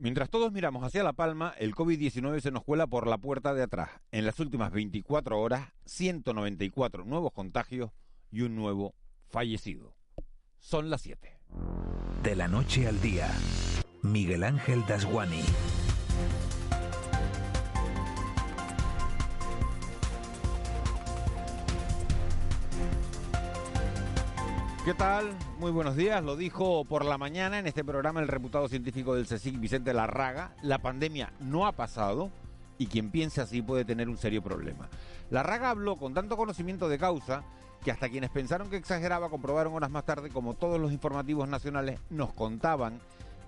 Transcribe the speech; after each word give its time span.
Mientras 0.00 0.30
todos 0.30 0.50
miramos 0.50 0.82
hacia 0.82 1.04
La 1.04 1.12
Palma, 1.12 1.52
el 1.58 1.74
COVID-19 1.74 2.40
se 2.40 2.50
nos 2.50 2.64
cuela 2.64 2.86
por 2.86 3.06
la 3.06 3.18
puerta 3.18 3.52
de 3.52 3.62
atrás. 3.62 3.90
En 4.12 4.24
las 4.24 4.40
últimas 4.40 4.72
24 4.72 5.38
horas, 5.38 5.74
194 5.84 7.04
nuevos 7.04 7.34
contagios 7.34 7.90
y 8.30 8.40
un 8.40 8.56
nuevo 8.56 8.94
fallecido. 9.28 9.94
Son 10.58 10.88
las 10.88 11.02
7. 11.02 11.38
De 12.22 12.34
la 12.34 12.48
noche 12.48 12.88
al 12.88 12.98
día, 13.02 13.30
Miguel 14.00 14.44
Ángel 14.44 14.86
Dasguani. 14.88 15.42
¿Qué 24.82 24.94
tal? 24.94 25.36
Muy 25.58 25.70
buenos 25.70 25.94
días. 25.94 26.24
Lo 26.24 26.36
dijo 26.36 26.86
por 26.86 27.04
la 27.04 27.18
mañana 27.18 27.58
en 27.58 27.66
este 27.66 27.84
programa 27.84 28.20
el 28.20 28.28
reputado 28.28 28.66
científico 28.66 29.14
del 29.14 29.26
CSIC, 29.26 29.60
Vicente 29.60 29.92
Larraga. 29.92 30.54
La 30.62 30.78
pandemia 30.78 31.34
no 31.38 31.66
ha 31.66 31.72
pasado 31.72 32.30
y 32.78 32.86
quien 32.86 33.10
piense 33.10 33.42
así 33.42 33.60
puede 33.60 33.84
tener 33.84 34.08
un 34.08 34.16
serio 34.16 34.42
problema. 34.42 34.88
Larraga 35.28 35.68
habló 35.68 35.96
con 35.96 36.14
tanto 36.14 36.34
conocimiento 36.38 36.88
de 36.88 36.98
causa 36.98 37.44
que 37.84 37.90
hasta 37.90 38.08
quienes 38.08 38.30
pensaron 38.30 38.70
que 38.70 38.78
exageraba 38.78 39.28
comprobaron 39.28 39.74
horas 39.74 39.90
más 39.90 40.06
tarde 40.06 40.30
como 40.30 40.54
todos 40.54 40.80
los 40.80 40.92
informativos 40.92 41.46
nacionales 41.46 42.00
nos 42.08 42.32
contaban 42.32 43.00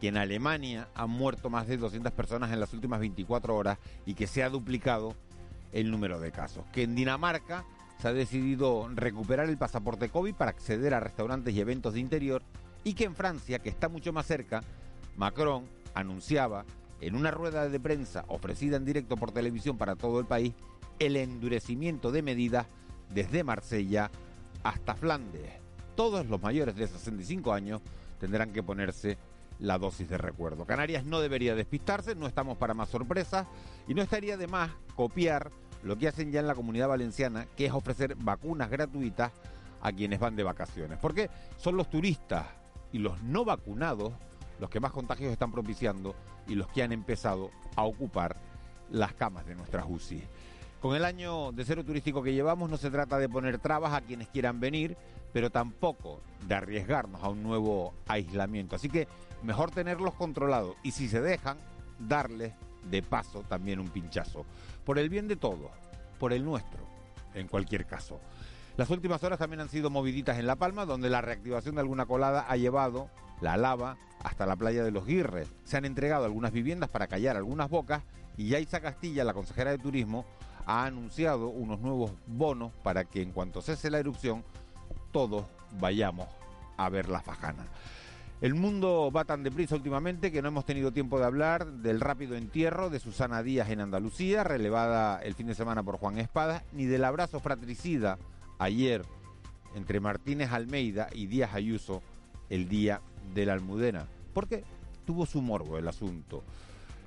que 0.03 0.09
en 0.09 0.19
Alemania 0.19 0.89
han 0.95 1.09
muerto 1.09 1.49
más 1.49 1.67
de 1.67 1.79
200 1.79 2.13
personas 2.13 2.53
en 2.53 2.61
las 2.61 2.75
últimas 2.75 3.01
24 3.01 3.57
horas 3.57 3.79
y 4.05 4.13
que 4.13 4.27
se 4.27 4.43
ha 4.43 4.51
duplicado 4.51 5.15
el 5.73 5.91
número 5.91 6.21
de 6.21 6.31
casos. 6.31 6.67
Que 6.73 6.83
en 6.83 6.95
Dinamarca 6.95 7.65
se 8.03 8.09
ha 8.09 8.13
decidido 8.13 8.89
recuperar 8.93 9.49
el 9.49 9.57
pasaporte 9.57 10.09
COVID 10.09 10.35
para 10.35 10.51
acceder 10.51 10.93
a 10.93 10.99
restaurantes 10.99 11.55
y 11.55 11.61
eventos 11.61 11.95
de 11.95 12.01
interior 12.01 12.43
y 12.83 12.95
que 12.95 13.05
en 13.05 13.15
Francia, 13.15 13.61
que 13.61 13.69
está 13.69 13.89
mucho 13.89 14.13
más 14.13 14.27
cerca, 14.27 14.61
Macron 15.17 15.67
anunciaba 15.95 16.65
en 17.01 17.15
una 17.15 17.31
rueda 17.31 17.69
de 17.69 17.79
prensa 17.79 18.25
ofrecida 18.27 18.77
en 18.77 18.85
directo 18.85 19.17
por 19.17 19.31
televisión 19.31 19.79
para 19.79 19.95
todo 19.95 20.19
el 20.19 20.27
país 20.27 20.53
el 20.99 21.15
endurecimiento 21.15 22.11
de 22.11 22.23
medidas 22.23 22.67
desde 23.15 23.45
Marsella 23.45 24.11
hasta 24.65 24.97
Flandes. 24.97 25.53
Todos 25.95 26.27
los 26.27 26.43
mayores 26.43 26.75
de 26.75 26.89
65 26.89 27.53
años 27.53 27.83
tendrán 28.19 28.53
que 28.53 28.65
ponerse 28.65 29.17
la 29.61 29.79
dosis 29.79 30.09
de 30.09 30.19
recuerdo. 30.19 30.65
Canarias 30.65 31.05
no 31.05 31.21
debería 31.21 31.55
despistarse, 31.55 32.17
no 32.17 32.27
estamos 32.27 32.59
para 32.59 32.75
más 32.75 32.89
sorpresas 32.89 33.47
y 33.87 33.95
no 33.95 34.03
estaría 34.03 34.37
de 34.37 34.49
más 34.49 34.73
copiar 34.97 35.53
lo 35.83 35.97
que 35.97 36.09
hacen 36.09 36.31
ya 36.31 36.41
en 36.41 36.47
la 36.47 36.55
comunidad 36.55 36.89
valenciana, 36.89 37.47
que 37.57 37.67
es 37.67 37.73
ofrecer 37.73 38.15
vacunas 38.17 38.71
gratuitas 38.71 39.33
a 39.81 39.93
quienes 39.93 40.21
van 40.21 40.37
de 40.37 40.45
vacaciones. 40.45 40.99
Porque 40.99 41.29
son 41.59 41.77
los 41.77 41.91
turistas 41.91 42.47
y 42.93 42.99
los 42.99 43.23
no 43.23 43.45
vacunados 43.45 44.13
los 44.61 44.71
que 44.71 44.81
más 44.81 44.93
contagios 44.93 45.33
están 45.33 45.51
propiciando 45.51 46.15
y 46.47 46.55
los 46.55 46.69
que 46.69 46.83
han 46.83 46.93
empezado 46.93 47.51
a 47.75 47.83
ocupar 47.83 48.37
las 48.91 49.13
camas 49.15 49.45
de 49.47 49.57
nuestras 49.57 49.85
UCI. 49.89 50.23
Con 50.81 50.95
el 50.95 51.05
año 51.05 51.53
de 51.53 51.65
cero 51.65 51.85
turístico 51.85 52.23
que 52.23 52.33
llevamos 52.33 52.71
no 52.71 52.77
se 52.77 52.91
trata 52.91 53.19
de 53.19 53.29
poner 53.29 53.59
trabas 53.59 53.93
a 53.93 54.03
quienes 54.03 54.29
quieran 54.29 54.61
venir, 54.61 54.97
pero 55.33 55.51
tampoco 55.51 56.21
de 56.47 56.55
arriesgarnos 56.55 57.23
a 57.23 57.29
un 57.29 57.43
nuevo 57.43 57.95
aislamiento. 58.07 58.77
Así 58.77 58.89
que 58.89 59.09
mejor 59.43 59.71
tenerlos 59.71 60.15
controlados 60.15 60.77
y 60.83 60.93
si 60.93 61.09
se 61.09 61.21
dejan, 61.21 61.57
darles 61.99 62.53
de 62.91 63.03
paso 63.03 63.45
también 63.49 63.81
un 63.81 63.89
pinchazo 63.89 64.45
por 64.85 64.99
el 64.99 65.09
bien 65.09 65.29
de 65.29 65.37
todos, 65.37 65.71
por 66.19 66.33
el 66.33 66.45
nuestro, 66.45 66.87
en 67.35 67.49
cualquier 67.49 67.87
caso. 67.87 68.21
Las 68.77 68.91
últimas 68.91 69.23
horas 69.23 69.39
también 69.39 69.61
han 69.61 69.69
sido 69.69 69.91
moviditas 69.91 70.39
en 70.39 70.47
La 70.47 70.57
Palma, 70.57 70.87
donde 70.87 71.11
la 71.11 71.21
reactivación 71.21 71.75
de 71.75 71.83
alguna 71.83 72.07
colada 72.07 72.47
ha 72.49 72.57
llevado 72.57 73.11
la 73.41 73.57
lava 73.57 73.99
hasta 74.23 74.47
la 74.47 74.57
playa 74.57 74.83
de 74.83 74.91
los 74.91 75.05
Guirres. 75.05 75.49
Se 75.65 75.77
han 75.77 75.85
entregado 75.85 76.25
algunas 76.25 76.53
viviendas 76.53 76.89
para 76.89 77.07
callar 77.07 77.37
algunas 77.37 77.69
bocas 77.69 78.03
y 78.37 78.49
Yaisa 78.49 78.81
Castilla, 78.81 79.25
la 79.25 79.35
consejera 79.35 79.73
de 79.73 79.79
Turismo, 79.79 80.25
ha 80.65 80.85
anunciado 80.85 81.49
unos 81.49 81.81
nuevos 81.81 82.13
bonos 82.27 82.73
para 82.83 83.05
que 83.05 83.21
en 83.21 83.33
cuanto 83.33 83.61
cese 83.61 83.91
la 83.91 83.99
erupción 83.99 84.45
todos 85.11 85.45
vayamos 85.79 86.29
a 86.77 86.89
ver 86.89 87.09
la 87.09 87.21
fajana. 87.21 87.67
El 88.43 88.57
mundo 88.57 89.13
va 89.15 89.25
tan 89.25 89.45
deprisa 89.45 89.77
últimamente 89.77 90.33
que 90.33 90.43
no 90.43 90.49
hemos 90.49 90.65
tenido 90.65 90.91
tiempo 90.91 91.17
de 91.21 91.27
hablar 91.27 91.65
del 91.65 92.01
rápido 92.01 92.35
entierro 92.35 92.91
de 92.91 92.99
Susana 92.99 93.41
Díaz 93.41 93.71
en 93.71 93.81
Andalucía, 93.81 94.43
relevada 94.43 95.23
el 95.23 95.37
fin 95.37 95.47
de 95.47 95.55
semana 95.55 95.85
por 95.85 95.99
Juan 95.99 96.19
Espada, 96.19 96.65
ni 96.73 96.87
del 96.87 97.05
abrazo 97.05 97.39
fratricida 97.39 98.19
ayer 98.59 99.05
entre 99.77 100.01
Martínez 100.01 100.51
Almeida 100.51 101.07
y 101.13 101.27
Díaz 101.27 101.55
Ayuso 101.55 102.03
el 102.51 102.69
día 102.69 103.01
de 103.33 103.47
la 103.47 103.53
Almudena, 103.53 104.09
porque 104.35 104.65
tuvo 105.07 105.25
su 105.25 105.41
morbo 105.41 105.79
el 105.79 105.87
asunto. 105.87 106.43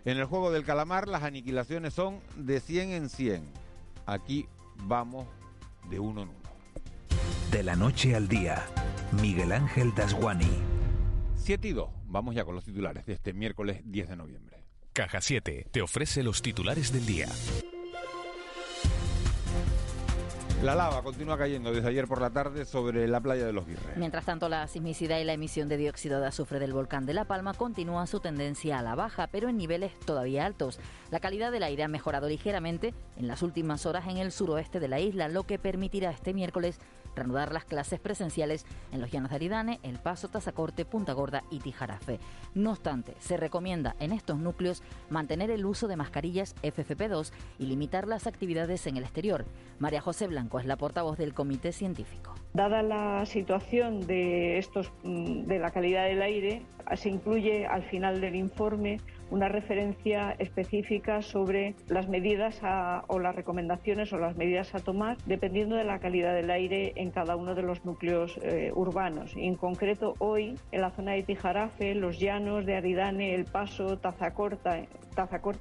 En 0.05 0.17
el 0.17 0.23
juego 0.23 0.51
del 0.51 0.63
calamar 0.63 1.09
las 1.09 1.23
aniquilaciones 1.23 1.93
son 1.93 2.21
de 2.37 2.61
100 2.61 2.91
en 2.91 3.09
100. 3.09 3.43
Aquí 4.05 4.47
vamos 4.85 5.25
de 5.89 5.99
uno 5.99 6.21
en 6.21 6.29
uno. 6.29 6.39
De 7.51 7.61
la 7.61 7.75
noche 7.75 8.15
al 8.15 8.29
día, 8.29 8.65
Miguel 9.21 9.51
Ángel 9.51 9.93
Dasguani. 9.93 10.74
7 11.45 11.67
y 11.67 11.73
2. 11.73 11.89
Vamos 12.07 12.33
ya 12.33 12.43
con 12.43 12.55
los 12.55 12.63
titulares 12.63 13.05
de 13.05 13.13
este 13.13 13.31
miércoles 13.31 13.81
10 13.85 14.09
de 14.09 14.15
noviembre. 14.15 14.63
Caja 14.93 15.21
7 15.21 15.67
te 15.71 15.81
ofrece 15.83 16.23
los 16.23 16.41
titulares 16.41 16.91
del 16.91 17.05
día. 17.05 17.27
La 20.63 20.73
lava 20.73 21.03
continúa 21.03 21.37
cayendo 21.37 21.71
desde 21.71 21.87
ayer 21.87 22.07
por 22.07 22.19
la 22.19 22.31
tarde 22.31 22.65
sobre 22.65 23.07
la 23.07 23.21
playa 23.21 23.45
de 23.45 23.53
los 23.53 23.67
Guirres. 23.67 23.95
Mientras 23.95 24.25
tanto, 24.25 24.49
la 24.49 24.65
sismicidad 24.67 25.19
y 25.19 25.23
la 25.23 25.33
emisión 25.33 25.69
de 25.69 25.77
dióxido 25.77 26.19
de 26.19 26.25
azufre 26.25 26.57
del 26.57 26.73
volcán 26.73 27.05
de 27.05 27.13
La 27.13 27.25
Palma 27.25 27.53
continúa 27.53 28.07
su 28.07 28.19
tendencia 28.19 28.79
a 28.79 28.81
la 28.81 28.95
baja, 28.95 29.27
pero 29.27 29.47
en 29.47 29.57
niveles 29.57 29.91
todavía 29.99 30.47
altos. 30.47 30.79
La 31.11 31.19
calidad 31.19 31.51
del 31.51 31.61
aire 31.61 31.83
ha 31.83 31.87
mejorado 31.87 32.27
ligeramente 32.27 32.95
en 33.17 33.27
las 33.27 33.43
últimas 33.43 33.85
horas 33.85 34.07
en 34.07 34.17
el 34.17 34.31
suroeste 34.31 34.79
de 34.79 34.87
la 34.87 34.99
isla, 34.99 35.27
lo 35.27 35.43
que 35.43 35.59
permitirá 35.59 36.09
este 36.09 36.33
miércoles 36.33 36.79
reanudar 37.15 37.51
las 37.51 37.65
clases 37.65 37.99
presenciales 37.99 38.65
en 38.91 39.01
los 39.01 39.11
Llanos 39.11 39.29
de 39.29 39.37
Aridane, 39.37 39.79
El 39.83 39.99
Paso, 39.99 40.27
Tazacorte, 40.27 40.85
Punta 40.85 41.13
Gorda 41.13 41.43
y 41.49 41.59
Tijarafe. 41.59 42.19
No 42.53 42.71
obstante, 42.71 43.13
se 43.19 43.37
recomienda 43.37 43.95
en 43.99 44.11
estos 44.11 44.37
núcleos 44.37 44.83
mantener 45.09 45.51
el 45.51 45.65
uso 45.65 45.87
de 45.87 45.95
mascarillas 45.95 46.55
FFP2 46.63 47.31
y 47.59 47.65
limitar 47.65 48.07
las 48.07 48.27
actividades 48.27 48.85
en 48.87 48.97
el 48.97 49.03
exterior. 49.03 49.45
María 49.79 50.01
José 50.01 50.27
Blanco 50.27 50.59
es 50.59 50.65
la 50.65 50.77
portavoz 50.77 51.17
del 51.17 51.33
comité 51.33 51.71
científico. 51.71 52.35
Dada 52.53 52.81
la 52.81 53.25
situación 53.25 54.05
de 54.07 54.57
estos 54.57 54.91
mm, 55.03 55.45
de 55.45 55.59
la 55.59 55.71
calidad 55.71 56.05
del 56.05 56.21
aire, 56.21 56.65
se 56.95 57.09
incluye 57.09 57.65
al 57.65 57.83
final 57.83 58.21
del 58.21 58.35
informe 58.35 58.99
una 59.31 59.47
referencia 59.47 60.35
específica 60.39 61.21
sobre 61.21 61.75
las 61.87 62.07
medidas 62.07 62.59
o 63.07 63.19
las 63.19 63.35
recomendaciones 63.35 64.13
o 64.13 64.17
las 64.17 64.37
medidas 64.37 64.73
a 64.75 64.79
tomar 64.79 65.17
dependiendo 65.25 65.75
de 65.75 65.83
la 65.83 65.99
calidad 65.99 66.33
del 66.33 66.51
aire 66.51 66.93
en 66.95 67.11
cada 67.11 67.35
uno 67.35 67.55
de 67.55 67.63
los 67.63 67.83
núcleos 67.85 68.39
eh, 68.43 68.71
urbanos. 68.73 69.33
En 69.35 69.55
concreto, 69.55 70.13
hoy 70.19 70.57
en 70.71 70.81
la 70.81 70.91
zona 70.91 71.13
de 71.13 71.23
Tijarafe, 71.23 71.95
los 71.95 72.19
llanos 72.19 72.65
de 72.65 72.75
Aridane, 72.75 73.33
El 73.33 73.45
Paso, 73.45 73.97
Tazacorte 73.97 74.87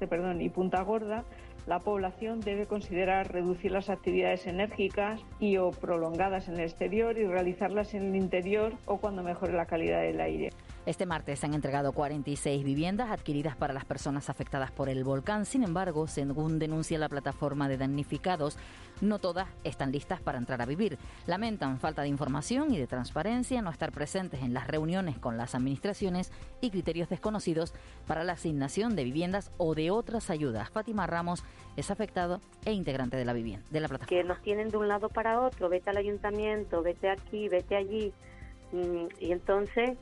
perdón, 0.07 0.41
y 0.41 0.49
Punta 0.49 0.81
Gorda, 0.83 1.23
la 1.67 1.79
población 1.79 2.41
debe 2.41 2.67
considerar 2.67 3.31
reducir 3.31 3.71
las 3.71 3.89
actividades 3.89 4.45
enérgicas 4.45 5.19
y 5.39 5.57
o 5.57 5.71
prolongadas 5.71 6.47
en 6.47 6.55
el 6.55 6.61
exterior 6.61 7.17
y 7.17 7.25
realizarlas 7.25 7.95
en 7.95 8.09
el 8.09 8.15
interior 8.15 8.73
o 8.85 8.97
cuando 8.97 9.23
mejore 9.23 9.53
la 9.53 9.65
calidad 9.65 10.01
del 10.01 10.21
aire. 10.21 10.51
Este 10.85 11.07
martes 11.07 11.39
se 11.39 11.47
han 11.47 11.55
entregado 11.55 11.93
46 11.93 12.63
viviendas 12.63 13.09
adquiridas 13.09 13.55
para 13.55 13.73
las 13.73 13.85
personas 13.85 14.29
afectadas 14.29 14.71
por 14.71 14.87
el 14.87 15.03
volcán. 15.03 15.45
Sin 15.45 15.63
embargo, 15.63 16.05
según 16.05 16.59
denuncia 16.59 16.99
la 16.99 17.09
plataforma 17.09 17.67
de 17.67 17.77
damnificados, 17.77 18.55
no 19.01 19.17
todas 19.17 19.47
están 19.63 19.91
listas 19.91 20.21
para 20.21 20.37
entrar 20.37 20.61
a 20.61 20.67
vivir. 20.67 20.99
Lamentan 21.25 21.79
falta 21.79 22.03
de 22.03 22.09
información 22.09 22.71
y 22.71 22.77
de 22.77 22.85
transparencia, 22.85 23.63
no 23.63 23.71
estar 23.71 23.91
presentes 23.91 24.43
en 24.43 24.53
las 24.53 24.67
reuniones 24.67 25.17
con 25.17 25.37
las 25.37 25.55
administraciones 25.55 26.31
y 26.61 26.69
criterios 26.69 27.09
desconocidos 27.09 27.73
para 28.05 28.23
la 28.23 28.33
asignación 28.33 28.95
de 28.95 29.05
viviendas 29.05 29.51
o 29.57 29.73
de 29.73 29.89
otras 29.89 30.29
ayudas. 30.29 30.69
Fátima 30.69 31.07
Ramos 31.07 31.43
es 31.77 31.89
afectado 31.89 32.41
e 32.63 32.73
integrante 32.73 33.17
de 33.17 33.25
la 33.25 33.33
vivienda, 33.33 33.65
de 33.71 33.79
la 33.79 33.87
plataforma. 33.87 34.21
Que 34.21 34.23
nos 34.23 34.39
tienen 34.43 34.69
de 34.69 34.77
un 34.77 34.87
lado 34.87 35.09
para 35.09 35.41
otro, 35.41 35.67
vete 35.67 35.89
al 35.89 35.97
ayuntamiento, 35.97 36.83
vete 36.83 37.09
aquí, 37.09 37.49
vete 37.49 37.75
allí. 37.75 38.13
Mm, 38.71 39.07
y 39.19 39.31
entonces 39.31 39.97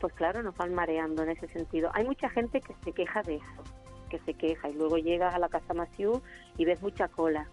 pues 0.00 0.12
claro, 0.14 0.42
nos 0.42 0.56
van 0.56 0.74
mareando 0.74 1.22
en 1.22 1.30
ese 1.30 1.48
sentido. 1.48 1.90
Hay 1.94 2.04
mucha 2.04 2.28
gente 2.28 2.60
que 2.60 2.74
se 2.84 2.92
queja 2.92 3.22
de 3.22 3.36
eso, 3.36 3.64
que 4.10 4.18
se 4.20 4.34
queja 4.34 4.68
y 4.68 4.74
luego 4.74 4.98
llegas 4.98 5.34
a 5.34 5.38
la 5.38 5.48
Casa 5.48 5.74
Maciú 5.74 6.22
y 6.56 6.64
ves 6.64 6.82
mucha 6.82 7.08
cola. 7.08 7.46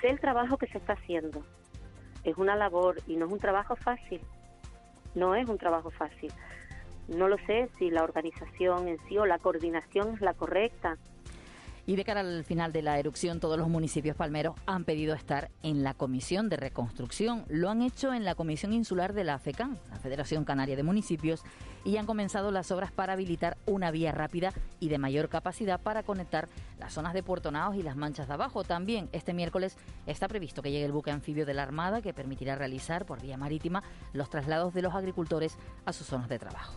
Sé 0.00 0.08
el 0.08 0.20
trabajo 0.20 0.58
que 0.58 0.66
se 0.66 0.78
está 0.78 0.94
haciendo. 0.94 1.44
Es 2.24 2.36
una 2.36 2.56
labor 2.56 2.96
y 3.06 3.16
no 3.16 3.26
es 3.26 3.32
un 3.32 3.38
trabajo 3.38 3.76
fácil. 3.76 4.20
No 5.14 5.34
es 5.34 5.48
un 5.48 5.58
trabajo 5.58 5.90
fácil. 5.90 6.32
No 7.08 7.28
lo 7.28 7.38
sé 7.46 7.68
si 7.78 7.90
la 7.90 8.02
organización 8.02 8.88
en 8.88 8.98
sí 9.08 9.16
o 9.16 9.26
la 9.26 9.38
coordinación 9.38 10.14
es 10.14 10.20
la 10.20 10.34
correcta 10.34 10.98
Y 11.88 11.94
de 11.94 12.04
cara 12.04 12.20
al 12.20 12.44
final 12.44 12.72
de 12.72 12.82
la 12.82 12.98
erupción, 12.98 13.38
todos 13.38 13.56
los 13.56 13.68
municipios 13.68 14.16
palmeros 14.16 14.56
han 14.66 14.84
pedido 14.84 15.14
estar 15.14 15.52
en 15.62 15.84
la 15.84 15.94
comisión 15.94 16.48
de 16.48 16.56
reconstrucción. 16.56 17.44
Lo 17.48 17.70
han 17.70 17.80
hecho 17.80 18.12
en 18.12 18.24
la 18.24 18.34
comisión 18.34 18.72
insular 18.72 19.12
de 19.12 19.22
la 19.22 19.38
FECAN, 19.38 19.78
la 19.90 19.98
Federación 19.98 20.44
Canaria 20.44 20.74
de 20.74 20.82
Municipios, 20.82 21.44
y 21.84 21.96
han 21.96 22.06
comenzado 22.06 22.50
las 22.50 22.72
obras 22.72 22.90
para 22.90 23.12
habilitar 23.12 23.56
una 23.66 23.92
vía 23.92 24.10
rápida 24.10 24.52
y 24.80 24.88
de 24.88 24.98
mayor 24.98 25.28
capacidad 25.28 25.80
para 25.80 26.02
conectar 26.02 26.48
las 26.80 26.92
zonas 26.92 27.14
de 27.14 27.22
Puerto 27.22 27.52
Naos 27.52 27.76
y 27.76 27.84
las 27.84 27.94
Manchas 27.94 28.26
de 28.26 28.34
Abajo. 28.34 28.64
También 28.64 29.08
este 29.12 29.32
miércoles 29.32 29.76
está 30.06 30.26
previsto 30.26 30.62
que 30.62 30.72
llegue 30.72 30.86
el 30.86 30.92
buque 30.92 31.12
anfibio 31.12 31.46
de 31.46 31.54
la 31.54 31.62
Armada 31.62 32.02
que 32.02 32.12
permitirá 32.12 32.56
realizar 32.56 33.06
por 33.06 33.22
vía 33.22 33.36
marítima 33.36 33.84
los 34.12 34.28
traslados 34.28 34.74
de 34.74 34.82
los 34.82 34.94
agricultores 34.94 35.56
a 35.84 35.92
sus 35.92 36.08
zonas 36.08 36.28
de 36.28 36.40
trabajo. 36.40 36.74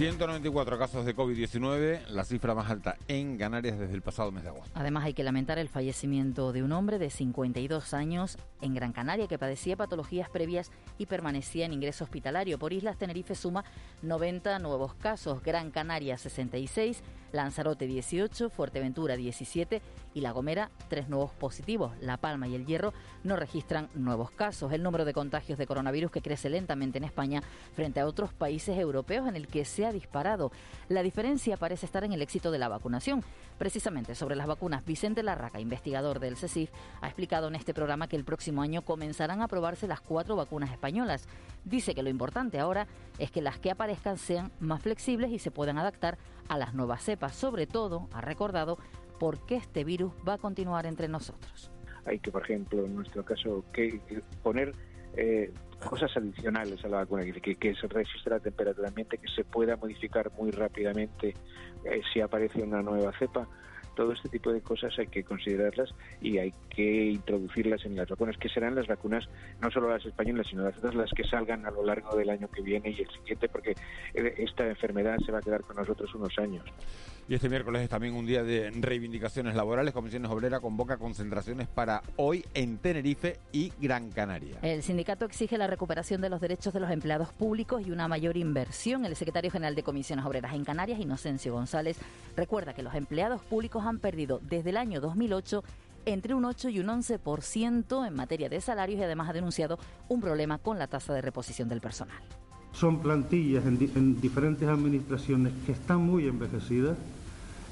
194 0.00 0.78
casos 0.78 1.04
de 1.04 1.14
COVID-19, 1.14 2.06
la 2.06 2.24
cifra 2.24 2.54
más 2.54 2.70
alta 2.70 2.96
en 3.06 3.36
Canarias 3.36 3.78
desde 3.78 3.92
el 3.92 4.00
pasado 4.00 4.32
mes 4.32 4.44
de 4.44 4.48
agosto. 4.48 4.70
Además, 4.72 5.04
hay 5.04 5.12
que 5.12 5.22
lamentar 5.22 5.58
el 5.58 5.68
fallecimiento 5.68 6.54
de 6.54 6.62
un 6.62 6.72
hombre 6.72 6.98
de 6.98 7.10
52 7.10 7.92
años 7.92 8.38
en 8.62 8.72
Gran 8.72 8.94
Canaria 8.94 9.28
que 9.28 9.38
padecía 9.38 9.76
patologías 9.76 10.30
previas 10.30 10.70
y 10.96 11.04
permanecía 11.04 11.66
en 11.66 11.74
ingreso 11.74 12.04
hospitalario. 12.04 12.58
Por 12.58 12.72
Islas 12.72 12.96
Tenerife 12.96 13.34
suma 13.34 13.62
90 14.00 14.58
nuevos 14.60 14.94
casos, 14.94 15.42
Gran 15.42 15.70
Canaria 15.70 16.16
66, 16.16 17.02
Lanzarote 17.32 17.86
18, 17.86 18.48
Fuerteventura 18.48 19.18
17 19.18 19.82
y 20.14 20.20
La 20.20 20.32
Gomera 20.32 20.70
3 20.88 21.08
nuevos 21.08 21.32
positivos. 21.32 21.92
La 22.00 22.16
Palma 22.16 22.48
y 22.48 22.54
el 22.54 22.66
Hierro 22.66 22.92
no 23.24 23.36
registran 23.36 23.88
nuevos 23.94 24.30
casos. 24.30 24.72
El 24.72 24.82
número 24.82 25.04
de 25.04 25.12
contagios 25.12 25.58
de 25.58 25.66
coronavirus 25.66 26.10
que 26.10 26.22
crece 26.22 26.50
lentamente 26.50 26.98
en 26.98 27.04
España 27.04 27.42
frente 27.74 28.00
a 28.00 28.06
otros 28.06 28.32
países 28.32 28.78
europeos 28.78 29.28
en 29.28 29.36
el 29.36 29.46
que 29.46 29.64
se 29.64 29.86
ha 29.86 29.92
disparado. 29.92 30.52
La 30.88 31.02
diferencia 31.02 31.56
parece 31.56 31.86
estar 31.86 32.04
en 32.04 32.12
el 32.12 32.22
éxito 32.22 32.50
de 32.50 32.58
la 32.58 32.68
vacunación. 32.68 33.22
Precisamente 33.58 34.14
sobre 34.14 34.36
las 34.36 34.46
vacunas, 34.46 34.84
Vicente 34.84 35.22
Larraca, 35.22 35.60
investigador 35.60 36.18
del 36.18 36.36
CECIF, 36.36 36.70
ha 37.00 37.06
explicado 37.06 37.48
en 37.48 37.54
este 37.54 37.74
programa 37.74 38.08
que 38.08 38.16
el 38.16 38.24
próximo 38.24 38.62
año 38.62 38.82
comenzarán 38.82 39.42
a 39.42 39.48
probarse 39.48 39.86
las 39.86 40.00
cuatro 40.00 40.36
vacunas 40.36 40.70
españolas. 40.70 41.28
Dice 41.64 41.94
que 41.94 42.02
lo 42.02 42.08
importante 42.08 42.58
ahora 42.58 42.86
es 43.18 43.30
que 43.30 43.42
las 43.42 43.58
que 43.58 43.70
aparezcan 43.70 44.16
sean 44.16 44.50
más 44.60 44.82
flexibles 44.82 45.30
y 45.30 45.38
se 45.38 45.50
puedan 45.50 45.78
adaptar 45.78 46.16
a 46.48 46.56
las 46.56 46.74
nuevas 46.74 47.04
cepas. 47.04 47.34
Sobre 47.34 47.66
todo, 47.66 48.08
ha 48.12 48.20
recordado, 48.20 48.78
por 49.20 49.38
qué 49.46 49.56
este 49.56 49.84
virus 49.84 50.12
va 50.26 50.34
a 50.34 50.38
continuar 50.38 50.86
entre 50.86 51.06
nosotros. 51.06 51.70
Hay 52.06 52.18
que, 52.18 52.32
por 52.32 52.42
ejemplo, 52.42 52.86
en 52.86 52.96
nuestro 52.96 53.22
caso, 53.22 53.62
que 53.70 54.00
poner 54.42 54.72
eh, 55.14 55.52
cosas 55.86 56.16
adicionales 56.16 56.82
a 56.84 56.88
la 56.88 56.96
vacuna, 56.98 57.22
que, 57.24 57.54
que 57.54 57.74
se 57.74 57.86
resista 57.86 58.30
la 58.30 58.40
temperatura 58.40 58.88
ambiente, 58.88 59.18
que 59.18 59.28
se 59.28 59.44
pueda 59.44 59.76
modificar 59.76 60.32
muy 60.32 60.50
rápidamente 60.50 61.34
eh, 61.84 62.00
si 62.12 62.22
aparece 62.22 62.62
una 62.62 62.80
nueva 62.82 63.12
cepa. 63.18 63.46
Todo 64.00 64.12
este 64.12 64.30
tipo 64.30 64.50
de 64.50 64.62
cosas 64.62 64.98
hay 64.98 65.08
que 65.08 65.22
considerarlas 65.22 65.90
y 66.22 66.38
hay 66.38 66.54
que 66.74 67.10
introducirlas 67.10 67.84
en 67.84 67.96
las 67.96 68.08
vacunas, 68.08 68.38
que 68.38 68.48
serán 68.48 68.74
las 68.74 68.86
vacunas, 68.86 69.28
no 69.60 69.70
solo 69.70 69.90
las 69.90 70.02
españolas, 70.06 70.46
sino 70.48 70.64
las 70.64 70.78
otras, 70.78 70.94
las 70.94 71.10
que 71.10 71.22
salgan 71.22 71.66
a 71.66 71.70
lo 71.70 71.84
largo 71.84 72.16
del 72.16 72.30
año 72.30 72.48
que 72.48 72.62
viene 72.62 72.88
y 72.88 73.02
el 73.02 73.10
siguiente, 73.10 73.50
porque 73.50 73.72
eh, 74.14 74.34
esta 74.38 74.66
enfermedad 74.66 75.18
se 75.18 75.32
va 75.32 75.40
a 75.40 75.42
quedar 75.42 75.60
con 75.60 75.76
nosotros 75.76 76.14
unos 76.14 76.38
años. 76.38 76.64
Y 77.30 77.34
este 77.34 77.48
miércoles 77.48 77.82
es 77.82 77.88
también 77.88 78.14
un 78.14 78.26
día 78.26 78.42
de 78.42 78.72
reivindicaciones 78.72 79.54
laborales. 79.54 79.94
Comisiones 79.94 80.28
Obrera 80.32 80.58
convoca 80.58 80.96
concentraciones 80.96 81.68
para 81.68 82.02
hoy 82.16 82.44
en 82.54 82.78
Tenerife 82.78 83.38
y 83.52 83.72
Gran 83.80 84.10
Canaria. 84.10 84.56
El 84.62 84.82
sindicato 84.82 85.26
exige 85.26 85.56
la 85.56 85.68
recuperación 85.68 86.20
de 86.20 86.28
los 86.28 86.40
derechos 86.40 86.74
de 86.74 86.80
los 86.80 86.90
empleados 86.90 87.32
públicos 87.32 87.86
y 87.86 87.92
una 87.92 88.08
mayor 88.08 88.36
inversión. 88.36 89.04
El 89.04 89.14
secretario 89.14 89.50
general 89.52 89.76
de 89.76 89.84
Comisiones 89.84 90.24
Obreras 90.24 90.54
en 90.54 90.64
Canarias, 90.64 90.98
Inocencio 90.98 91.52
González, 91.52 91.98
recuerda 92.36 92.74
que 92.74 92.82
los 92.82 92.96
empleados 92.96 93.42
públicos 93.42 93.84
han 93.86 93.89
perdido 93.98 94.40
desde 94.48 94.70
el 94.70 94.76
año 94.76 95.00
2008 95.00 95.62
entre 96.06 96.34
un 96.34 96.44
8 96.44 96.68
y 96.70 96.80
un 96.80 96.86
11% 96.86 98.06
en 98.06 98.14
materia 98.14 98.48
de 98.48 98.60
salarios 98.60 99.00
y 99.00 99.02
además 99.02 99.28
ha 99.28 99.32
denunciado 99.32 99.78
un 100.08 100.20
problema 100.20 100.58
con 100.58 100.78
la 100.78 100.86
tasa 100.86 101.12
de 101.12 101.20
reposición 101.20 101.68
del 101.68 101.80
personal. 101.80 102.22
Son 102.72 103.00
plantillas 103.00 103.66
en, 103.66 103.78
en 103.94 104.20
diferentes 104.20 104.68
administraciones 104.68 105.52
que 105.66 105.72
están 105.72 106.00
muy 106.00 106.26
envejecidas 106.26 106.96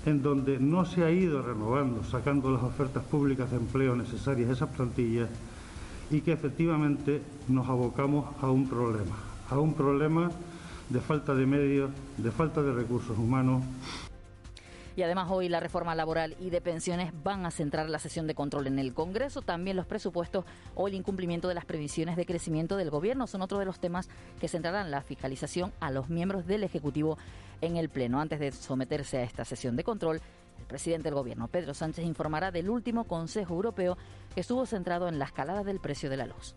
en 0.07 0.23
donde 0.23 0.59
no 0.59 0.85
se 0.85 1.05
ha 1.05 1.11
ido 1.11 1.43
renovando, 1.43 2.05
sacando 2.05 2.51
las 2.51 2.63
ofertas 2.63 3.05
públicas 3.05 3.51
de 3.51 3.57
empleo 3.57 3.95
necesarias 3.97 4.51
esas 4.51 4.71
plantillas 4.71 5.29
y 6.11 6.21
que 6.21 6.33
efectivamente 6.33 7.23
nos 7.49 7.69
abocamos 7.69 8.27
a 8.41 8.51
un 8.51 8.69
problema, 8.69 9.17
a 9.51 9.59
un 9.59 9.75
problema 9.75 10.31
de 10.89 11.01
falta 11.01 11.35
de 11.35 11.47
medios, 11.47 11.91
de 12.17 12.31
falta 12.31 12.63
de 12.63 12.73
recursos 12.73 13.19
humanos 13.19 13.63
y 14.99 15.03
además 15.05 15.29
hoy 15.31 15.49
la 15.49 15.61
reforma 15.61 15.95
laboral 15.95 16.35
y 16.41 16.51
de 16.51 16.61
pensiones 16.61 17.13
van 17.23 17.47
a 17.47 17.53
centrar 17.53 17.89
la 17.89 18.01
sesión 18.01 18.27
de 18.27 18.35
control 18.35 18.67
en 18.67 18.81
el 18.81 18.95
Congreso. 18.95 19.43
También 19.43 19.77
los 19.77 19.87
presupuestos 19.87 20.45
o 20.75 20.89
el 20.89 20.95
incumplimiento 20.95 21.47
de 21.47 21.55
las 21.55 21.65
previsiones 21.65 22.17
de 22.17 22.27
crecimiento 22.27 22.77
del 22.77 22.91
Gobierno 22.91 23.29
son 23.29 23.43
otro 23.43 23.61
de 23.61 23.65
los 23.65 23.79
temas 23.79 24.09
que 24.41 24.49
centrarán 24.49 24.91
la 24.91 25.03
fiscalización 25.03 25.73
a 25.79 25.93
los 25.93 26.09
miembros 26.09 26.49
del 26.49 26.65
Ejecutivo 26.65 27.17
en 27.61 27.77
el 27.77 27.91
Pleno. 27.91 28.21
Antes 28.21 28.41
de 28.41 28.51
someterse 28.51 29.19
a 29.19 29.23
esta 29.23 29.45
sesión 29.45 29.77
de 29.77 29.85
control, 29.85 30.21
el 30.59 30.67
presidente 30.67 31.05
del 31.05 31.15
Gobierno, 31.15 31.47
Pedro 31.47 31.75
Sánchez, 31.75 32.05
informará 32.05 32.51
del 32.51 32.69
último 32.69 33.05
Consejo 33.05 33.55
Europeo 33.55 33.97
que 34.35 34.41
estuvo 34.41 34.67
centrado 34.67 35.07
en 35.07 35.21
la 35.21 35.27
escalada 35.27 35.63
del 35.63 35.79
precio 35.79 36.11
de 36.11 36.17
la 36.17 36.27
luz. 36.27 36.57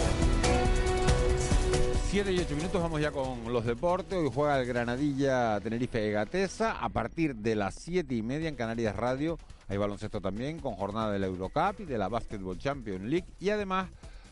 7 2.11 2.29
y 2.33 2.39
8 2.39 2.55
minutos, 2.57 2.81
vamos 2.81 2.99
ya 2.99 3.09
con 3.09 3.53
los 3.53 3.63
deportes. 3.63 4.17
Hoy 4.17 4.29
juega 4.35 4.59
el 4.59 4.65
Granadilla 4.65 5.57
Tenerife 5.61 6.11
Gatesa 6.11 6.73
a 6.73 6.89
partir 6.89 7.37
de 7.37 7.55
las 7.55 7.75
7 7.75 8.13
y 8.13 8.21
media 8.21 8.49
en 8.49 8.55
Canarias 8.55 8.97
Radio. 8.97 9.37
Hay 9.69 9.77
baloncesto 9.77 10.19
también 10.19 10.59
con 10.59 10.73
jornada 10.73 11.09
de 11.13 11.19
la 11.19 11.27
Eurocup 11.27 11.79
y 11.79 11.85
de 11.85 11.97
la 11.97 12.09
Basketball 12.09 12.57
Champions 12.57 13.05
League. 13.05 13.33
Y 13.39 13.49
además 13.49 13.91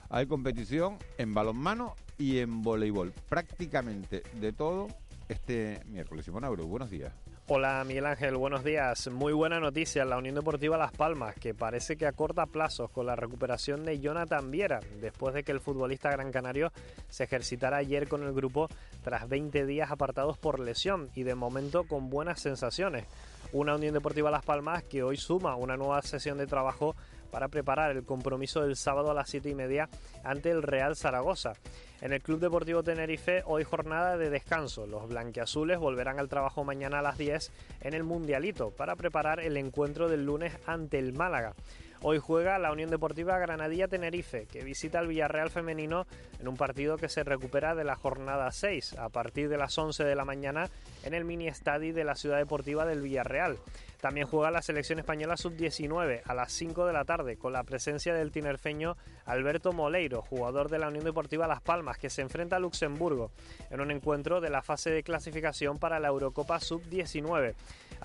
hay 0.10 0.26
competición 0.26 0.98
en 1.18 1.34
balonmano 1.34 1.96
y 2.18 2.40
en 2.40 2.64
voleibol. 2.64 3.14
Prácticamente 3.30 4.24
de 4.42 4.52
todo 4.52 4.90
este 5.30 5.82
miércoles. 5.88 6.26
Simón 6.26 6.44
Auro, 6.44 6.68
buenos 6.68 6.90
días. 6.90 7.14
Hola 7.52 7.84
Miguel 7.84 8.06
Ángel, 8.06 8.38
buenos 8.38 8.64
días. 8.64 9.08
Muy 9.08 9.34
buena 9.34 9.60
noticia, 9.60 10.06
la 10.06 10.20
Unión 10.20 10.36
Deportiva 10.36 10.78
Las 10.78 10.92
Palmas, 10.92 11.34
que 11.34 11.56
parece 11.56 11.98
que 11.98 12.06
acorta 12.06 12.46
plazos 12.46 12.92
con 12.92 13.08
la 13.08 13.16
recuperación 13.16 13.84
de 13.86 14.00
Jonathan 14.00 14.52
Viera, 14.52 14.82
después 15.02 15.34
de 15.34 15.42
que 15.42 15.52
el 15.52 15.60
futbolista 15.60 16.12
gran 16.12 16.32
canario 16.32 16.72
se 17.10 17.24
ejercitara 17.24 17.78
ayer 17.78 18.08
con 18.08 18.22
el 18.22 18.34
grupo 18.34 18.68
tras 19.04 19.28
20 19.28 19.66
días 19.66 19.90
apartados 19.90 20.38
por 20.38 20.60
lesión 20.60 21.10
y 21.16 21.24
de 21.24 21.34
momento 21.34 21.86
con 21.86 22.12
buenas 22.12 22.40
sensaciones. 22.40 23.06
Una 23.52 23.74
Unión 23.74 23.96
Deportiva 23.96 24.30
Las 24.30 24.46
Palmas 24.46 24.84
que 24.84 25.02
hoy 25.02 25.18
suma 25.18 25.56
una 25.56 25.76
nueva 25.76 26.04
sesión 26.04 26.38
de 26.38 26.46
trabajo 26.46 26.96
para 27.32 27.48
preparar 27.48 27.92
el 27.92 28.04
compromiso 28.04 28.62
del 28.62 28.76
sábado 28.76 29.12
a 29.12 29.14
las 29.14 29.30
7 29.30 29.50
y 29.50 29.56
media 29.56 29.90
ante 30.24 30.52
el 30.52 30.64
Real 30.64 30.96
Zaragoza. 30.96 31.54
En 32.02 32.14
el 32.14 32.22
Club 32.22 32.40
Deportivo 32.40 32.82
Tenerife 32.84 33.44
hoy 33.46 33.64
jornada 33.64 34.18
de 34.18 34.30
descanso. 34.30 34.88
Los 34.88 35.10
blanquiazules 35.10 35.80
volverán 35.80 36.20
al 36.20 36.30
trabajo 36.30 36.64
mañana 36.64 37.00
a 37.00 37.02
las 37.02 37.18
10 37.18 37.52
en 37.82 37.94
el 37.94 38.04
Mundialito 38.04 38.72
para 38.72 38.96
preparar 38.96 39.40
el 39.40 39.58
encuentro 39.58 40.08
del 40.08 40.26
lunes 40.26 40.54
ante 40.66 40.98
el 40.98 41.14
Málaga. 41.14 41.56
Hoy 42.02 42.18
juega 42.18 42.58
la 42.60 42.72
Unión 42.72 42.90
Deportiva 42.90 43.38
Granadilla 43.40 43.90
Tenerife, 43.90 44.46
que 44.46 44.64
visita 44.64 45.00
al 45.00 45.08
Villarreal 45.10 45.50
femenino 45.50 46.08
en 46.40 46.48
un 46.48 46.56
partido 46.56 46.96
que 46.96 47.10
se 47.10 47.26
recupera 47.26 47.76
de 47.76 47.84
la 47.84 47.98
jornada 47.98 48.50
6 48.54 48.94
a 48.98 49.10
partir 49.10 49.50
de 49.50 49.58
las 49.58 49.78
11 49.78 50.06
de 50.06 50.16
la 50.16 50.24
mañana 50.24 50.70
en 51.04 51.14
el 51.14 51.26
mini 51.26 51.50
estadio 51.50 51.94
de 51.94 52.06
la 52.06 52.16
Ciudad 52.16 52.38
Deportiva 52.38 52.86
del 52.86 53.02
Villarreal. 53.02 53.58
También 54.00 54.28
juega 54.28 54.50
la 54.50 54.62
selección 54.62 55.00
española 55.00 55.36
sub-19 55.36 56.22
a 56.24 56.34
las 56.34 56.54
5 56.54 56.86
de 56.86 56.94
la 56.94 57.04
tarde 57.04 57.36
con 57.36 57.52
la 57.52 57.64
presencia 57.64 58.14
del 58.14 58.32
tinerfeño 58.32 58.96
Alberto 59.26 59.74
Moleiro, 59.74 60.22
jugador 60.22 60.70
de 60.70 60.80
la 60.80 60.88
Unión 60.88 61.04
Deportiva 61.04 61.48
Las 61.48 61.62
Palmas, 61.62 61.98
que 61.98 62.10
se 62.10 62.22
enfrenta 62.22 62.56
a 62.56 62.60
Luxemburgo 62.60 63.32
en 63.70 63.82
un 63.82 63.92
encuentro 63.92 64.40
de 64.40 64.50
la 64.50 64.62
fase 64.62 64.90
de 64.90 65.04
clasificación 65.04 65.80
para 65.80 66.00
la 66.00 66.08
Eurocopa 66.08 66.62
sub-19. 66.62 67.56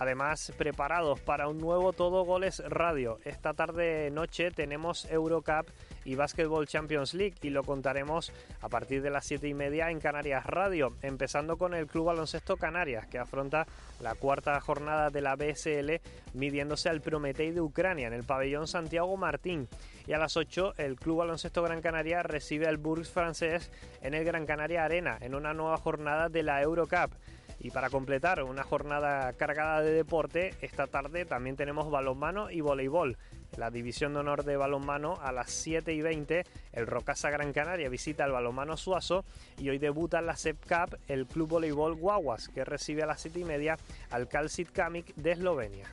Además, 0.05 0.53
preparados 0.59 1.19
para 1.21 1.49
un 1.49 1.57
nuevo 1.57 1.95
Todo 1.95 2.27
Goles 2.27 2.63
Radio 2.69 3.21
esta 3.25 3.55
tarde 3.55 4.11
noche 4.11 4.51
tenemos 4.51 5.07
Eurocup 5.07 5.67
y 6.05 6.15
Basketball 6.15 6.67
Champions 6.67 7.15
League 7.15 7.37
y 7.41 7.49
lo 7.49 7.63
contaremos 7.63 8.31
a 8.61 8.69
partir 8.69 9.01
de 9.01 9.09
las 9.09 9.25
7 9.25 9.49
y 9.49 9.55
media 9.55 9.91
en 9.91 10.01
Canarias 10.01 10.45
Radio, 10.45 10.95
empezando 11.01 11.57
con 11.57 11.73
el 11.73 11.87
Club 11.87 12.05
Baloncesto 12.05 12.59
Canarias 12.59 13.07
que 13.07 13.19
afronta 13.19 13.67
la 14.03 14.15
cuarta 14.15 14.61
jornada 14.61 15.09
de 15.09 15.23
la 15.23 15.37
BSL 15.37 16.03
midiéndose 16.35 16.91
al 16.91 17.01
Prometei 17.01 17.53
de 17.53 17.63
Ucrania 17.63 18.07
en 18.07 18.13
el 18.13 18.25
pabellón 18.25 18.69
Santiago 18.69 19.17
Martín. 19.17 19.69
Y 20.07 20.13
a 20.13 20.19
las 20.19 20.37
8 20.37 20.75
el 20.77 20.97
Club 20.97 21.21
Baloncesto 21.21 21.63
Gran 21.63 21.81
Canaria 21.81 22.23
recibe 22.23 22.67
al 22.67 22.77
Bourg 22.77 23.07
francés 23.07 23.73
en 24.03 24.13
el 24.13 24.25
Gran 24.25 24.45
Canaria 24.45 24.85
Arena 24.85 25.17
en 25.23 25.35
una 25.35 25.55
nueva 25.55 25.79
jornada 25.79 26.29
de 26.29 26.43
la 26.43 26.61
Eurocup. 26.61 27.15
Y 27.61 27.71
para 27.71 27.91
completar 27.91 28.43
una 28.43 28.63
jornada 28.63 29.33
cargada 29.33 29.81
de 29.81 29.93
deporte, 29.93 30.55
esta 30.61 30.87
tarde 30.87 31.25
también 31.25 31.57
tenemos 31.57 31.91
balonmano 31.91 32.51
y 32.51 32.61
voleibol. 32.61 33.17
La 33.57 33.71
división 33.71 34.15
de 34.15 34.21
honor 34.21 34.45
de 34.45 34.57
balonmano 34.57 35.19
a 35.23 35.33
las 35.33 35.51
7 35.51 35.93
y 35.93 36.03
20, 36.03 36.45
el 36.73 36.87
Rocasa 36.87 37.31
Gran 37.31 37.53
Canaria 37.53 37.89
visita 37.89 38.25
al 38.25 38.33
balonmano 38.33 38.77
Suazo 38.77 39.25
y 39.59 39.69
hoy 39.69 39.79
debuta 39.79 40.19
en 40.19 40.27
la 40.27 40.37
SEP 40.37 40.57
Cup 40.67 40.99
el 41.09 41.27
Club 41.27 41.49
Voleibol 41.51 41.95
Guaguas, 41.95 42.49
que 42.49 42.65
recibe 42.65 43.03
a 43.03 43.07
las 43.07 43.21
7 43.21 43.41
y 43.41 43.45
media 43.45 43.77
al 44.11 44.29
Calcit 44.29 44.71
Kamik 44.71 45.15
de 45.15 45.33
Eslovenia. 45.33 45.89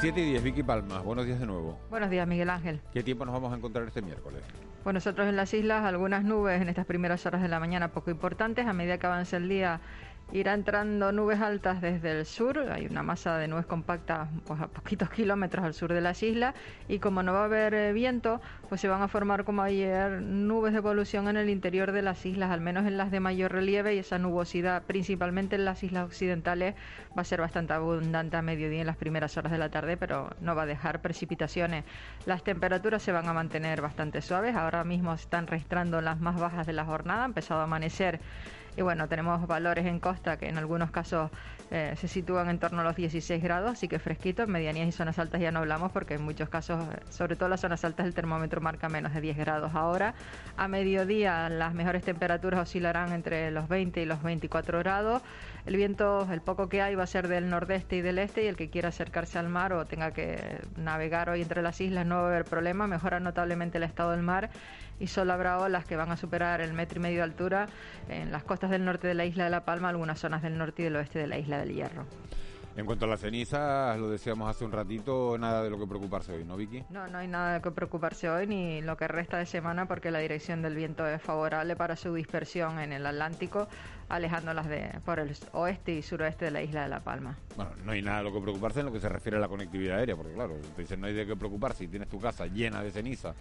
7 0.00 0.20
y 0.20 0.24
10, 0.32 0.42
Vicky 0.42 0.62
Palmas, 0.62 1.02
buenos 1.02 1.24
días 1.24 1.40
de 1.40 1.46
nuevo. 1.46 1.78
Buenos 1.88 2.10
días, 2.10 2.28
Miguel 2.28 2.50
Ángel. 2.50 2.80
¿Qué 2.92 3.02
tiempo 3.02 3.24
nos 3.24 3.32
vamos 3.32 3.52
a 3.52 3.56
encontrar 3.56 3.86
este 3.86 4.02
miércoles? 4.02 4.42
Pues 4.84 4.92
nosotros 4.92 5.26
en 5.26 5.34
las 5.34 5.54
islas 5.54 5.82
algunas 5.82 6.24
nubes 6.24 6.60
en 6.60 6.68
estas 6.68 6.84
primeras 6.84 7.24
horas 7.24 7.40
de 7.40 7.48
la 7.48 7.58
mañana 7.58 7.88
poco 7.92 8.10
importantes. 8.10 8.66
A 8.66 8.74
medida 8.74 8.98
que 8.98 9.06
avance 9.06 9.34
el 9.34 9.48
día 9.48 9.80
irá 10.34 10.52
entrando 10.52 11.12
nubes 11.12 11.40
altas 11.40 11.80
desde 11.80 12.10
el 12.10 12.26
sur, 12.26 12.58
hay 12.58 12.86
una 12.86 13.04
masa 13.04 13.38
de 13.38 13.46
nubes 13.46 13.66
compactas 13.66 14.28
pues, 14.44 14.60
a 14.60 14.66
poquitos 14.66 15.08
kilómetros 15.08 15.64
al 15.64 15.74
sur 15.74 15.92
de 15.92 16.00
las 16.00 16.24
islas. 16.24 16.56
Y 16.88 16.98
como 16.98 17.22
no 17.22 17.32
va 17.32 17.42
a 17.42 17.44
haber 17.44 17.72
eh, 17.72 17.92
viento, 17.92 18.40
pues 18.68 18.80
se 18.80 18.88
van 18.88 19.00
a 19.00 19.06
formar 19.06 19.44
como 19.44 19.62
ayer 19.62 20.20
nubes 20.20 20.72
de 20.72 20.78
evolución 20.78 21.28
en 21.28 21.36
el 21.36 21.48
interior 21.48 21.92
de 21.92 22.02
las 22.02 22.26
islas, 22.26 22.50
al 22.50 22.60
menos 22.60 22.84
en 22.84 22.96
las 22.96 23.12
de 23.12 23.20
mayor 23.20 23.52
relieve. 23.52 23.94
Y 23.94 23.98
esa 23.98 24.18
nubosidad 24.18 24.82
principalmente 24.82 25.54
en 25.54 25.64
las 25.64 25.84
islas 25.84 26.04
occidentales 26.04 26.74
va 27.16 27.22
a 27.22 27.24
ser 27.24 27.40
bastante 27.40 27.72
abundante 27.72 28.36
a 28.36 28.42
mediodía 28.42 28.80
en 28.80 28.88
las 28.88 28.96
primeras 28.96 29.36
horas 29.36 29.52
de 29.52 29.58
la 29.58 29.68
tarde, 29.68 29.96
pero 29.96 30.30
no 30.40 30.56
va 30.56 30.62
a 30.62 30.66
dejar 30.66 31.00
precipitaciones. 31.00 31.84
Las 32.26 32.42
temperaturas 32.42 33.02
se 33.02 33.12
van 33.12 33.28
a 33.28 33.32
mantener 33.32 33.80
bastante 33.80 34.20
suaves, 34.20 34.56
ahora 34.56 34.82
mismo 34.82 35.14
están 35.14 35.46
registrando 35.46 36.00
las 36.00 36.18
más 36.18 36.40
bajas 36.40 36.66
de 36.66 36.72
la 36.72 36.84
jornada, 36.84 37.22
ha 37.22 37.26
empezado 37.26 37.60
a 37.60 37.64
amanecer 37.64 38.18
y 38.76 38.82
bueno, 38.82 39.08
tenemos 39.08 39.46
valores 39.46 39.86
en 39.86 40.00
costa 40.00 40.36
que 40.36 40.48
en 40.48 40.58
algunos 40.58 40.90
casos 40.90 41.30
eh, 41.76 41.96
se 41.96 42.06
sitúan 42.06 42.48
en 42.50 42.60
torno 42.60 42.82
a 42.82 42.84
los 42.84 42.94
16 42.94 43.42
grados, 43.42 43.72
así 43.72 43.88
que 43.88 43.98
fresquito. 43.98 44.44
En 44.44 44.50
medianías 44.52 44.86
y 44.86 44.92
zonas 44.92 45.18
altas 45.18 45.40
ya 45.40 45.50
no 45.50 45.58
hablamos 45.58 45.90
porque 45.90 46.14
en 46.14 46.22
muchos 46.22 46.48
casos, 46.48 46.80
sobre 47.10 47.34
todo 47.34 47.46
en 47.46 47.50
las 47.50 47.62
zonas 47.62 47.84
altas, 47.84 48.06
el 48.06 48.14
termómetro 48.14 48.60
marca 48.60 48.88
menos 48.88 49.12
de 49.12 49.20
10 49.20 49.36
grados 49.36 49.74
ahora. 49.74 50.14
A 50.56 50.68
mediodía 50.68 51.48
las 51.48 51.74
mejores 51.74 52.04
temperaturas 52.04 52.60
oscilarán 52.60 53.10
entre 53.10 53.50
los 53.50 53.68
20 53.68 54.00
y 54.00 54.06
los 54.06 54.22
24 54.22 54.78
grados. 54.78 55.22
El 55.66 55.74
viento, 55.74 56.28
el 56.30 56.42
poco 56.42 56.68
que 56.68 56.80
hay, 56.80 56.94
va 56.94 57.02
a 57.02 57.08
ser 57.08 57.26
del 57.26 57.50
nordeste 57.50 57.96
y 57.96 58.02
del 58.02 58.20
este 58.20 58.44
y 58.44 58.46
el 58.46 58.54
que 58.54 58.70
quiera 58.70 58.90
acercarse 58.90 59.40
al 59.40 59.48
mar 59.48 59.72
o 59.72 59.84
tenga 59.84 60.12
que 60.12 60.60
navegar 60.76 61.28
hoy 61.28 61.42
entre 61.42 61.60
las 61.60 61.80
islas 61.80 62.06
no 62.06 62.16
va 62.16 62.22
a 62.22 62.26
haber 62.28 62.44
problema. 62.44 62.86
Mejora 62.86 63.18
notablemente 63.18 63.78
el 63.78 63.84
estado 63.84 64.12
del 64.12 64.22
mar 64.22 64.48
y 65.00 65.06
solo 65.08 65.32
habrá 65.32 65.58
olas 65.58 65.84
que 65.84 65.96
van 65.96 66.10
a 66.10 66.16
superar 66.16 66.60
el 66.60 66.72
metro 66.72 66.98
y 66.98 67.02
medio 67.02 67.16
de 67.16 67.22
altura 67.22 67.66
en 68.08 68.30
las 68.30 68.44
costas 68.44 68.70
del 68.70 68.84
norte 68.84 69.08
de 69.08 69.14
la 69.14 69.24
isla 69.24 69.44
de 69.44 69.50
La 69.50 69.64
Palma, 69.64 69.88
algunas 69.88 70.18
zonas 70.18 70.42
del 70.42 70.56
norte 70.56 70.82
y 70.82 70.84
del 70.84 70.96
oeste 70.96 71.18
de 71.18 71.26
la 71.26 71.38
isla 71.38 71.63
del 71.64 71.74
Hierro. 71.74 72.04
En 72.76 72.86
cuanto 72.86 73.04
a 73.04 73.08
las 73.08 73.20
cenizas, 73.20 73.96
lo 74.00 74.10
decíamos 74.10 74.50
hace 74.50 74.64
un 74.64 74.72
ratito, 74.72 75.38
nada 75.38 75.62
de 75.62 75.70
lo 75.70 75.78
que 75.78 75.86
preocuparse 75.86 76.32
hoy, 76.32 76.44
¿no, 76.44 76.56
Vicky? 76.56 76.82
No, 76.90 77.06
no 77.06 77.18
hay 77.18 77.28
nada 77.28 77.52
de 77.52 77.58
lo 77.58 77.62
que 77.62 77.70
preocuparse 77.70 78.28
hoy 78.28 78.48
ni 78.48 78.82
lo 78.82 78.96
que 78.96 79.06
resta 79.06 79.38
de 79.38 79.46
semana 79.46 79.86
porque 79.86 80.10
la 80.10 80.18
dirección 80.18 80.60
del 80.60 80.74
viento 80.74 81.06
es 81.06 81.22
favorable 81.22 81.76
para 81.76 81.94
su 81.94 82.12
dispersión 82.12 82.80
en 82.80 82.92
el 82.92 83.06
Atlántico, 83.06 83.68
alejándolas 84.08 84.66
de, 84.68 84.90
por 85.04 85.20
el 85.20 85.36
oeste 85.52 85.94
y 85.94 86.02
suroeste 86.02 86.46
de 86.46 86.50
la 86.50 86.62
isla 86.62 86.82
de 86.82 86.88
La 86.88 86.98
Palma. 86.98 87.38
Bueno, 87.54 87.70
no 87.84 87.92
hay 87.92 88.02
nada 88.02 88.18
de 88.18 88.24
lo 88.24 88.32
que 88.32 88.40
preocuparse 88.40 88.80
en 88.80 88.86
lo 88.86 88.92
que 88.92 88.98
se 88.98 89.08
refiere 89.08 89.36
a 89.36 89.40
la 89.40 89.48
conectividad 89.48 89.98
aérea, 89.98 90.16
porque 90.16 90.32
claro, 90.32 90.56
te 90.74 90.82
dicen 90.82 91.00
no 91.00 91.06
hay 91.06 91.14
de 91.14 91.26
qué 91.26 91.36
preocuparse 91.36 91.84
si 91.84 91.88
tienes 91.88 92.08
tu 92.08 92.18
casa 92.18 92.46
llena 92.46 92.82
de 92.82 92.90
ceniza, 92.90 93.34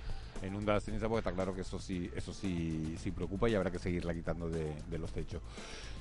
inundada 0.44 0.78
de 0.78 0.86
ceniza, 0.86 1.10
pues 1.10 1.22
está 1.26 1.32
claro 1.32 1.56
que 1.56 1.62
eso 1.62 1.80
sí, 1.80 2.08
eso 2.16 2.34
sí, 2.34 2.96
sí 3.00 3.10
preocupa 3.10 3.50
y 3.50 3.56
habrá 3.56 3.72
que 3.72 3.80
seguirla 3.80 4.14
quitando 4.14 4.48
de, 4.48 4.76
de 4.92 5.00
los 5.00 5.12
techos. 5.12 5.42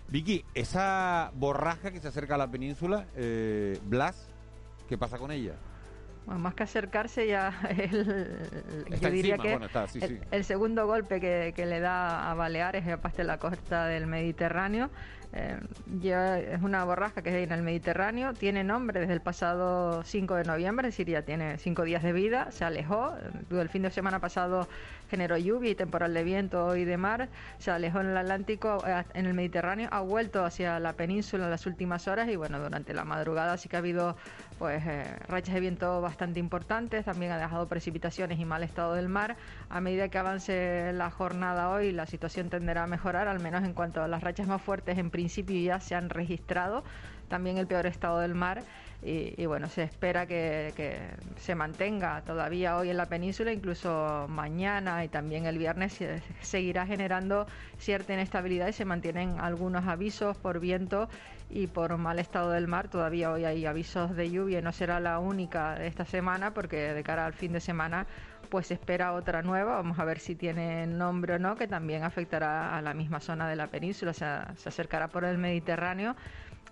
Vicky, 0.09 0.45
esa 0.55 1.31
borraja 1.35 1.91
que 1.91 2.01
se 2.01 2.09
acerca 2.09 2.35
a 2.35 2.39
la 2.39 2.51
península, 2.51 3.07
eh, 3.17 3.79
Blas, 3.85 4.29
¿qué 4.89 4.99
pasa 4.99 5.19
con 5.19 5.31
ella? 5.31 5.55
Bueno, 6.27 6.41
más 6.41 6.55
que 6.55 6.63
acercarse 6.63 7.27
ya 7.27 7.53
el, 7.71 8.87
yo 9.01 9.11
diría 9.11 9.39
que 9.39 9.59
el, 10.31 10.45
segundo 10.45 10.87
golpe 10.87 11.21
que, 11.21 11.53
que, 11.57 11.67
le 11.67 11.81
da 11.81 12.31
a 12.31 12.35
Baleares 12.35 12.87
es 12.87 12.97
parte 12.99 13.19
de 13.19 13.25
la 13.25 13.39
costa 13.39 13.87
del 13.87 14.07
Mediterráneo 14.07 14.91
eh, 15.35 15.59
ya 15.99 16.39
es 16.39 16.61
una 16.63 16.85
borrasca 16.85 17.23
que 17.23 17.31
hay 17.31 17.45
en 17.45 17.53
el 17.53 17.63
Mediterráneo, 17.63 18.35
tiene 18.35 18.65
nombre 18.65 19.01
desde 19.01 19.15
el 19.15 19.23
pasado 19.23 20.03
5 20.05 20.35
de 20.35 20.45
noviembre, 20.45 20.89
es 20.89 20.95
decir, 20.95 21.09
ya 21.09 21.23
tiene 21.23 21.57
cinco 21.57 21.85
días 21.85 22.03
de 22.03 22.13
vida, 22.13 22.53
se 22.53 22.67
alejó, 22.67 23.15
el 23.51 23.69
fin 23.71 23.81
de 23.81 23.91
semana 23.91 24.19
pasado 24.19 24.69
generó 25.13 25.37
lluvia 25.37 25.73
y 25.73 25.75
temporal 25.75 26.15
de 26.15 26.25
viento 26.25 26.75
y 26.75 26.87
de 26.87 26.97
mar, 26.97 27.29
se 27.59 27.71
alejó 27.71 28.01
en 28.01 28.07
el 28.07 28.17
Atlántico, 28.17 28.83
eh, 28.87 29.05
en 29.13 29.27
el 29.27 29.35
Mediterráneo, 29.35 29.91
ha 29.93 30.01
vuelto 30.01 30.43
hacia 30.43 30.81
la 30.81 30.95
península 30.95 31.45
en 31.45 31.51
las 31.51 31.67
últimas 31.67 32.09
horas 32.09 32.31
y 32.31 32.37
bueno, 32.37 32.59
durante 32.59 32.95
la 32.95 33.05
madrugada 33.05 33.59
sí 33.59 33.69
que 33.69 33.77
ha 33.77 33.81
habido 33.81 34.17
pues 34.59 34.83
eh, 34.87 35.05
rachas 35.29 35.53
de 35.53 35.61
viento 35.61 36.01
bastante 36.01 36.41
importantes, 36.41 37.05
también 37.05 37.31
ha 37.31 37.37
dejado 37.37 37.69
precipitaciones 37.69 38.41
y 38.41 38.47
mal 38.47 38.63
estado 38.63 38.95
del 38.95 39.11
mar. 39.11 39.37
A 39.69 39.83
medida 39.83 40.09
que 40.09 40.17
avance 40.17 40.93
la 40.95 41.11
jornada 41.11 41.69
hoy, 41.69 41.93
la 41.93 42.07
situación 42.07 42.49
tenderá 42.49 42.85
a 42.85 42.87
mejorar, 42.87 43.29
al 43.29 43.39
menos 43.39 43.65
en 43.65 43.75
cuanto 43.75 44.03
a 44.03 44.09
las 44.09 44.23
rachas 44.23 44.47
más 44.47 44.63
fuertes 44.63 44.97
en 44.97 45.11
principio 45.11 45.61
ya 45.61 45.79
se 45.79 45.95
han 45.95 46.09
registrado, 46.09 46.85
también 47.29 47.59
el 47.59 47.67
peor 47.67 47.85
estado 47.85 48.21
del 48.21 48.35
mar 48.35 48.63
y, 49.05 49.47
bueno, 49.47 49.69
se 49.69 49.83
espera 49.83 50.27
que, 50.27 50.73
se 51.37 51.55
mantenga 51.57 52.23
todavía 52.23 52.77
hoy 52.77 52.91
en 52.91 52.97
la 52.97 53.07
península, 53.07 53.53
incluso 53.53 54.27
mañana 54.29 55.05
y 55.05 55.09
también 55.09 55.47
el 55.47 55.59
viernes 55.59 55.95
se, 55.95 56.23
seguirá 56.41 56.87
generando 56.87 57.47
cierta 57.79 58.13
inestabilidad 58.13 58.69
y 58.69 58.73
se 58.73 58.85
mantienen 58.85 59.41
algunos 59.41 59.89
avisos 59.89 60.37
por 60.37 60.61
viento 60.61 61.09
y 61.51 61.67
por 61.67 61.97
mal 61.97 62.21
estado 62.21 62.53
del 62.53 62.69
mar. 62.69 62.89
Todavía 62.89 63.33
hoy 63.33 63.45
hay 63.45 63.67
avisos 63.67 64.15
de 64.15 64.31
lluvia 64.31 64.61
y 64.61 64.63
no 64.63 64.71
será 64.71 65.01
la 65.01 65.19
única 65.19 65.75
de 65.75 65.89
esta 65.89 66.05
semana 66.05 66.55
porque 66.55 66.95
de 66.95 67.03
cara 67.03 67.27
al 67.27 67.33
fin 67.33 67.53
de 67.53 67.61
semana 67.61 68.07
pues 68.51 68.71
espera 68.71 69.15
otra 69.15 69.43
nueva. 69.43 69.75
Vamos 69.75 69.99
a 69.99 70.05
ver 70.05 70.21
si 70.21 70.37
tiene 70.37 70.87
nombre 70.87 71.35
o 71.35 71.39
no, 71.41 71.57
que 71.57 71.67
también 71.67 72.05
afectará 72.05 72.77
a 72.77 72.83
la 72.83 72.95
misma 72.95 73.19
zona 73.19 73.49
de 73.49 73.57
la 73.57 73.67
península, 73.67 74.13
se 74.13 74.25
acercará 74.69 75.09
por 75.09 75.25
el 75.25 75.39
Mediterráneo 75.39 76.15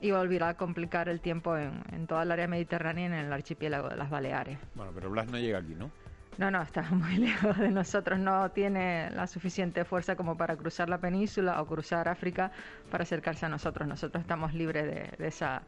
y 0.00 0.10
volverá 0.10 0.50
a 0.50 0.54
complicar 0.54 1.08
el 1.08 1.20
tiempo 1.20 1.56
en, 1.56 1.82
en 1.92 2.06
toda 2.06 2.22
el 2.22 2.30
área 2.30 2.48
mediterránea 2.48 3.04
y 3.04 3.06
en 3.06 3.14
el 3.14 3.32
archipiélago 3.32 3.88
de 3.88 3.96
las 3.96 4.10
Baleares. 4.10 4.58
Bueno, 4.74 4.92
pero 4.94 5.10
Blas 5.10 5.28
no 5.28 5.38
llega 5.38 5.58
aquí, 5.58 5.74
¿no? 5.74 5.90
No, 6.38 6.50
no, 6.50 6.62
está 6.62 6.82
muy 6.90 7.16
lejos 7.16 7.58
de 7.58 7.70
nosotros, 7.70 8.18
no 8.18 8.50
tiene 8.50 9.10
la 9.10 9.26
suficiente 9.26 9.84
fuerza 9.84 10.16
como 10.16 10.36
para 10.36 10.56
cruzar 10.56 10.88
la 10.88 10.98
península 10.98 11.60
o 11.60 11.66
cruzar 11.66 12.08
África 12.08 12.50
para 12.90 13.02
acercarse 13.02 13.46
a 13.46 13.48
nosotros. 13.48 13.86
Nosotros 13.86 14.22
estamos 14.22 14.54
libres 14.54 14.84
de, 14.84 15.16
de 15.18 15.28
esa 15.28 15.62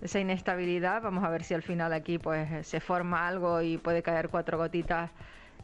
esa 0.00 0.20
inestabilidad. 0.20 1.02
Vamos 1.02 1.24
a 1.24 1.30
ver 1.30 1.42
si 1.42 1.54
al 1.54 1.62
final 1.62 1.92
aquí 1.92 2.18
pues 2.18 2.66
se 2.66 2.80
forma 2.80 3.26
algo 3.26 3.62
y 3.62 3.78
puede 3.78 4.02
caer 4.02 4.28
cuatro 4.28 4.58
gotitas 4.58 5.10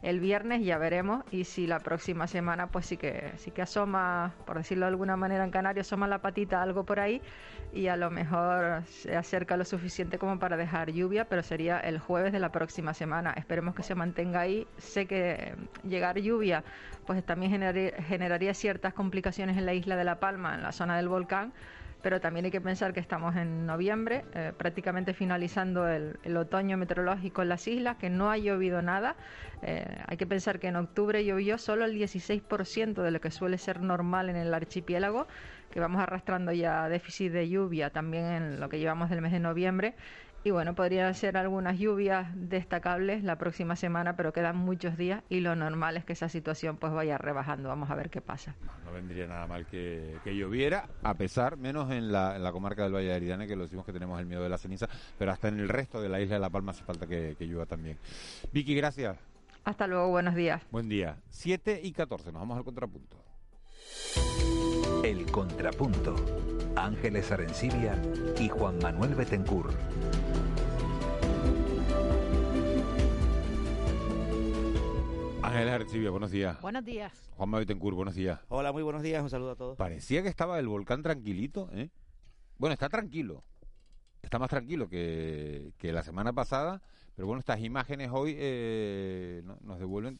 el 0.01 0.19
viernes 0.19 0.63
ya 0.63 0.77
veremos 0.77 1.23
y 1.31 1.45
si 1.45 1.67
la 1.67 1.79
próxima 1.79 2.27
semana 2.27 2.67
pues 2.67 2.85
sí 2.85 2.97
que 2.97 3.31
sí 3.37 3.51
que 3.51 3.61
asoma, 3.61 4.33
por 4.45 4.57
decirlo 4.57 4.85
de 4.85 4.89
alguna 4.89 5.15
manera 5.17 5.43
en 5.43 5.51
Canarias, 5.51 5.87
asoma 5.87 6.07
la 6.07 6.19
patita 6.19 6.61
algo 6.61 6.83
por 6.83 6.99
ahí 6.99 7.21
y 7.73 7.87
a 7.87 7.97
lo 7.97 8.09
mejor 8.09 8.83
se 8.85 9.15
acerca 9.15 9.57
lo 9.57 9.65
suficiente 9.65 10.17
como 10.17 10.39
para 10.39 10.57
dejar 10.57 10.91
lluvia, 10.91 11.25
pero 11.25 11.43
sería 11.43 11.79
el 11.79 11.99
jueves 11.99 12.31
de 12.31 12.39
la 12.39 12.51
próxima 12.51 12.93
semana. 12.93 13.33
Esperemos 13.35 13.75
que 13.75 13.83
se 13.83 13.95
mantenga 13.95 14.39
ahí. 14.39 14.65
Sé 14.77 15.07
que 15.07 15.55
llegar 15.83 16.19
lluvia 16.19 16.63
pues 17.05 17.23
también 17.25 17.51
generaría 17.51 18.53
ciertas 18.53 18.93
complicaciones 18.93 19.57
en 19.57 19.65
la 19.65 19.73
isla 19.73 19.95
de 19.95 20.03
La 20.03 20.19
Palma, 20.19 20.55
en 20.55 20.63
la 20.63 20.71
zona 20.71 20.97
del 20.97 21.09
volcán 21.09 21.53
pero 22.05 22.21
también 22.21 22.45
hay 22.45 22.51
que 22.51 22.61
pensar 22.61 22.93
que 22.93 22.99
estamos 22.99 23.35
en 23.35 23.65
noviembre, 23.65 24.25
eh, 24.35 24.53
prácticamente 24.55 25.15
finalizando 25.15 25.87
el, 25.87 26.37
otoño 26.37 26.77
meteorológico 26.77 27.41
en 27.41 27.49
las 27.49 27.67
islas, 27.67 27.97
que 27.97 28.11
no 28.11 28.29
ha 28.29 28.37
llovido 28.37 28.83
nada. 28.83 29.15
Eh, 29.63 29.83
hay 30.05 30.15
que 30.15 30.27
pensar 30.27 30.59
que 30.59 30.67
en 30.67 30.75
octubre 30.75 31.25
llovió 31.25 31.57
solo 31.57 31.83
el 31.83 31.95
16% 31.95 33.01
de 33.01 33.09
lo 33.09 33.19
que 33.19 33.31
suele 33.31 33.57
ser 33.57 33.81
normal 33.81 34.29
en 34.29 34.35
el 34.35 34.53
archipiélago, 34.53 35.25
que 35.71 35.79
vamos 35.79 35.99
arrastrando 35.99 36.51
ya 36.51 36.87
déficit 36.89 37.31
de 37.31 37.49
lluvia 37.49 37.89
también 37.89 38.25
en 38.25 38.59
lo 38.59 38.69
que 38.69 38.77
llevamos 38.77 39.09
del 39.09 39.21
mes 39.21 39.31
de 39.31 39.39
noviembre 39.39 39.95
y 40.45 40.51
bueno, 40.51 40.75
podrían 40.75 41.15
ser 41.15 41.37
algunas 41.37 41.79
lluvias 41.79 42.27
destacables 42.35 43.23
la 43.23 43.35
próxima 43.39 43.75
semana, 43.75 44.15
pero 44.15 44.31
quedan 44.31 44.55
muchos 44.55 44.95
días 44.95 45.23
y 45.27 45.39
lo 45.39 45.55
normal 45.55 45.97
es 45.97 46.05
que 46.05 46.13
esa 46.13 46.29
situación 46.29 46.77
pues 46.77 46.93
vaya 46.93 47.17
rebajando. 47.17 47.67
Vamos 47.67 47.89
a 47.89 47.95
ver 47.95 48.11
qué 48.11 48.21
pasa. 48.21 48.55
No, 48.85 48.91
vendría 48.91 49.25
nada 49.25 49.47
mal 49.47 49.65
que, 49.65 50.19
lloviera, 50.23 50.87
a 51.01 51.15
pesar, 51.15 51.57
menos 51.57 51.89
en 51.89 52.11
la, 52.11 52.35
en 52.35 52.43
la 52.43 52.51
comarca 52.51 52.83
del 52.83 52.93
Valle 52.93 53.07
de 53.07 53.15
Aridane, 53.15 53.47
que 53.47 53.55
lo 53.55 53.63
decimos 53.63 53.87
que 53.87 53.91
tenemos 53.91 54.19
el 54.19 54.27
miedo 54.27 54.43
de 54.43 54.49
la 54.49 54.59
ceniza, 54.59 54.87
pero 55.17 55.31
hasta 55.31 55.47
en 55.47 55.59
el 55.59 55.67
resto 55.67 55.99
de 55.99 56.09
la 56.09 56.21
isla 56.21 56.35
de 56.35 56.41
La 56.41 56.51
Palma 56.51 56.73
hace 56.73 56.83
falta 56.83 57.07
que, 57.07 57.35
que 57.39 57.47
llueva 57.47 57.65
también. 57.65 57.97
Vicky, 58.51 58.75
gracias. 58.75 59.17
Hasta 59.63 59.87
luego, 59.87 60.09
buenos 60.09 60.35
días. 60.35 60.61
Buen 60.69 60.87
día. 60.87 61.17
7 61.31 61.81
y 61.83 61.91
14, 61.91 62.31
nos 62.31 62.41
vamos 62.41 62.55
al 62.59 62.63
contrapunto. 62.63 63.17
El 65.03 65.25
contrapunto. 65.31 66.15
Ángeles 66.75 67.31
Arencibia 67.31 67.99
y 68.39 68.47
Juan 68.49 68.77
Manuel 68.79 69.15
Betencur. 69.15 69.73
Ángeles 75.45 75.73
Arencibia, 75.73 76.09
buenos 76.09 76.31
días. 76.31 76.59
Buenos 76.59 76.83
días. 76.83 77.13
Juan 77.37 77.49
Manuel 77.49 77.67
Betencur, 77.67 77.93
buenos 77.93 78.15
días. 78.15 78.39
Hola, 78.49 78.71
muy 78.71 78.81
buenos 78.81 79.03
días, 79.03 79.21
un 79.21 79.29
saludo 79.29 79.51
a 79.51 79.55
todos. 79.55 79.77
Parecía 79.77 80.23
que 80.23 80.27
estaba 80.27 80.57
el 80.57 80.67
volcán 80.67 81.03
tranquilito, 81.03 81.69
¿eh? 81.71 81.91
Bueno, 82.57 82.73
está 82.73 82.89
tranquilo. 82.89 83.43
Está 84.23 84.39
más 84.39 84.49
tranquilo 84.49 84.89
que, 84.89 85.71
que 85.77 85.93
la 85.93 86.01
semana 86.01 86.33
pasada, 86.33 86.81
pero 87.15 87.27
bueno, 87.27 87.39
estas 87.41 87.59
imágenes 87.59 88.09
hoy 88.11 88.35
eh, 88.39 89.43
nos 89.61 89.77
devuelven 89.79 90.19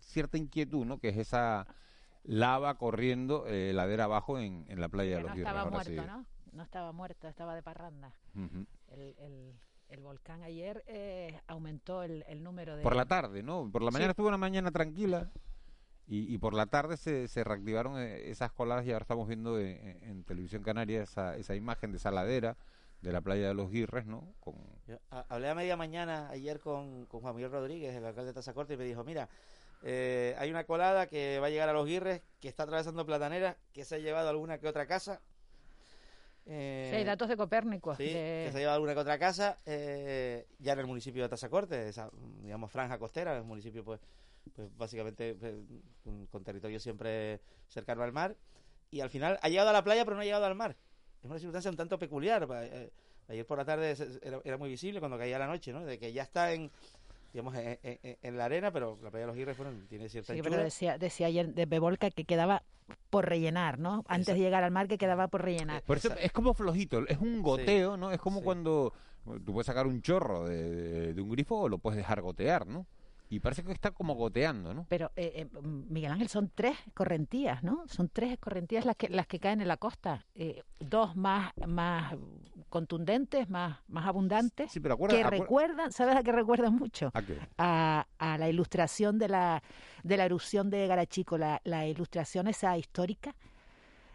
cierta 0.00 0.38
inquietud, 0.38 0.84
¿no? 0.86 0.98
Que 0.98 1.10
es 1.10 1.18
esa 1.18 1.68
lava 2.24 2.78
corriendo 2.78 3.46
eh, 3.46 3.72
ladera 3.72 4.04
abajo 4.04 4.40
en, 4.40 4.64
en 4.68 4.80
la 4.80 4.88
playa 4.88 5.18
de 5.18 5.22
los 5.22 5.30
No 5.30 5.38
estaba 5.38 5.70
muerto, 5.70 6.06
¿no? 6.06 6.26
No 6.52 6.62
estaba 6.64 6.92
muerto, 6.92 7.28
estaba 7.28 7.54
de 7.54 7.62
parranda. 7.62 8.12
el, 8.34 9.14
el, 9.20 9.54
volcán 10.00 10.42
ayer 10.42 10.82
eh, 10.86 11.40
aumentó 11.46 12.02
el, 12.02 12.24
número 12.42 12.76
de... 12.76 12.82
Por 12.82 12.96
la 12.96 13.06
tarde, 13.06 13.42
¿no? 13.42 13.68
Por 13.70 13.82
la 13.82 13.90
mañana 13.90 14.10
estuvo 14.10 14.28
una 14.28 14.38
mañana 14.38 14.70
tranquila 14.70 15.30
y, 16.06 16.32
y 16.32 16.38
por 16.38 16.54
la 16.54 16.66
tarde 16.66 16.96
se, 16.96 17.28
se, 17.28 17.44
reactivaron 17.44 17.98
eh, 17.98 18.30
esas 18.30 18.52
coladas 18.52 18.86
y 18.86 18.92
ahora 18.92 19.02
estamos 19.02 19.28
viendo 19.28 19.58
en, 19.58 20.24
televisión 20.24 20.62
canaria 20.62 21.02
esa, 21.02 21.36
esa 21.36 21.54
imagen 21.54 21.92
de 21.92 21.98
esa 21.98 22.10
ladera 22.10 22.56
de 23.00 23.12
la 23.12 23.20
playa 23.20 23.48
de 23.48 23.54
los 23.54 23.70
Guirres, 23.70 24.06
¿no? 24.06 24.32
Con... 24.40 24.54
hablé 25.10 25.48
a 25.48 25.54
media 25.54 25.76
mañana 25.76 26.28
ayer 26.30 26.60
con, 26.60 27.06
con 27.06 27.20
Juan 27.20 27.34
Miguel 27.34 27.50
Rodríguez, 27.50 27.94
el 27.96 28.04
alcalde 28.04 28.28
de 28.28 28.34
Tazacorte, 28.34 28.74
y 28.74 28.76
me 28.76 28.84
dijo, 28.84 29.02
mira, 29.02 29.28
eh, 29.82 30.36
hay 30.38 30.50
una 30.50 30.64
colada 30.64 31.08
que 31.08 31.40
va 31.40 31.48
a 31.48 31.50
llegar 31.50 31.68
a 31.68 31.72
los 31.72 31.86
Guirres, 31.86 32.22
que 32.40 32.48
está 32.48 32.62
atravesando 32.62 33.04
Platanera, 33.04 33.56
que 33.72 33.84
se 33.84 33.96
ha 33.96 33.98
llevado 33.98 34.28
alguna 34.28 34.58
que 34.58 34.68
otra 34.68 34.86
casa. 34.86 35.20
Eh, 36.46 36.88
sí, 36.90 36.96
hay 36.96 37.04
datos 37.04 37.28
de 37.28 37.36
Copérnico. 37.36 37.94
Sí, 37.94 38.04
que 38.04 38.48
se 38.50 38.56
ha 38.56 38.60
llevado 38.60 38.76
alguna 38.76 38.94
que 38.94 39.00
otra 39.00 39.18
casa, 39.18 39.58
eh, 39.64 40.46
ya 40.58 40.72
en 40.72 40.80
el 40.80 40.86
municipio 40.86 41.22
de 41.22 41.28
Tazacorte, 41.28 41.88
esa, 41.88 42.10
digamos, 42.42 42.70
franja 42.70 42.98
costera, 42.98 43.36
el 43.36 43.44
municipio, 43.44 43.84
pues, 43.84 44.00
pues 44.54 44.76
básicamente 44.76 45.34
pues, 45.34 45.54
con, 46.30 46.42
territorio 46.42 46.80
siempre 46.80 47.40
cercano 47.68 48.02
al 48.02 48.12
mar. 48.12 48.36
Y 48.90 49.00
al 49.00 49.10
final 49.10 49.38
ha 49.40 49.48
llegado 49.48 49.70
a 49.70 49.72
la 49.72 49.84
playa, 49.84 50.04
pero 50.04 50.16
no 50.16 50.22
ha 50.22 50.24
llegado 50.24 50.44
al 50.44 50.54
mar. 50.54 50.76
Es 51.22 51.30
una 51.30 51.38
circunstancia 51.38 51.70
un 51.70 51.76
tanto 51.76 51.98
peculiar. 51.98 52.46
ayer 53.28 53.46
por 53.46 53.58
la 53.58 53.64
tarde 53.64 53.96
era, 54.22 54.40
era, 54.44 54.58
muy 54.58 54.68
visible 54.68 54.98
cuando 54.98 55.16
caía 55.16 55.38
la 55.38 55.46
noche, 55.46 55.72
¿no? 55.72 55.84
De 55.84 55.98
que 55.98 56.12
ya 56.12 56.22
está 56.22 56.52
en, 56.52 56.70
digamos, 57.32 57.54
en, 57.56 58.36
la 58.36 58.44
arena, 58.44 58.70
pero 58.70 58.98
la 59.02 59.10
playa 59.10 59.26
de 59.26 59.26
los 59.28 59.36
Guirres 59.36 59.56
tiene 59.88 60.08
cierta 60.08 60.34
Sí, 60.34 60.42
pero 60.42 60.56
decía, 60.58 60.98
decía 60.98 61.28
ayer 61.28 61.54
de 61.54 61.66
Bebolca 61.66 62.10
que 62.10 62.24
quedaba 62.24 62.62
por 63.10 63.28
rellenar, 63.28 63.78
¿no? 63.78 64.04
Antes 64.06 64.34
de 64.34 64.40
llegar 64.40 64.64
al 64.64 64.70
mar 64.70 64.88
que 64.88 64.98
quedaba 64.98 65.28
por 65.28 65.42
rellenar. 65.42 65.82
Por 65.82 65.96
eso 65.96 66.14
es 66.18 66.32
como 66.32 66.54
flojito, 66.54 67.06
es 67.06 67.18
un 67.18 67.42
goteo, 67.42 67.96
¿no? 67.96 68.12
Es 68.12 68.18
como 68.18 68.42
cuando 68.42 68.92
tú 69.44 69.52
puedes 69.52 69.66
sacar 69.66 69.86
un 69.86 70.02
chorro 70.02 70.44
de, 70.44 71.14
de 71.14 71.22
un 71.22 71.30
grifo 71.30 71.60
o 71.60 71.68
lo 71.68 71.78
puedes 71.78 71.96
dejar 71.96 72.20
gotear, 72.20 72.66
¿no? 72.66 72.86
Y 73.32 73.40
parece 73.40 73.62
que 73.64 73.72
está 73.72 73.92
como 73.92 74.14
goteando, 74.14 74.74
¿no? 74.74 74.84
Pero, 74.90 75.10
eh, 75.16 75.48
eh, 75.54 75.58
Miguel 75.62 76.12
Ángel, 76.12 76.28
son 76.28 76.52
tres 76.54 76.76
correntías, 76.92 77.62
¿no? 77.62 77.82
Son 77.86 78.10
tres 78.10 78.38
correntías 78.38 78.84
las 78.84 78.94
que, 78.94 79.08
las 79.08 79.26
que 79.26 79.40
caen 79.40 79.62
en 79.62 79.68
la 79.68 79.78
costa. 79.78 80.26
Eh, 80.34 80.62
dos 80.78 81.16
más, 81.16 81.50
más 81.66 82.14
contundentes, 82.68 83.48
más, 83.48 83.78
más 83.88 84.06
abundantes, 84.06 84.70
sí, 84.70 84.80
pero 84.80 84.98
que 84.98 85.22
recuerdan, 85.24 85.92
¿sabes 85.92 86.14
a 86.14 86.22
qué 86.22 86.30
recuerdan 86.30 86.74
mucho? 86.74 87.10
¿A, 87.56 88.06
a, 88.18 88.36
la 88.36 88.48
ilustración 88.50 89.18
de 89.18 89.28
la, 89.28 89.62
de 90.02 90.16
la 90.18 90.26
erupción 90.26 90.68
de 90.68 90.86
Garachico, 90.86 91.38
la, 91.38 91.62
la 91.64 91.86
ilustración 91.86 92.48
esa 92.48 92.76
histórica 92.76 93.34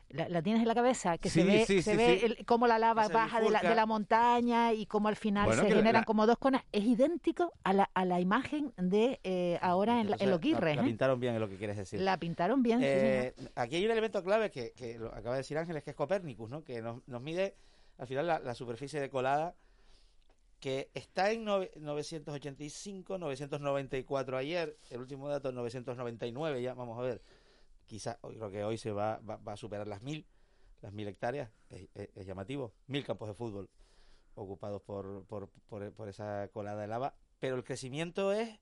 la, 0.09 0.41
tienes 0.41 0.61
en 0.61 0.67
la 0.67 0.75
cabeza, 0.75 1.17
que 1.17 1.29
se 1.29 1.43
ve, 1.43 1.65
se 1.65 1.95
ve 1.95 2.37
cómo 2.45 2.67
la 2.67 2.79
lava 2.79 3.07
baja 3.07 3.41
de 3.41 3.49
la, 3.49 3.61
de 3.61 3.75
la, 3.75 3.85
montaña 3.85 4.73
y 4.73 4.85
cómo 4.85 5.07
al 5.07 5.15
final 5.15 5.53
se 5.53 5.67
generan 5.67 6.03
como 6.03 6.25
dos 6.25 6.37
conas. 6.37 6.63
Es 6.71 6.83
idéntico 6.83 7.53
a 7.63 7.73
la, 7.73 7.89
a 7.93 8.05
la 8.05 8.19
imagen 8.19 8.73
de 8.77 9.19
eh, 9.23 9.59
ahora 9.61 10.01
en, 10.01 10.07
en. 10.07 10.09
La, 10.09 10.25
la, 10.25 10.73
¿eh? 10.73 10.83
pintaron 10.83 11.19
bien, 11.19 11.35
es 11.35 11.39
lo 11.39 11.49
que 11.49 11.57
quieres 11.57 11.77
decir. 11.77 11.99
La 12.01 12.17
pintaron 12.17 12.63
bien. 12.63 12.79
Eh, 12.81 13.33
aquí 13.55 13.75
hay 13.75 13.85
un 13.85 13.91
elemento 13.91 14.23
clave 14.23 14.49
que, 14.49 14.71
que 14.71 14.97
lo 14.97 15.07
acaba 15.07 15.31
de 15.31 15.41
decir 15.41 15.57
Ángeles, 15.57 15.83
que 15.83 15.91
es 15.91 15.95
Copérnicus, 15.95 16.49
¿no? 16.49 16.63
que 16.63 16.81
nos, 16.81 17.05
nos 17.07 17.21
mide 17.21 17.55
al 17.97 18.07
final 18.07 18.27
la, 18.27 18.55
superficie 18.55 18.99
de 18.99 19.09
colada 19.09 19.55
que 20.59 20.89
está 20.93 21.31
en 21.31 21.45
985, 21.45 23.17
994 23.17 24.37
ayer, 24.37 24.77
el 24.89 24.99
último 24.99 25.29
dato 25.29 25.49
es 25.49 25.55
999, 25.55 26.61
ya 26.61 26.73
vamos 26.73 26.97
a 26.97 27.01
ver 27.01 27.21
quizás 27.87 28.17
creo 28.21 28.51
que 28.51 28.63
hoy 28.63 28.77
se 28.77 28.91
va, 28.91 29.19
va, 29.19 29.53
a 29.53 29.57
superar 29.57 29.87
las 29.87 30.01
mil, 30.01 30.25
las 30.81 30.93
mil 30.93 31.07
hectáreas, 31.07 31.49
es, 31.69 32.25
llamativo, 32.25 32.73
mil 32.85 33.03
campos 33.03 33.29
de 33.29 33.33
fútbol 33.33 33.69
ocupados 34.35 34.81
por, 34.83 35.25
por, 35.25 35.49
por, 35.49 36.09
esa 36.09 36.47
colada 36.53 36.81
de 36.81 36.87
lava, 36.87 37.15
pero 37.39 37.55
el 37.55 37.63
crecimiento 37.63 38.31
es 38.31 38.59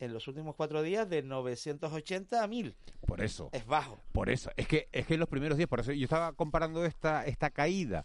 en 0.00 0.12
los 0.12 0.26
últimos 0.26 0.56
cuatro 0.56 0.82
días 0.82 1.08
de 1.08 1.22
980 1.22 2.42
a 2.42 2.46
1000. 2.48 2.76
Por 3.06 3.20
eso. 3.20 3.48
Es 3.52 3.64
bajo. 3.64 4.00
Por 4.10 4.28
eso. 4.28 4.50
Es 4.56 4.66
que, 4.66 4.88
es 4.90 5.06
que 5.06 5.14
en 5.14 5.20
los 5.20 5.28
primeros 5.28 5.56
días, 5.56 5.68
por 5.68 5.78
eso 5.78 5.92
yo 5.92 6.02
estaba 6.02 6.32
comparando 6.32 6.84
esta, 6.84 7.24
esta 7.26 7.50
caída 7.50 8.04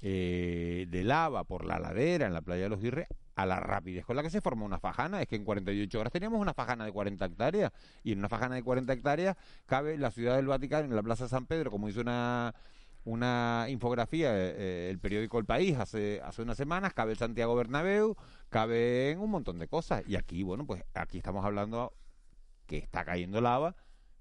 eh, 0.00 0.86
de 0.88 1.04
lava 1.04 1.44
por 1.44 1.64
la 1.64 1.78
ladera 1.78 2.26
en 2.26 2.34
la 2.34 2.42
playa 2.42 2.64
de 2.64 2.68
los 2.68 2.80
Guirres 2.80 3.08
a 3.34 3.46
la 3.46 3.60
rapidez 3.60 4.04
con 4.04 4.16
la 4.16 4.22
que 4.22 4.30
se 4.30 4.40
forma 4.40 4.64
una 4.64 4.78
fajana. 4.78 5.20
Es 5.20 5.28
que 5.28 5.36
en 5.36 5.44
48 5.44 6.00
horas 6.00 6.12
teníamos 6.12 6.40
una 6.40 6.54
fajana 6.54 6.84
de 6.84 6.92
40 6.92 7.24
hectáreas 7.24 7.72
y 8.02 8.12
en 8.12 8.18
una 8.18 8.28
fajana 8.28 8.54
de 8.54 8.62
40 8.62 8.92
hectáreas 8.92 9.36
cabe 9.66 9.98
la 9.98 10.10
ciudad 10.10 10.36
del 10.36 10.46
Vaticano, 10.46 10.84
en 10.84 10.96
la 10.96 11.02
Plaza 11.02 11.28
San 11.28 11.46
Pedro, 11.46 11.70
como 11.70 11.88
hizo 11.88 12.00
una 12.00 12.54
una 13.04 13.66
infografía 13.68 14.36
eh, 14.36 14.54
eh, 14.58 14.88
el 14.90 14.98
periódico 14.98 15.38
El 15.38 15.44
País 15.44 15.78
hace 15.78 16.20
hace 16.24 16.42
unas 16.42 16.56
semanas 16.56 16.92
cabe 16.92 17.12
el 17.12 17.18
Santiago 17.18 17.54
Bernabéu 17.54 18.16
cabe 18.48 19.12
en 19.12 19.20
un 19.20 19.30
montón 19.30 19.60
de 19.60 19.68
cosas 19.68 20.02
y 20.08 20.16
aquí 20.16 20.42
bueno 20.42 20.66
pues 20.66 20.82
aquí 20.92 21.18
estamos 21.18 21.44
hablando 21.44 21.92
que 22.66 22.78
está 22.78 23.04
cayendo 23.04 23.40
lava 23.40 23.76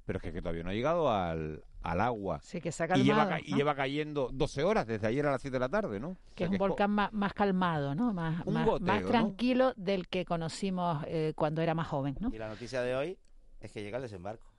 pero 0.06 0.20
es 0.20 0.32
que 0.32 0.40
todavía 0.40 0.64
no 0.64 0.70
ha 0.70 0.74
llegado 0.74 1.12
al, 1.12 1.64
al 1.86 2.02
agua. 2.02 2.40
Sí, 2.42 2.60
que 2.60 2.72
se 2.72 2.84
ha 2.84 2.88
calmado, 2.88 3.38
y, 3.44 3.54
lleva, 3.56 3.76
cayendo 3.76 4.30
12 4.34 4.64
horas 4.64 4.88
desde 4.88 5.06
ayer 5.06 5.26
a 5.28 5.32
las 5.32 5.42
7 5.42 5.54
de 5.54 5.60
la 5.60 5.70
tarde, 5.70 6.00
¿no? 6.00 6.18
Que 6.34 6.46
es 6.46 6.50
un 6.50 6.58
volcán 6.58 6.90
más, 6.90 7.14
más, 7.14 7.34
calmado, 7.34 7.94
¿no? 7.94 8.12
Más, 8.12 8.44
más, 8.48 9.06
tranquilo 9.06 9.74
del 9.78 10.08
que 10.08 10.26
conocimos 10.26 11.04
eh, 11.08 11.34
cuando 11.36 11.62
era 11.62 11.76
más 11.76 11.88
joven, 11.88 12.18
¿no? 12.20 12.30
Y 12.34 12.40
la 12.40 12.48
noticia 12.48 12.82
de 12.82 12.96
hoy 12.96 13.20
es 13.60 13.72
que 13.72 13.84
llega 13.84 13.98
el 13.98 14.04
desembarco. 14.04 14.52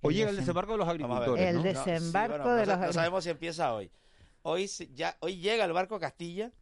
Hoy 0.00 0.14
llega 0.14 0.30
el 0.30 0.36
desembarco 0.36 0.72
de 0.72 0.78
los 0.78 0.88
agricultores. 0.88 1.46
El 1.46 1.62
desembarco 1.62 2.54
de 2.54 2.66
los 2.66 2.74
agricultores. 2.74 2.86
No 2.86 2.92
sabemos 2.92 3.24
si 3.24 3.30
empieza 3.30 3.74
hoy. 3.74 3.90
Hoy, 4.42 4.66
ya, 4.94 5.16
hoy 5.20 5.36
llega 5.36 5.66
el 5.66 5.72
barco 5.74 6.00
Castilla. 6.00 6.52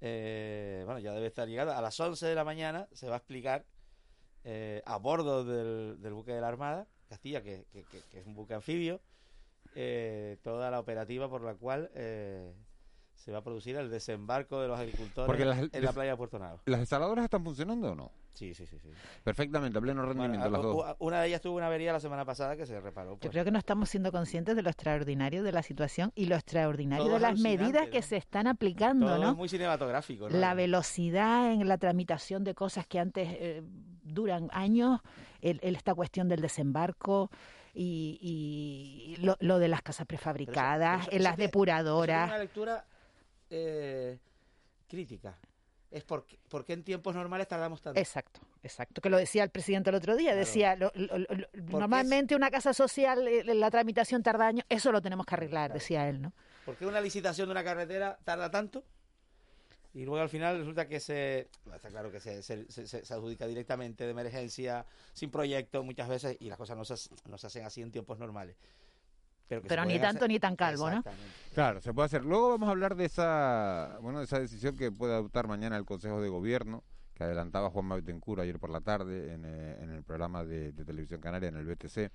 Eh, 0.00 0.82
bueno, 0.84 1.00
ya 1.00 1.12
debe 1.12 1.28
estar 1.28 1.48
llegando. 1.48 1.72
A 1.72 1.80
las 1.80 1.98
11 1.98 2.26
de 2.26 2.34
la 2.34 2.44
mañana 2.44 2.86
se 2.92 3.08
va 3.08 3.14
a 3.14 3.18
explicar 3.18 3.64
eh, 4.44 4.82
a 4.84 4.98
bordo 4.98 5.44
del, 5.44 6.02
del 6.02 6.12
buque 6.12 6.32
de 6.32 6.40
la 6.40 6.48
Armada 6.48 6.86
Castilla, 7.08 7.42
que, 7.42 7.66
es 8.12 8.26
un 8.26 8.34
buque 8.34 8.54
anfibio, 8.54 9.00
eh, 9.74 10.38
toda 10.42 10.70
la 10.70 10.80
operativa 10.80 11.28
por 11.28 11.42
la 11.42 11.54
cual 11.54 11.90
eh, 11.94 12.52
se 13.14 13.32
va 13.32 13.38
a 13.38 13.42
producir 13.42 13.76
el 13.76 13.90
desembarco 13.90 14.60
de 14.60 14.68
los 14.68 14.78
agricultores 14.78 15.70
en 15.72 15.84
la 15.84 15.92
playa 15.92 16.12
de 16.12 16.16
Puerto 16.16 16.38
Nado. 16.38 16.60
¿Las 16.66 16.80
instaladoras 16.80 17.24
están 17.24 17.44
funcionando 17.44 17.92
o 17.92 17.94
no? 17.94 18.12
Sí, 18.32 18.54
sí, 18.54 18.66
sí. 18.66 18.78
sí. 18.78 18.88
Perfectamente, 19.24 19.76
a 19.76 19.80
pleno 19.80 20.02
rendimiento 20.02 20.48
las 20.48 20.62
dos. 20.62 20.96
Una 21.00 21.20
de 21.20 21.26
ellas 21.26 21.40
tuvo 21.40 21.56
una 21.56 21.66
avería 21.66 21.92
la 21.92 21.98
semana 21.98 22.24
pasada 22.24 22.56
que 22.56 22.66
se 22.66 22.80
reparó. 22.80 23.14
Yo 23.14 23.18
pues. 23.18 23.32
creo 23.32 23.44
que 23.44 23.50
no 23.50 23.58
estamos 23.58 23.88
siendo 23.88 24.12
conscientes 24.12 24.54
de 24.54 24.62
lo 24.62 24.70
extraordinario 24.70 25.42
de 25.42 25.50
la 25.50 25.64
situación 25.64 26.12
y 26.14 26.26
lo 26.26 26.36
extraordinario 26.36 27.08
de 27.08 27.18
las 27.18 27.40
medidas 27.40 27.88
que 27.88 28.00
se 28.00 28.16
están 28.16 28.46
aplicando, 28.46 29.06
Todo 29.08 29.18
¿no? 29.18 29.30
Es 29.30 29.36
muy 29.36 29.48
cinematográfico. 29.48 30.28
La 30.28 30.54
velocidad 30.54 31.50
en 31.52 31.66
la 31.66 31.78
tramitación 31.78 32.44
de 32.44 32.54
cosas 32.54 32.86
que 32.86 33.00
antes 33.00 33.28
eh, 33.32 33.62
duran 34.18 34.48
años, 34.52 35.00
el, 35.40 35.60
esta 35.62 35.94
cuestión 35.94 36.28
del 36.28 36.40
desembarco 36.40 37.30
y, 37.72 39.16
lo, 39.20 39.58
de 39.58 39.68
las 39.68 39.82
casas 39.82 40.06
prefabricadas, 40.06 41.08
en 41.12 41.22
las 41.22 41.36
depuradoras. 41.36 42.24
Es 42.24 42.30
una 42.30 42.38
lectura 42.38 42.84
eh, 43.50 44.18
crítica. 44.88 45.38
Es 45.90 46.04
porque, 46.04 46.38
porque 46.50 46.74
en 46.74 46.82
tiempos 46.82 47.14
normales 47.14 47.48
tardamos 47.48 47.80
tanto. 47.80 47.98
Exacto, 47.98 48.40
exacto. 48.62 49.00
Que 49.00 49.08
lo 49.08 49.16
decía 49.16 49.42
el 49.42 49.50
presidente 49.50 49.88
el 49.88 49.96
otro 49.96 50.16
día. 50.16 50.34
Decía, 50.34 50.76
normalmente 51.54 52.36
una 52.36 52.50
casa 52.50 52.74
social, 52.74 53.26
eh, 53.26 53.42
la 53.54 53.70
tramitación 53.70 54.22
tarda 54.22 54.48
años. 54.48 54.66
Eso 54.68 54.92
lo 54.92 55.00
tenemos 55.00 55.24
que 55.24 55.34
arreglar, 55.34 55.72
decía 55.72 56.08
él, 56.08 56.20
¿no? 56.20 56.32
¿Por 56.66 56.76
qué 56.76 56.84
una 56.84 57.00
licitación 57.00 57.48
de 57.48 57.52
una 57.52 57.64
carretera 57.64 58.18
tarda 58.24 58.50
tanto? 58.50 58.84
Y 59.98 60.04
luego 60.04 60.20
al 60.22 60.28
final 60.28 60.58
resulta 60.58 60.86
que 60.86 61.00
se, 61.00 61.48
está 61.74 61.88
claro 61.88 62.12
que 62.12 62.20
se, 62.20 62.40
se, 62.40 63.12
adjudica 63.12 63.48
directamente 63.48 64.04
de 64.04 64.10
emergencia, 64.12 64.86
sin 65.12 65.28
proyecto 65.28 65.82
muchas 65.82 66.08
veces, 66.08 66.36
y 66.38 66.48
las 66.48 66.56
cosas 66.56 66.76
no 66.76 66.84
se, 66.84 66.94
no 67.28 67.36
se 67.36 67.48
hacen 67.48 67.64
así 67.64 67.82
en 67.82 67.90
tiempos 67.90 68.16
normales. 68.16 68.56
Pero, 69.48 69.84
ni 69.86 69.98
tanto 69.98 70.28
ni 70.28 70.38
tan 70.38 70.54
calvo, 70.54 70.88
¿no? 70.88 71.02
Claro, 71.52 71.80
se 71.80 71.92
puede 71.92 72.06
hacer. 72.06 72.24
Luego 72.24 72.50
vamos 72.50 72.68
a 72.68 72.70
hablar 72.70 72.94
de 72.94 73.06
esa, 73.06 73.98
bueno, 74.00 74.20
de 74.20 74.26
esa 74.26 74.38
decisión 74.38 74.76
que 74.76 74.92
puede 74.92 75.14
adoptar 75.14 75.48
mañana 75.48 75.76
el 75.76 75.84
Consejo 75.84 76.20
de 76.20 76.28
Gobierno 76.28 76.84
que 77.18 77.24
adelantaba 77.24 77.68
Juan 77.68 77.86
Maitencura 77.86 78.44
ayer 78.44 78.60
por 78.60 78.70
la 78.70 78.80
tarde 78.80 79.34
en, 79.34 79.44
eh, 79.44 79.76
el 79.82 80.04
programa 80.04 80.44
de, 80.44 80.72
Televisión 80.72 81.20
Canaria, 81.20 81.48
en 81.48 81.56
el 81.56 81.66
BTC, 81.66 81.94
de 81.96 82.10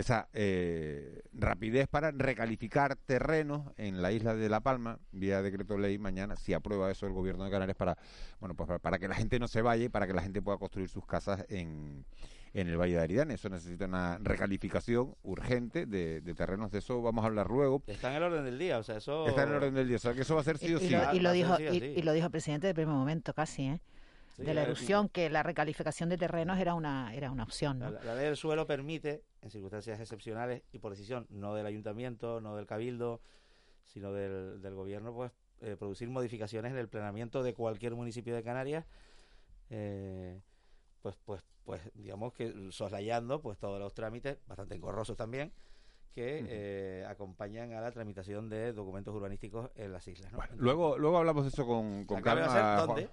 esa 0.00 0.28
eh, 0.32 1.22
rapidez 1.32 1.88
para 1.88 2.12
recalificar 2.12 2.94
terrenos 2.94 3.72
en 3.76 4.00
la 4.00 4.12
isla 4.12 4.34
de 4.34 4.48
La 4.48 4.60
Palma, 4.60 5.00
vía 5.10 5.42
decreto 5.42 5.76
ley 5.76 5.98
mañana, 5.98 6.36
si 6.36 6.54
aprueba 6.54 6.90
eso 6.90 7.06
el 7.06 7.12
gobierno 7.12 7.44
de 7.44 7.50
Canarias, 7.50 7.76
para, 7.76 7.98
bueno, 8.38 8.54
pues 8.54 8.80
para, 8.80 8.98
que 8.98 9.08
la 9.08 9.16
gente 9.16 9.40
no 9.40 9.48
se 9.48 9.60
vaya 9.60 9.84
y 9.84 9.88
para 9.88 10.06
que 10.06 10.12
la 10.12 10.22
gente 10.22 10.40
pueda 10.40 10.56
construir 10.56 10.88
sus 10.88 11.04
casas 11.04 11.44
en, 11.48 12.04
en 12.52 12.68
el 12.68 12.76
Valle 12.76 12.94
de 12.94 13.00
Aridane. 13.00 13.34
Eso 13.34 13.48
necesita 13.48 13.86
una 13.86 14.18
recalificación 14.18 15.16
urgente 15.24 15.86
de, 15.86 16.20
terrenos. 16.36 16.70
De 16.70 16.78
eso 16.78 17.02
vamos 17.02 17.24
a 17.24 17.26
hablar 17.26 17.48
luego. 17.48 17.82
Está 17.88 18.10
en 18.10 18.16
el 18.18 18.22
orden 18.22 18.44
del 18.44 18.58
día, 18.58 18.78
o 18.78 18.84
sea, 18.84 18.98
eso... 18.98 19.26
Está 19.26 19.42
en 19.42 19.48
el 19.48 19.54
orden 19.56 19.74
del 19.74 19.88
día, 19.88 19.96
o 19.96 20.00
sea, 20.00 20.14
que 20.14 20.22
eso 20.22 20.36
va 20.36 20.42
a 20.42 20.44
ser 20.44 20.58
sí 20.58 20.72
o 20.72 20.78
sí. 20.78 20.94
Y, 21.12 21.18
lo, 21.18 21.32
dijo, 21.32 21.58
y, 21.58 22.02
lo 22.02 22.12
dijo 22.12 22.26
el 22.26 22.32
presidente 22.32 22.68
de 22.68 22.74
primer 22.74 22.94
momento, 22.94 23.34
casi, 23.34 23.64
¿eh? 23.64 23.80
De 24.36 24.54
la 24.54 24.62
erupción, 24.62 25.08
que 25.08 25.30
la 25.30 25.42
recalificación 25.42 26.08
de 26.08 26.18
terrenos 26.18 26.58
era 26.58 26.74
una, 26.74 27.14
era 27.14 27.30
una 27.30 27.44
opción. 27.44 27.78
¿no? 27.78 27.90
La, 27.90 28.14
ley 28.14 28.24
del 28.24 28.36
suelo 28.36 28.66
permite, 28.66 29.22
en 29.42 29.50
circunstancias 29.50 30.00
excepcionales 30.00 30.62
y 30.72 30.78
por 30.78 30.92
decisión 30.92 31.26
no 31.30 31.54
del 31.54 31.66
ayuntamiento, 31.66 32.40
no 32.40 32.56
del 32.56 32.66
cabildo, 32.66 33.20
sino 33.84 34.12
del, 34.12 34.60
del 34.60 34.74
gobierno, 34.74 35.12
pues 35.12 35.32
eh, 35.60 35.76
producir 35.78 36.08
modificaciones 36.10 36.72
en 36.72 36.78
el 36.78 36.88
planeamiento 36.88 37.42
de 37.42 37.54
cualquier 37.54 37.94
municipio 37.94 38.34
de 38.34 38.42
Canarias, 38.42 38.84
eh, 39.70 40.40
pues, 41.00 41.16
pues, 41.24 41.42
pues 41.64 41.80
digamos 41.94 42.32
que 42.32 42.68
soslayando 42.70 43.40
pues 43.40 43.58
todos 43.58 43.78
los 43.78 43.94
trámites, 43.94 44.38
bastante 44.46 44.74
engorrosos 44.74 45.16
también, 45.16 45.52
que 46.14 46.44
eh, 46.48 47.04
acompañan 47.08 47.72
a 47.72 47.80
la 47.80 47.90
tramitación 47.90 48.48
de 48.48 48.72
documentos 48.72 49.12
urbanísticos 49.14 49.70
en 49.74 49.92
las 49.92 50.06
islas. 50.06 50.32
luego, 50.56 50.96
luego 50.96 51.18
hablamos 51.18 51.42
de 51.42 51.48
eso 51.48 51.66
con, 51.66 52.04
con 52.04 52.22
calma. 52.22 52.86
¿Dónde? 52.86 53.08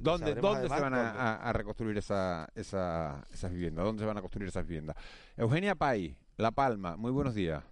¿Dónde, 0.00 0.34
¿dónde 0.34 0.68
se 0.68 0.80
van 0.80 0.92
a, 0.92 1.52
reconstruir 1.52 1.96
esa, 1.96 2.48
esa, 2.54 3.24
esas 3.32 3.52
viviendas? 3.52 3.84
¿Dónde 3.84 4.02
se 4.02 4.06
van 4.06 4.18
a 4.18 4.20
construir 4.20 4.48
esas 4.48 4.66
viviendas? 4.66 4.96
Eugenia 5.36 5.76
Pay, 5.76 6.16
La 6.36 6.50
Palma, 6.50 6.96
muy 6.96 7.12
buenos 7.12 7.34
días. 7.34 7.62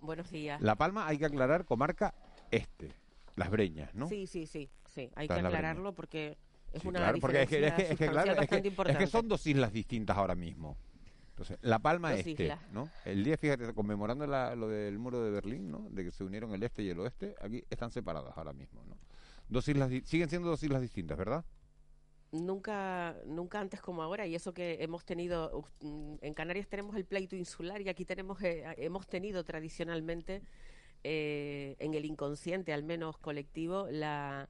Buenos 0.00 0.30
días. 0.30 0.60
La 0.62 0.76
Palma, 0.76 1.06
hay 1.06 1.18
que 1.18 1.26
aclarar, 1.26 1.66
comarca 1.66 2.14
este, 2.50 2.90
Las 3.36 3.50
Breñas, 3.50 3.94
¿no? 3.94 4.08
Sí, 4.08 4.26
sí, 4.26 4.46
sí, 4.46 4.70
sí, 4.86 5.10
hay 5.14 5.28
que 5.28 5.34
aclararlo 5.34 5.94
porque 5.94 6.38
es 6.72 6.84
una 6.86 7.00
claro, 7.00 7.18
porque 7.20 7.42
es 7.42 7.48
que, 7.48 7.66
es 7.66 7.74
que, 7.74 8.10
es 8.88 8.96
que 8.96 9.06
son 9.06 9.28
dos 9.28 9.46
islas 9.46 9.72
distintas 9.72 10.16
ahora 10.16 10.34
mismo. 10.34 10.78
Entonces, 11.34 11.58
La 11.62 11.80
Palma 11.80 12.14
Este, 12.14 12.56
¿no? 12.70 12.88
El 13.04 13.24
día, 13.24 13.36
fíjate, 13.36 13.74
conmemorando 13.74 14.24
lo 14.24 14.68
del 14.68 15.00
muro 15.00 15.20
de 15.20 15.32
Berlín, 15.32 15.68
¿no? 15.68 15.88
De 15.90 16.04
que 16.04 16.12
se 16.12 16.22
unieron 16.22 16.54
el 16.54 16.62
este 16.62 16.84
y 16.84 16.90
el 16.90 17.00
oeste, 17.00 17.34
aquí 17.40 17.64
están 17.70 17.90
separadas 17.90 18.38
ahora 18.38 18.52
mismo, 18.52 18.84
¿no? 18.84 18.96
Dos 19.48 19.66
islas, 19.68 19.90
siguen 20.04 20.28
siendo 20.28 20.48
dos 20.48 20.62
islas 20.62 20.80
distintas, 20.80 21.18
¿verdad? 21.18 21.44
Nunca, 22.30 23.16
nunca 23.26 23.58
antes 23.58 23.80
como 23.80 24.04
ahora, 24.04 24.28
y 24.28 24.36
eso 24.36 24.54
que 24.54 24.76
hemos 24.80 25.04
tenido, 25.04 25.68
en 25.80 26.34
Canarias 26.34 26.68
tenemos 26.68 26.94
el 26.94 27.04
pleito 27.04 27.34
insular 27.34 27.82
y 27.82 27.88
aquí 27.88 28.04
tenemos, 28.04 28.40
eh, 28.40 28.64
hemos 28.76 29.08
tenido 29.08 29.42
tradicionalmente, 29.42 30.40
eh, 31.02 31.74
en 31.80 31.94
el 31.94 32.04
inconsciente 32.04 32.72
al 32.72 32.84
menos 32.84 33.18
colectivo, 33.18 33.88
la, 33.90 34.48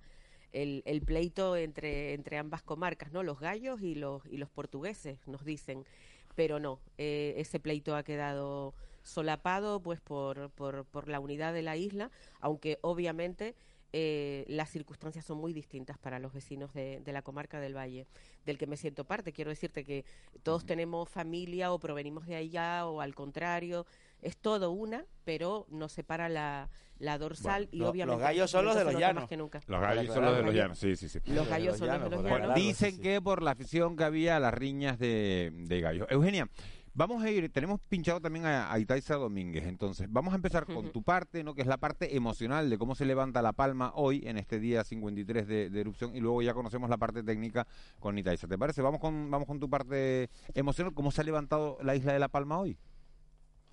el, 0.52 0.82
el, 0.84 1.00
pleito 1.00 1.56
entre, 1.56 2.12
entre 2.12 2.36
ambas 2.36 2.62
comarcas, 2.62 3.10
¿no? 3.10 3.22
Los 3.22 3.40
gallos 3.40 3.80
y 3.80 3.94
los, 3.94 4.26
y 4.26 4.36
los 4.36 4.50
portugueses, 4.50 5.26
nos 5.26 5.44
dicen 5.46 5.86
pero 6.34 6.58
no, 6.58 6.80
eh, 6.98 7.34
ese 7.36 7.60
pleito 7.60 7.96
ha 7.96 8.02
quedado 8.02 8.74
solapado 9.02 9.80
pues 9.80 10.00
por, 10.00 10.50
por, 10.50 10.84
por, 10.86 11.08
la 11.08 11.20
unidad 11.20 11.52
de 11.52 11.62
la 11.62 11.76
isla, 11.76 12.10
aunque 12.40 12.78
obviamente 12.80 13.54
eh, 13.96 14.44
las 14.48 14.70
circunstancias 14.70 15.24
son 15.24 15.38
muy 15.38 15.52
distintas 15.52 15.98
para 15.98 16.18
los 16.18 16.32
vecinos 16.32 16.74
de, 16.74 17.00
la 17.06 17.22
comarca 17.22 17.60
del 17.60 17.76
Valle, 17.76 18.08
del 18.44 18.58
que 18.58 18.66
me 18.66 18.76
siento 18.76 19.04
parte. 19.04 19.32
Quiero 19.32 19.50
decirte 19.50 19.84
que 19.84 20.04
todos 20.42 20.66
tenemos 20.66 21.08
familia 21.08 21.72
o 21.72 21.78
provenimos 21.78 22.26
de 22.26 22.34
allá 22.34 22.86
o 22.86 23.00
al 23.00 23.14
contrario, 23.14 23.86
es 24.20 24.36
todo 24.36 24.72
una, 24.72 25.06
pero 25.24 25.66
nos 25.68 25.92
separa 25.92 26.28
la, 26.28 26.70
la 26.98 27.18
dorsal 27.18 27.68
y 27.72 27.82
obviamente... 27.82 28.16
Los 28.16 28.20
gallos 28.20 28.50
son 28.50 28.64
los 28.64 28.76
de 28.76 28.84
los 28.84 28.98
llanos. 28.98 29.30
Los 29.66 29.80
gallos 29.80 30.14
son 30.14 30.24
los 30.24 30.36
de 30.36 30.42
los 30.42 30.54
llanos, 30.54 30.78
sí, 30.78 30.96
sí, 30.96 31.08
sí. 31.08 31.20
Los 31.26 31.48
gallos 31.48 31.78
son 31.78 31.88
los 31.88 32.10
de 32.10 32.16
los 32.16 32.24
llanos. 32.24 32.54
Dicen 32.54 33.00
que 33.00 33.20
por 33.20 33.42
la 33.42 33.52
afición 33.52 33.96
que 33.96 34.04
había 34.04 34.36
a 34.36 34.40
las 34.40 34.54
riñas 34.54 34.98
de, 34.98 35.50
de 35.52 35.80
gallos. 35.80 36.06
Eugenia, 36.10 36.48
Vamos 36.96 37.24
a 37.24 37.28
ir, 37.28 37.50
tenemos 37.50 37.80
pinchado 37.88 38.20
también 38.20 38.46
a, 38.46 38.72
a 38.72 38.78
Itaiza 38.78 39.16
Domínguez, 39.16 39.64
entonces 39.64 40.06
vamos 40.08 40.32
a 40.32 40.36
empezar 40.36 40.64
con 40.64 40.92
tu 40.92 41.02
parte, 41.02 41.42
¿no? 41.42 41.52
que 41.52 41.62
es 41.62 41.66
la 41.66 41.78
parte 41.78 42.14
emocional 42.14 42.70
de 42.70 42.78
cómo 42.78 42.94
se 42.94 43.04
levanta 43.04 43.42
la 43.42 43.52
palma 43.52 43.90
hoy 43.96 44.22
en 44.24 44.38
este 44.38 44.60
día 44.60 44.84
53 44.84 45.48
de, 45.48 45.70
de 45.70 45.80
erupción 45.80 46.14
y 46.14 46.20
luego 46.20 46.40
ya 46.40 46.54
conocemos 46.54 46.88
la 46.88 46.96
parte 46.96 47.24
técnica 47.24 47.66
con 47.98 48.16
Itaiza. 48.16 48.46
¿Te 48.46 48.56
parece? 48.56 48.80
Vamos 48.80 49.00
con, 49.00 49.28
vamos 49.28 49.48
con 49.48 49.58
tu 49.58 49.68
parte 49.68 50.30
emocional, 50.54 50.94
¿cómo 50.94 51.10
se 51.10 51.22
ha 51.22 51.24
levantado 51.24 51.78
la 51.82 51.96
isla 51.96 52.12
de 52.12 52.20
La 52.20 52.28
Palma 52.28 52.60
hoy? 52.60 52.78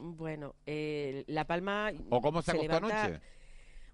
Bueno, 0.01 0.55
eh, 0.65 1.23
La 1.27 1.45
Palma... 1.45 1.91
¿O 2.09 2.21
cómo 2.21 2.41
se, 2.41 2.51
acostó 2.51 2.77
anoche? 2.77 3.21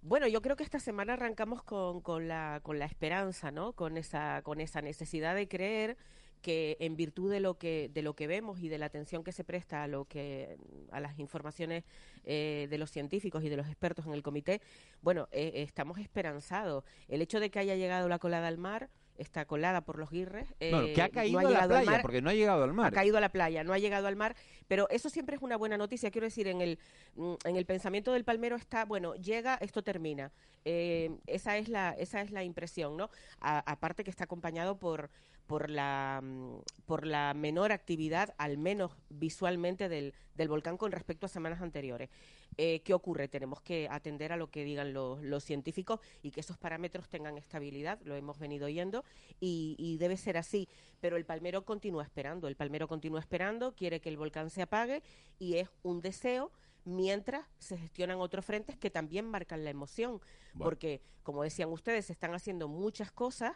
Bueno, 0.02 0.28
yo 0.28 0.42
creo 0.42 0.56
que 0.56 0.64
esta 0.64 0.80
semana 0.80 1.14
arrancamos 1.14 1.64
con, 1.64 2.00
con, 2.02 2.30
la, 2.30 2.62
con 2.64 2.80
la 2.80 2.86
esperanza, 2.86 3.52
¿no? 3.52 3.74
Con 3.74 3.98
esa, 3.98 4.42
con 4.44 4.62
esa 4.62 4.82
necesidad 4.82 5.36
de 5.36 5.48
creer 5.48 5.98
que 6.42 6.78
en 6.80 6.96
virtud 6.96 7.32
de 7.32 7.40
lo 7.40 7.58
que 7.58 7.90
de 7.94 8.02
lo 8.04 8.16
que 8.16 8.28
vemos 8.28 8.60
y 8.62 8.70
de 8.70 8.78
la 8.78 8.86
atención 8.86 9.24
que 9.24 9.32
se 9.32 9.44
presta 9.44 9.84
a 9.84 9.88
lo 9.88 10.06
que 10.06 10.56
a 10.92 11.00
las 11.00 11.18
informaciones 11.18 11.84
eh, 12.24 12.68
de 12.70 12.78
los 12.78 12.92
científicos 12.92 13.44
y 13.44 13.50
de 13.50 13.58
los 13.58 13.66
expertos 13.66 14.06
en 14.06 14.14
el 14.14 14.22
comité 14.22 14.62
bueno 15.02 15.28
eh, 15.32 15.52
estamos 15.56 15.98
esperanzados 15.98 16.84
el 17.08 17.24
hecho 17.24 17.40
de 17.40 17.50
que 17.50 17.58
haya 17.58 17.76
llegado 17.76 18.08
la 18.08 18.20
colada 18.20 18.48
al 18.48 18.60
mar 18.60 18.90
está 19.18 19.46
colada 19.46 19.82
por 19.82 19.98
los 19.98 20.10
guirres. 20.10 20.54
Eh, 20.60 20.94
que 20.94 21.02
ha 21.02 21.10
caído 21.10 21.40
a 21.40 21.44
la 21.44 21.68
playa, 21.68 22.02
porque 22.02 22.22
no 22.22 22.30
ha 22.30 22.34
llegado 22.34 22.64
al 22.64 22.74
mar. 22.74 22.88
Ha 22.88 22.92
caído 22.92 23.18
a 23.18 23.22
la 23.22 23.30
playa, 23.30 23.64
no 23.64 23.74
ha 23.74 23.78
llegado 23.78 24.08
al 24.08 24.16
mar, 24.16 24.36
pero 24.68 24.88
eso 24.90 25.10
siempre 25.10 25.36
es 25.36 25.42
una 25.42 25.58
buena 25.58 25.78
noticia. 25.78 26.12
Quiero 26.12 26.26
decir, 26.26 26.48
en 26.48 26.62
el, 26.62 26.80
mm, 27.16 27.34
en 27.46 27.56
el 27.56 27.66
pensamiento 27.66 28.12
del 28.14 28.24
palmero 28.24 28.56
está, 28.56 28.86
bueno, 28.86 29.16
llega, 29.16 29.56
esto 29.56 29.84
termina. 29.84 30.32
Eh, 30.66 31.12
esa, 31.28 31.58
es 31.58 31.70
la, 31.70 31.92
esa 31.92 32.22
es 32.22 32.32
la 32.32 32.44
impresión, 32.44 32.98
¿no? 32.98 33.10
aparte 33.40 34.04
que 34.04 34.10
está 34.10 34.26
acompañado 34.26 34.78
por, 34.78 35.10
por, 35.46 35.70
la, 35.70 36.20
mm, 36.22 36.58
por 36.86 37.06
la 37.06 37.34
menor 37.34 37.72
actividad, 37.72 38.34
al 38.38 38.58
menos 38.58 38.92
visualmente, 39.10 39.90
del, 39.90 40.14
del 40.36 40.50
volcán 40.50 40.78
con 40.78 40.92
respecto 40.92 41.26
a 41.26 41.30
semanas 41.30 41.62
anteriores. 41.62 42.10
Eh, 42.60 42.82
¿Qué 42.84 42.96
ocurre? 42.96 43.28
Tenemos 43.28 43.62
que 43.62 43.88
atender 43.90 44.32
a 44.32 44.38
lo 44.38 44.50
que 44.50 44.64
digan 44.64 44.92
los, 44.92 45.22
los, 45.22 45.44
científicos 45.44 46.00
y 46.24 46.32
que 46.32 46.40
esos 46.40 46.58
parámetros 46.58 47.08
tengan 47.08 47.38
estabilidad, 47.38 48.00
lo 48.04 48.16
hemos 48.16 48.40
venido 48.40 48.66
oyendo, 48.66 49.06
y, 49.40 49.98
debe 50.00 50.18
ser 50.18 50.38
así. 50.38 50.68
Pero 51.00 51.18
el 51.18 51.26
palmero 51.26 51.66
continúa 51.66 52.04
esperando, 52.04 52.48
el 52.48 52.56
palmero 52.56 52.88
continúa 52.88 53.20
esperando, 53.20 53.76
quiere 53.76 54.02
que 54.02 54.10
el 54.10 54.18
volcán 54.18 54.50
se 54.50 54.64
apague 54.64 55.04
y 55.38 55.58
es 55.58 55.70
un 55.84 56.02
deseo 56.02 56.52
mientras 56.84 57.46
se 57.60 57.78
gestionan 57.78 58.20
otros 58.20 58.44
frentes 58.44 58.76
que 58.78 58.90
también 58.90 59.26
marcan 59.26 59.64
la 59.64 59.70
emoción, 59.70 60.20
porque, 60.58 61.02
como 61.22 61.44
decían 61.44 61.70
ustedes, 61.70 62.06
se 62.06 62.14
están 62.14 62.34
haciendo 62.34 62.68
muchas 62.68 63.12
cosas, 63.12 63.56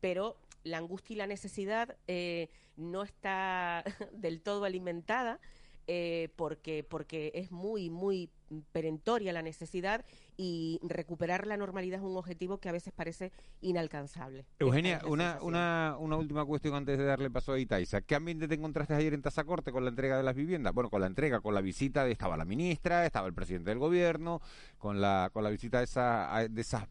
pero 0.00 0.36
la 0.64 0.78
angustia 0.78 1.14
y 1.14 1.16
la 1.16 1.26
necesidad 1.26 1.96
eh, 2.06 2.50
no 2.76 3.02
está 3.02 3.82
del 4.12 4.42
todo 4.42 4.64
alimentada 4.64 5.40
eh, 5.86 6.28
porque, 6.36 6.84
porque 6.84 7.32
es 7.34 7.50
muy, 7.50 7.90
muy 7.90 8.30
perentoria 8.72 9.32
la 9.32 9.42
necesidad 9.42 10.04
y 10.36 10.78
recuperar 10.82 11.46
la 11.46 11.56
normalidad 11.56 12.00
es 12.00 12.04
un 12.04 12.16
objetivo 12.16 12.58
que 12.58 12.68
a 12.68 12.72
veces 12.72 12.92
parece 12.92 13.32
inalcanzable. 13.60 14.46
Eugenia, 14.58 15.00
una, 15.06 15.38
una, 15.42 15.96
una 15.98 16.16
última 16.16 16.44
cuestión 16.44 16.74
antes 16.74 16.98
de 16.98 17.04
darle 17.04 17.30
paso 17.30 17.52
a 17.52 17.58
Itaiza. 17.58 18.00
¿Qué 18.02 18.14
ambiente 18.14 18.46
te 18.46 18.54
encontraste 18.54 18.94
ayer 18.94 19.14
en 19.14 19.22
Tazacorte 19.22 19.72
con 19.72 19.84
la 19.84 19.90
entrega 19.90 20.16
de 20.16 20.22
las 20.22 20.36
viviendas? 20.36 20.72
Bueno, 20.72 20.90
con 20.90 21.00
la 21.00 21.06
entrega, 21.06 21.40
con 21.40 21.54
la 21.54 21.60
visita, 21.60 22.04
de, 22.04 22.12
estaba 22.12 22.36
la 22.36 22.44
ministra, 22.44 23.06
estaba 23.06 23.26
el 23.26 23.34
presidente 23.34 23.70
del 23.70 23.78
gobierno, 23.78 24.40
con 24.78 25.00
la, 25.00 25.30
con 25.32 25.42
la 25.42 25.50
visita 25.50 25.78
de, 25.78 25.84
esa, 25.84 26.46
de 26.48 26.60
esas 26.60 26.86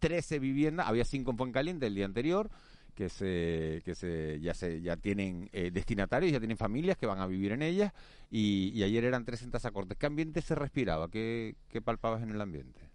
13 0.00 0.40
viviendas, 0.40 0.88
había 0.88 1.04
cinco 1.04 1.30
en 1.30 1.38
Fuencaliente 1.38 1.86
el 1.86 1.94
día 1.94 2.06
anterior 2.06 2.50
que 2.94 3.08
se 3.08 3.82
que 3.84 3.94
se 3.94 4.40
ya 4.40 4.54
se 4.54 4.80
ya 4.82 4.96
tienen 4.96 5.48
eh, 5.52 5.70
destinatarios 5.72 6.32
ya 6.32 6.38
tienen 6.38 6.56
familias 6.56 6.96
que 6.96 7.06
van 7.06 7.20
a 7.20 7.26
vivir 7.26 7.52
en 7.52 7.62
ellas 7.62 7.92
y, 8.30 8.82
ayer 8.82 9.04
eran 9.04 9.24
300 9.24 9.64
acortes 9.64 9.96
qué 9.98 10.06
ambiente 10.06 10.42
se 10.42 10.54
respiraba 10.54 11.10
qué, 11.10 11.56
qué 11.68 11.80
palpabas 11.80 12.22
en 12.22 12.30
el 12.30 12.40
ambiente 12.40 12.92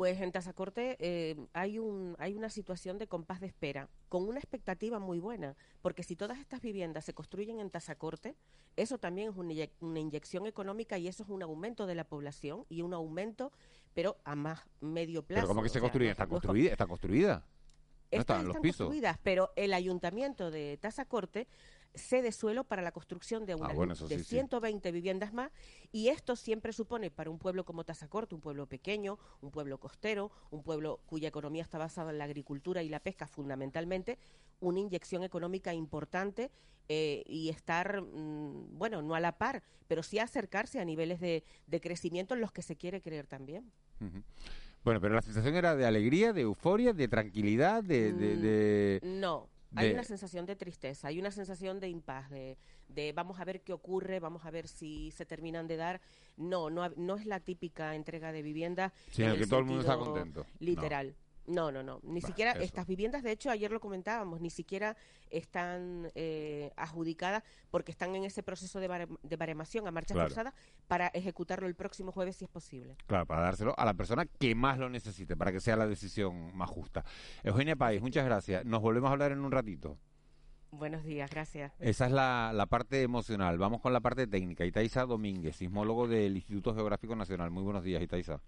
pues 0.00 0.18
en 0.22 0.32
Tazacorte 0.32 0.96
eh, 0.98 1.36
hay, 1.52 1.78
un, 1.78 2.16
hay 2.18 2.34
una 2.34 2.48
situación 2.48 2.96
de 2.96 3.06
compás 3.06 3.38
de 3.38 3.48
espera, 3.48 3.90
con 4.08 4.26
una 4.26 4.38
expectativa 4.38 4.98
muy 4.98 5.18
buena, 5.18 5.56
porque 5.82 6.02
si 6.04 6.16
todas 6.16 6.38
estas 6.38 6.62
viviendas 6.62 7.04
se 7.04 7.12
construyen 7.12 7.60
en 7.60 7.68
Tazacorte, 7.68 8.34
eso 8.76 8.96
también 8.96 9.28
es 9.28 9.36
una, 9.36 9.52
una 9.80 10.00
inyección 10.00 10.46
económica 10.46 10.96
y 10.96 11.06
eso 11.06 11.22
es 11.22 11.28
un 11.28 11.42
aumento 11.42 11.84
de 11.84 11.96
la 11.96 12.04
población 12.04 12.64
y 12.70 12.80
un 12.80 12.94
aumento, 12.94 13.52
pero 13.92 14.16
a 14.24 14.34
más 14.36 14.62
medio 14.80 15.22
plazo. 15.22 15.42
¿Pero 15.42 15.48
cómo 15.48 15.62
que 15.62 15.68
se 15.68 15.80
construye? 15.80 16.08
¿Está, 16.08 16.26
construida? 16.26 16.70
¿Está 16.70 16.86
construida? 16.86 17.44
Estas 18.10 18.40
están, 18.40 18.60
construidas, 18.60 19.18
pero 19.22 19.52
el 19.56 19.72
ayuntamiento 19.72 20.50
de 20.50 20.76
Tazacorte 20.78 21.46
cede 21.94 22.32
suelo 22.32 22.64
para 22.64 22.82
la 22.82 22.92
construcción 22.92 23.46
de, 23.46 23.54
una, 23.54 23.70
ah, 23.70 24.06
de 24.08 24.22
120 24.22 24.92
viviendas 24.92 25.32
más 25.32 25.50
y 25.92 26.08
esto 26.08 26.36
siempre 26.36 26.72
supone 26.72 27.10
para 27.10 27.30
un 27.30 27.38
pueblo 27.38 27.64
como 27.64 27.84
Tazacorte, 27.84 28.34
un 28.34 28.40
pueblo 28.40 28.66
pequeño, 28.66 29.18
un 29.40 29.50
pueblo 29.50 29.78
costero, 29.78 30.30
un 30.50 30.62
pueblo 30.62 31.00
cuya 31.06 31.28
economía 31.28 31.62
está 31.62 31.78
basada 31.78 32.10
en 32.10 32.18
la 32.18 32.24
agricultura 32.24 32.82
y 32.82 32.88
la 32.88 33.00
pesca 33.00 33.26
fundamentalmente, 33.26 34.18
una 34.60 34.80
inyección 34.80 35.22
económica 35.22 35.74
importante 35.74 36.50
eh, 36.88 37.22
y 37.26 37.48
estar, 37.48 38.02
mm, 38.02 38.78
bueno, 38.78 39.02
no 39.02 39.14
a 39.14 39.20
la 39.20 39.38
par, 39.38 39.62
pero 39.86 40.02
sí 40.02 40.18
acercarse 40.18 40.80
a 40.80 40.84
niveles 40.84 41.20
de, 41.20 41.44
crecimiento 41.80 42.34
en 42.34 42.40
los 42.40 42.52
que 42.52 42.62
se 42.62 42.76
quiere 42.76 43.00
creer 43.00 43.26
también. 43.26 43.70
Bueno, 44.84 45.00
pero 45.00 45.14
la 45.14 45.22
sensación 45.22 45.54
era 45.56 45.76
de 45.76 45.84
alegría, 45.86 46.32
de 46.32 46.42
euforia, 46.42 46.92
de 46.92 47.08
tranquilidad, 47.08 47.82
de... 47.82 48.12
de, 48.12 49.00
mm, 49.02 49.20
No, 49.20 49.48
hay 49.74 49.92
una 49.92 50.04
sensación 50.04 50.46
de 50.46 50.56
tristeza, 50.56 51.08
hay 51.08 51.18
una 51.18 51.30
sensación 51.30 51.80
de 51.80 51.88
impas, 51.88 52.30
de, 52.30 52.56
de, 52.88 53.12
vamos 53.12 53.40
a 53.40 53.44
ver 53.44 53.60
qué 53.62 53.72
ocurre, 53.72 54.18
vamos 54.18 54.44
a 54.44 54.50
ver 54.50 54.66
si 54.66 55.10
se 55.12 55.26
terminan 55.26 55.68
de 55.68 55.76
dar. 55.76 56.00
No, 56.36 56.70
no, 56.70 56.88
no 56.96 57.16
es 57.16 57.26
la 57.26 57.40
típica 57.40 57.94
entrega 57.94 58.32
de 58.32 58.42
vivienda. 58.42 58.92
Sino 59.10 59.36
que 59.36 59.46
todo 59.46 59.60
el 59.60 59.66
mundo 59.66 59.82
está 59.82 59.96
contento. 59.96 60.46
Literal. 60.58 61.08
No, 61.08 61.29
no, 61.46 61.82
no. 61.82 62.00
Ni 62.02 62.20
siquiera 62.20 62.52
estas 62.52 62.86
viviendas, 62.86 63.22
de 63.22 63.32
hecho, 63.32 63.50
ayer 63.50 63.70
lo 63.70 63.80
comentábamos, 63.80 64.40
ni 64.40 64.50
siquiera 64.50 64.96
están 65.30 66.10
eh, 66.14 66.72
adjudicadas 66.76 67.42
porque 67.70 67.92
están 67.92 68.14
en 68.14 68.24
ese 68.24 68.42
proceso 68.42 68.80
de, 68.80 69.08
de 69.22 69.36
baremación 69.36 69.86
a 69.86 69.90
marcha 69.90 70.14
forzada 70.14 70.54
para 70.88 71.08
ejecutarlo 71.08 71.66
el 71.66 71.74
próximo 71.74 72.12
jueves 72.12 72.36
si 72.36 72.44
es 72.44 72.50
posible. 72.50 72.96
Claro, 73.06 73.26
para 73.26 73.42
dárselo 73.42 73.74
a 73.76 73.84
la 73.84 73.94
persona 73.94 74.26
que 74.26 74.54
más 74.54 74.78
lo 74.78 74.88
necesite, 74.88 75.36
para 75.36 75.52
que 75.52 75.60
sea 75.60 75.76
la 75.76 75.86
decisión 75.86 76.56
más 76.56 76.70
justa. 76.70 77.04
Eugenia 77.42 77.76
País, 77.76 78.00
muchas 78.00 78.24
gracias. 78.24 78.64
Nos 78.64 78.80
volvemos 78.80 79.08
a 79.08 79.12
hablar 79.12 79.32
en 79.32 79.40
un 79.40 79.50
ratito. 79.50 79.98
Buenos 80.72 81.02
días, 81.02 81.28
gracias. 81.30 81.72
Esa 81.80 82.06
es 82.06 82.12
la, 82.12 82.52
la, 82.54 82.66
parte 82.66 83.02
emocional. 83.02 83.58
Vamos 83.58 83.80
con 83.80 83.92
la 83.92 84.00
parte 84.00 84.28
técnica. 84.28 84.64
Itaiza 84.64 85.04
Domínguez, 85.04 85.56
sismólogo 85.56 86.06
del 86.06 86.36
Instituto 86.36 86.74
Geográfico 86.74 87.16
Nacional. 87.16 87.50
Muy 87.50 87.64
buenos 87.64 87.82
días, 87.82 88.00
Itaiza. 88.00 88.40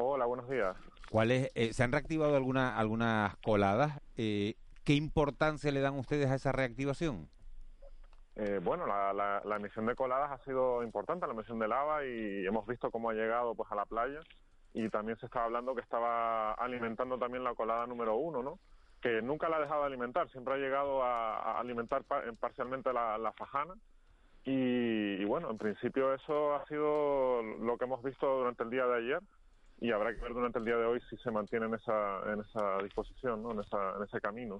Hola, 0.00 0.26
buenos 0.26 0.48
días. 0.48 0.76
¿Cuáles 1.10 1.50
eh, 1.56 1.72
se 1.72 1.82
han 1.82 1.90
reactivado 1.90 2.36
alguna, 2.36 2.78
algunas 2.78 3.36
coladas? 3.38 4.00
Eh, 4.16 4.54
¿Qué 4.84 4.92
importancia 4.92 5.72
le 5.72 5.80
dan 5.80 5.98
ustedes 5.98 6.30
a 6.30 6.36
esa 6.36 6.52
reactivación? 6.52 7.28
Eh, 8.36 8.60
bueno, 8.62 8.86
la, 8.86 9.12
la, 9.12 9.56
emisión 9.56 9.86
de 9.86 9.96
coladas 9.96 10.30
ha 10.30 10.44
sido 10.44 10.84
importante, 10.84 11.26
la 11.26 11.32
emisión 11.32 11.58
de 11.58 11.66
lava, 11.66 12.06
y 12.06 12.46
hemos 12.46 12.64
visto 12.68 12.92
cómo 12.92 13.10
ha 13.10 13.14
llegado 13.14 13.56
pues 13.56 13.72
a 13.72 13.74
la 13.74 13.86
playa. 13.86 14.20
Y 14.72 14.88
también 14.88 15.18
se 15.18 15.26
estaba 15.26 15.46
hablando 15.46 15.74
que 15.74 15.80
estaba 15.80 16.52
alimentando 16.52 17.18
también 17.18 17.42
la 17.42 17.56
colada 17.56 17.84
número 17.88 18.14
uno, 18.14 18.40
¿no? 18.40 18.60
Que 19.02 19.20
nunca 19.20 19.48
la 19.48 19.56
ha 19.56 19.60
dejado 19.60 19.80
de 19.80 19.88
alimentar, 19.88 20.30
siempre 20.30 20.54
ha 20.54 20.58
llegado 20.58 21.02
a, 21.02 21.58
alimentar 21.58 22.04
parcialmente 22.38 22.92
la, 22.92 23.32
fajana. 23.36 23.74
y, 24.44 25.24
bueno, 25.24 25.50
en 25.50 25.58
principio 25.58 26.14
eso 26.14 26.54
ha 26.54 26.64
sido 26.66 27.42
lo 27.42 27.76
que 27.76 27.84
hemos 27.84 28.00
visto 28.04 28.38
durante 28.38 28.62
el 28.62 28.70
día 28.70 28.86
de 28.86 28.96
ayer 28.98 29.20
y 29.80 29.90
habrá 29.92 30.14
que 30.14 30.20
ver 30.20 30.32
durante 30.34 30.58
el 30.58 30.64
día 30.64 30.76
de 30.76 30.84
hoy 30.84 31.00
si 31.08 31.16
se 31.18 31.30
mantiene 31.30 31.66
en 31.66 31.74
esa, 31.74 32.32
en 32.32 32.40
esa 32.40 32.82
disposición, 32.82 33.42
¿no? 33.42 33.52
en, 33.52 33.60
esa, 33.60 34.04
ese 34.04 34.20
camino. 34.20 34.58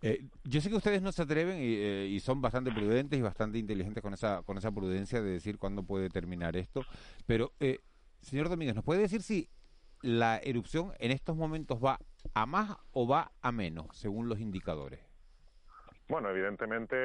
Eh, 0.00 0.24
yo 0.44 0.60
sé 0.60 0.68
que 0.68 0.76
ustedes 0.76 1.02
no 1.02 1.10
se 1.10 1.22
atreven 1.22 1.58
y, 1.58 1.74
eh, 1.74 2.06
y, 2.08 2.20
son 2.20 2.40
bastante 2.40 2.70
prudentes 2.70 3.18
y 3.18 3.22
bastante 3.22 3.58
inteligentes 3.58 4.02
con 4.02 4.14
esa, 4.14 4.42
con 4.42 4.56
esa 4.56 4.70
prudencia 4.70 5.20
de 5.20 5.30
decir 5.30 5.58
cuándo 5.58 5.82
puede 5.82 6.08
terminar 6.08 6.56
esto, 6.56 6.82
pero 7.26 7.52
eh, 7.58 7.80
señor 8.20 8.48
Domínguez, 8.48 8.76
¿nos 8.76 8.84
puede 8.84 9.00
decir 9.00 9.22
si 9.22 9.48
la 10.02 10.38
erupción 10.38 10.92
en 11.00 11.10
estos 11.10 11.36
momentos 11.36 11.84
va 11.84 11.98
a 12.34 12.46
más 12.46 12.76
o 12.92 13.08
va 13.08 13.32
a 13.40 13.50
menos, 13.50 13.86
según 13.92 14.28
los 14.28 14.38
indicadores? 14.38 15.07
Bueno, 16.08 16.30
evidentemente 16.30 16.96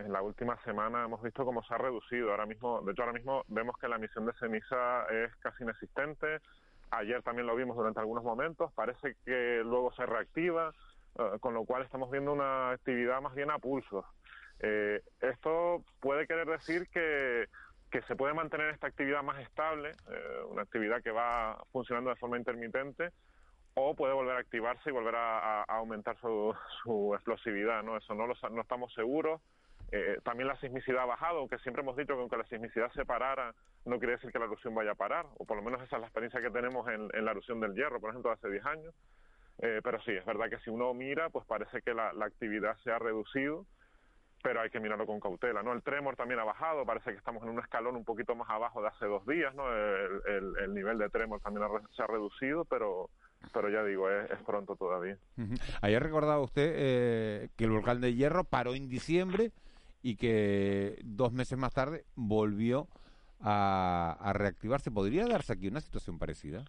en 0.00 0.12
la 0.12 0.20
última 0.20 0.60
semana 0.64 1.04
hemos 1.04 1.22
visto 1.22 1.44
cómo 1.44 1.62
se 1.62 1.74
ha 1.74 1.78
reducido. 1.78 2.32
Ahora 2.32 2.44
mismo, 2.44 2.82
de 2.82 2.90
hecho, 2.90 3.02
ahora 3.02 3.12
mismo 3.12 3.44
vemos 3.46 3.78
que 3.78 3.86
la 3.86 3.96
emisión 3.96 4.26
de 4.26 4.32
ceniza 4.32 5.06
es 5.10 5.34
casi 5.36 5.62
inexistente. 5.62 6.40
Ayer 6.90 7.22
también 7.22 7.46
lo 7.46 7.54
vimos 7.54 7.76
durante 7.76 8.00
algunos 8.00 8.24
momentos. 8.24 8.72
Parece 8.72 9.14
que 9.24 9.62
luego 9.64 9.92
se 9.92 10.06
reactiva, 10.06 10.72
eh, 11.20 11.38
con 11.38 11.54
lo 11.54 11.64
cual 11.64 11.84
estamos 11.84 12.10
viendo 12.10 12.32
una 12.32 12.70
actividad 12.72 13.22
más 13.22 13.32
bien 13.36 13.48
a 13.52 13.60
pulso. 13.60 14.04
Eh, 14.58 15.00
esto 15.20 15.84
puede 16.00 16.26
querer 16.26 16.48
decir 16.48 16.88
que, 16.88 17.46
que 17.92 18.02
se 18.02 18.16
puede 18.16 18.34
mantener 18.34 18.70
esta 18.70 18.88
actividad 18.88 19.22
más 19.22 19.40
estable, 19.40 19.92
eh, 20.10 20.42
una 20.48 20.62
actividad 20.62 21.00
que 21.00 21.12
va 21.12 21.62
funcionando 21.70 22.10
de 22.10 22.16
forma 22.16 22.38
intermitente 22.38 23.12
o 23.74 23.94
puede 23.94 24.12
volver 24.12 24.36
a 24.36 24.40
activarse 24.40 24.90
y 24.90 24.92
volver 24.92 25.14
a, 25.16 25.62
aumentar 25.62 26.16
su, 26.18 27.12
explosividad, 27.14 27.82
¿no? 27.82 27.96
Eso 27.96 28.14
no, 28.14 28.26
lo, 28.26 28.34
no 28.50 28.62
estamos 28.62 28.92
seguros. 28.94 29.40
Eh, 29.90 30.18
también 30.24 30.48
la 30.48 30.56
sismicidad 30.56 31.02
ha 31.02 31.06
bajado, 31.06 31.38
aunque 31.38 31.58
siempre 31.58 31.82
hemos 31.82 31.96
dicho 31.96 32.14
que 32.14 32.20
aunque 32.20 32.36
la 32.36 32.46
sismicidad 32.46 32.90
se 32.92 33.04
parara, 33.04 33.54
no 33.84 33.98
quiere 33.98 34.14
decir 34.14 34.32
que 34.32 34.38
la 34.38 34.46
erupción 34.46 34.74
vaya 34.74 34.92
a 34.92 34.94
parar, 34.94 35.26
o 35.38 35.44
por 35.44 35.56
lo 35.56 35.62
menos 35.62 35.82
esa 35.82 35.96
es 35.96 36.00
la 36.00 36.06
experiencia 36.06 36.40
que 36.40 36.50
tenemos 36.50 36.88
en, 36.88 37.08
la 37.24 37.30
erupción 37.30 37.60
del 37.60 37.74
hierro, 37.74 38.00
por 38.00 38.10
ejemplo, 38.10 38.30
hace 38.30 38.48
10 38.48 38.64
años. 38.66 38.94
Eh, 39.58 39.80
pero 39.84 40.00
sí, 40.02 40.12
es 40.12 40.24
verdad 40.24 40.48
que 40.48 40.58
si 40.60 40.70
uno 40.70 40.94
mira, 40.94 41.28
pues 41.28 41.46
parece 41.46 41.82
que 41.82 41.92
la, 41.92 42.12
la, 42.14 42.24
actividad 42.24 42.76
se 42.78 42.90
ha 42.90 42.98
reducido, 42.98 43.66
pero 44.42 44.60
hay 44.60 44.70
que 44.70 44.80
mirarlo 44.80 45.06
con 45.06 45.20
cautela, 45.20 45.62
¿no? 45.62 45.72
El 45.72 45.82
tremor 45.82 46.16
también 46.16 46.40
ha 46.40 46.44
bajado, 46.44 46.84
parece 46.84 47.12
que 47.12 47.18
estamos 47.18 47.42
en 47.42 47.50
un 47.50 47.60
escalón 47.60 47.96
un 47.96 48.04
poquito 48.04 48.34
más 48.34 48.48
abajo 48.50 48.82
de 48.82 48.88
hace 48.88 49.06
dos 49.06 49.26
días, 49.26 49.54
¿no? 49.54 49.64
El, 49.72 50.74
nivel 50.74 50.98
de 50.98 51.10
tremor 51.10 51.40
también 51.40 51.66
se 51.94 52.02
ha 52.02 52.06
reducido, 52.06 52.64
pero 52.64 53.10
pero 53.52 53.68
ya 53.68 53.82
digo, 53.84 54.10
es, 54.10 54.30
pronto 54.46 54.76
todavía. 54.76 55.16
Ayer 55.80 56.02
recordaba 56.02 56.40
usted 56.40 56.72
eh, 56.74 57.48
que 57.56 57.64
el 57.64 57.70
volcán 57.70 58.00
de 58.00 58.14
Hierro 58.14 58.44
paró 58.44 58.74
en 58.74 58.88
diciembre 58.88 59.52
y 60.02 60.16
que 60.16 60.98
dos 61.04 61.32
meses 61.32 61.58
más 61.58 61.72
tarde 61.72 62.04
volvió 62.14 62.88
a, 63.40 64.32
reactivarse. 64.34 64.90
¿Podría 64.90 65.26
darse 65.26 65.52
aquí 65.52 65.68
una 65.68 65.80
situación 65.80 66.18
parecida? 66.18 66.64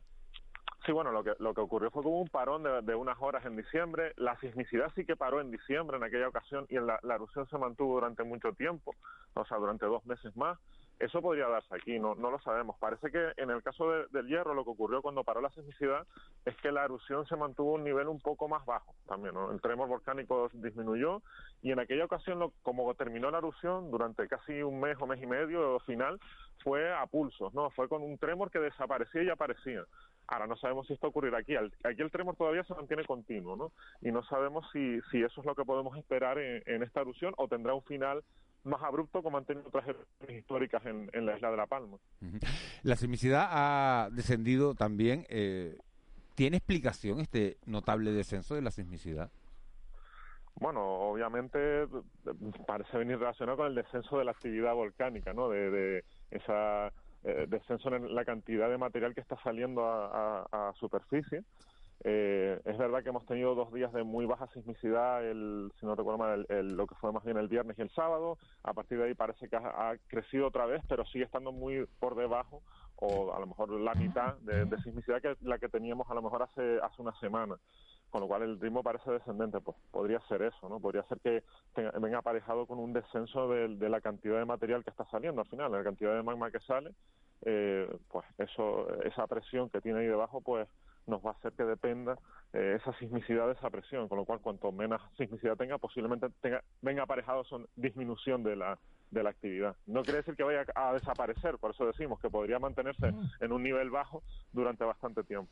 Sí, 0.86 0.92
bueno, 0.92 1.12
lo 1.12 1.24
que, 1.24 1.34
lo 1.40 1.54
que 1.54 1.62
ocurrió 1.62 1.90
fue 1.92 2.04
como 2.04 2.20
un 2.20 2.28
parón 2.28 2.64
de, 2.64 2.96
unas 2.96 3.18
horas 3.22 3.46
en 3.46 3.56
diciembre. 3.56 4.14
La 4.18 4.38
sismicidad 4.40 4.92
sí 4.96 5.06
que 5.06 5.16
paró 5.16 5.40
en 5.40 5.50
diciembre 5.50 5.98
en 5.98 6.04
aquella 6.04 6.28
ocasión 6.28 6.66
y 6.70 6.76
la, 6.76 7.00
la 7.04 7.16
erupción 7.16 7.48
se 7.48 7.58
mantuvo 7.58 7.96
durante 7.96 8.24
mucho 8.24 8.52
tiempo, 8.54 8.94
o 9.34 9.46
sea, 9.46 9.58
durante 9.58 9.86
dos 9.86 10.06
meses 10.06 10.36
más. 10.36 10.60
Eso 11.00 11.22
podría 11.22 11.48
darse 11.48 11.76
aquí, 11.76 12.00
no, 12.00 12.16
no 12.16 12.32
lo 12.32 12.40
sabemos. 12.40 12.78
Parece 12.80 13.12
que 13.12 13.34
en 13.38 13.50
el 13.50 13.62
caso 13.62 13.90
del 14.10 14.28
hierro 14.28 14.54
lo 14.54 14.64
que 14.64 14.70
ocurrió 14.70 15.02
cuando 15.02 15.24
paró 15.24 15.42
la 15.42 15.50
sismicidad 15.50 16.06
es 16.46 16.56
que 16.58 16.72
la 16.72 16.86
erupción 16.86 17.26
se 17.26 17.36
mantuvo 17.36 17.72
a 17.72 17.76
un 17.76 17.84
nivel 17.84 18.08
un 18.08 18.22
poco 18.22 18.48
más 18.48 18.66
bajo 18.66 18.96
también. 19.08 19.34
El 19.52 19.60
tremor 19.60 19.88
volcánico 19.88 20.50
disminuyó 20.54 21.22
y 21.62 21.72
en 21.72 21.80
aquella 21.80 22.06
ocasión, 22.06 22.52
como 22.62 22.94
terminó 22.96 23.32
la 23.32 23.40
erupción 23.40 23.92
durante 23.92 24.28
casi 24.28 24.62
un 24.62 24.80
mes 24.80 24.98
o 25.00 25.08
mes 25.08 25.22
y 25.22 25.26
medio 25.26 25.80
final, 25.82 26.20
fue 26.64 26.94
a 26.94 27.06
pulsos, 27.08 27.54
¿no? 27.54 27.70
Fue 27.72 27.90
con 27.90 28.02
un 28.04 28.18
tremor 28.18 28.52
que 28.52 28.60
desaparecía 28.60 29.24
y 29.24 29.30
aparecía. 29.30 29.84
Ahora 30.28 30.48
no 30.48 30.56
sabemos 30.56 30.88
si 30.88 30.94
esto 30.94 31.08
ocurrirá 31.08 31.40
aquí. 31.40 31.56
Aquí 31.56 32.02
el 32.02 32.12
tremor 32.12 32.38
todavía 32.38 32.64
se 32.64 32.74
mantiene 32.74 33.04
continuo, 33.04 33.58
¿no? 33.58 33.72
Y 34.02 34.12
no 34.12 34.24
sabemos 34.24 34.66
si, 34.72 35.02
si 35.12 35.22
eso 35.22 35.42
es 35.42 35.46
lo 35.46 35.56
que 35.56 35.66
podemos 35.66 35.98
esperar 35.98 36.38
en 36.38 36.84
esta 36.84 37.02
erupción 37.02 37.34
o 37.38 37.50
tendrá 37.50 37.74
un 37.74 37.84
final 37.84 38.24
más 38.64 38.82
abrupto 38.82 39.22
como 39.22 39.38
han 39.38 39.46
tenido 39.46 39.68
otras 39.68 39.88
erupciones 39.88 40.38
históricas 40.40 40.86
en, 40.86 41.26
la 41.26 41.36
isla 41.36 41.52
de 41.52 41.58
La 41.58 41.66
Palma. 41.66 41.98
La 42.84 42.96
sismicidad 42.96 43.48
ha 43.50 44.10
descendido 44.12 44.76
también. 44.76 45.26
Eh, 45.30 45.78
¿Tiene 46.36 46.58
explicación 46.58 47.20
este 47.20 47.58
notable 47.66 48.12
descenso 48.12 48.56
de 48.56 48.62
la 48.62 48.72
sismicidad? 48.72 49.30
Bueno, 50.56 50.82
obviamente 50.82 51.88
parece 52.68 52.98
venir 52.98 53.18
relacionado 53.18 53.58
con 53.58 53.68
el 53.68 53.76
descenso 53.76 54.18
de 54.18 54.26
la 54.26 54.32
actividad 54.32 54.74
volcánica, 54.74 55.34
¿no? 55.34 55.50
De, 55.50 55.70
de 55.70 56.04
esa 56.32 56.88
eh, 57.24 57.46
descenso 57.48 57.94
en 57.94 58.14
la 58.14 58.24
cantidad 58.24 58.70
de 58.70 58.78
material 58.78 59.14
que 59.14 59.22
está 59.22 59.38
saliendo 59.44 59.84
a 59.86 60.74
superficie. 60.80 61.44
Eh, 62.06 62.60
es 62.66 62.78
verdad 62.78 63.02
que 63.02 63.10
hemos 63.10 63.26
tenido 63.26 63.56
dos 63.56 63.72
días 63.72 63.94
de 63.94 64.04
muy 64.04 64.26
baja 64.26 64.48
sismicidad, 64.48 65.26
el, 65.26 65.72
si 65.80 65.86
no 65.86 65.96
recuerdo 65.96 66.18
mal, 66.18 66.46
el, 66.50 66.76
lo 66.76 66.86
que 66.86 66.96
fue 66.96 67.14
más 67.14 67.24
bien 67.24 67.38
el 67.38 67.48
viernes 67.48 67.78
y 67.80 67.82
el 67.82 67.90
sábado. 67.92 68.38
A 68.64 68.74
partir 68.74 68.98
de 68.98 69.06
ahí 69.06 69.14
parece 69.14 69.48
que 69.48 69.56
ha, 69.56 69.96
crecido 70.08 70.48
otra 70.48 70.66
vez, 70.66 70.84
pero 70.90 71.06
sigue 71.06 71.24
estando 71.24 71.54
muy 71.54 71.86
por 72.00 72.16
debajo, 72.16 72.62
o 72.98 73.34
a 73.34 73.40
lo 73.40 73.48
mejor 73.48 73.72
la 73.72 73.94
mitad 73.96 74.36
de, 74.40 74.78
sismicidad 74.84 75.22
que 75.22 75.38
la 75.42 75.58
que 75.58 75.70
teníamos 75.70 76.10
a 76.10 76.14
lo 76.14 76.22
mejor 76.22 76.44
hace, 76.44 76.80
hace 76.82 77.02
una 77.02 77.18
semana. 77.20 77.56
Con 78.10 78.22
lo 78.22 78.28
cual 78.28 78.44
el 78.44 78.60
ritmo 78.60 78.84
parece 78.84 79.10
descendente. 79.10 79.60
Pues 79.60 79.76
podría 79.90 80.20
ser 80.28 80.44
eso, 80.44 80.70
¿no? 80.70 80.80
Podría 80.80 81.02
ser 81.04 81.20
que 81.20 81.44
venga 82.00 82.20
aparejado 82.20 82.68
con 82.68 82.78
un 82.78 82.94
descenso 82.94 83.50
de, 83.50 83.90
la 83.90 84.02
cantidad 84.02 84.38
de 84.38 84.46
material 84.46 84.84
que 84.84 84.92
está 84.92 85.06
saliendo 85.06 85.42
al 85.42 85.48
final, 85.48 85.72
la 85.72 85.84
cantidad 85.84 86.14
de 86.14 86.22
magma 86.22 86.52
que 86.52 86.60
sale. 86.60 86.92
Eh, 87.46 87.90
pues 88.10 88.26
eso, 88.38 88.88
esa 89.02 89.26
presión 89.26 89.70
que 89.70 89.82
tiene 89.82 90.02
ahí 90.02 90.06
debajo, 90.06 90.42
pues 90.42 90.68
nos 91.08 91.24
va 91.26 91.32
a 91.32 91.34
hacer 91.34 91.54
que 91.54 91.64
dependa 91.64 92.18
eh, 92.54 92.78
esa 92.80 92.98
sismicidad 92.98 93.48
de 93.48 93.54
esa 93.54 93.70
presión, 93.70 94.08
con 94.08 94.18
lo 94.18 94.26
cual 94.26 94.40
cuanto 94.40 94.72
menos 94.72 95.02
sismicidad 95.18 95.58
tenga, 95.58 95.78
posiblemente 95.78 96.28
tenga, 96.42 96.64
venga 96.82 97.04
aparejado 97.04 97.44
son 97.46 97.68
disminución 97.76 98.44
de 98.44 98.56
la, 98.56 98.80
de 99.12 99.24
la 99.24 99.30
actividad. 99.30 99.76
No 99.86 100.04
quiere 100.04 100.18
decir 100.18 100.36
que 100.36 100.44
vaya 100.44 100.66
a 100.76 100.94
desaparecer, 100.94 101.58
por 101.58 101.72
eso 101.72 101.86
decimos 101.86 102.20
que 102.20 102.30
podría 102.30 102.60
mantenerse 102.60 103.14
en 103.40 103.52
un 103.52 103.64
nivel 103.64 103.90
bajo 103.90 104.24
durante 104.52 104.84
bastante 104.84 105.24
tiempo. 105.24 105.52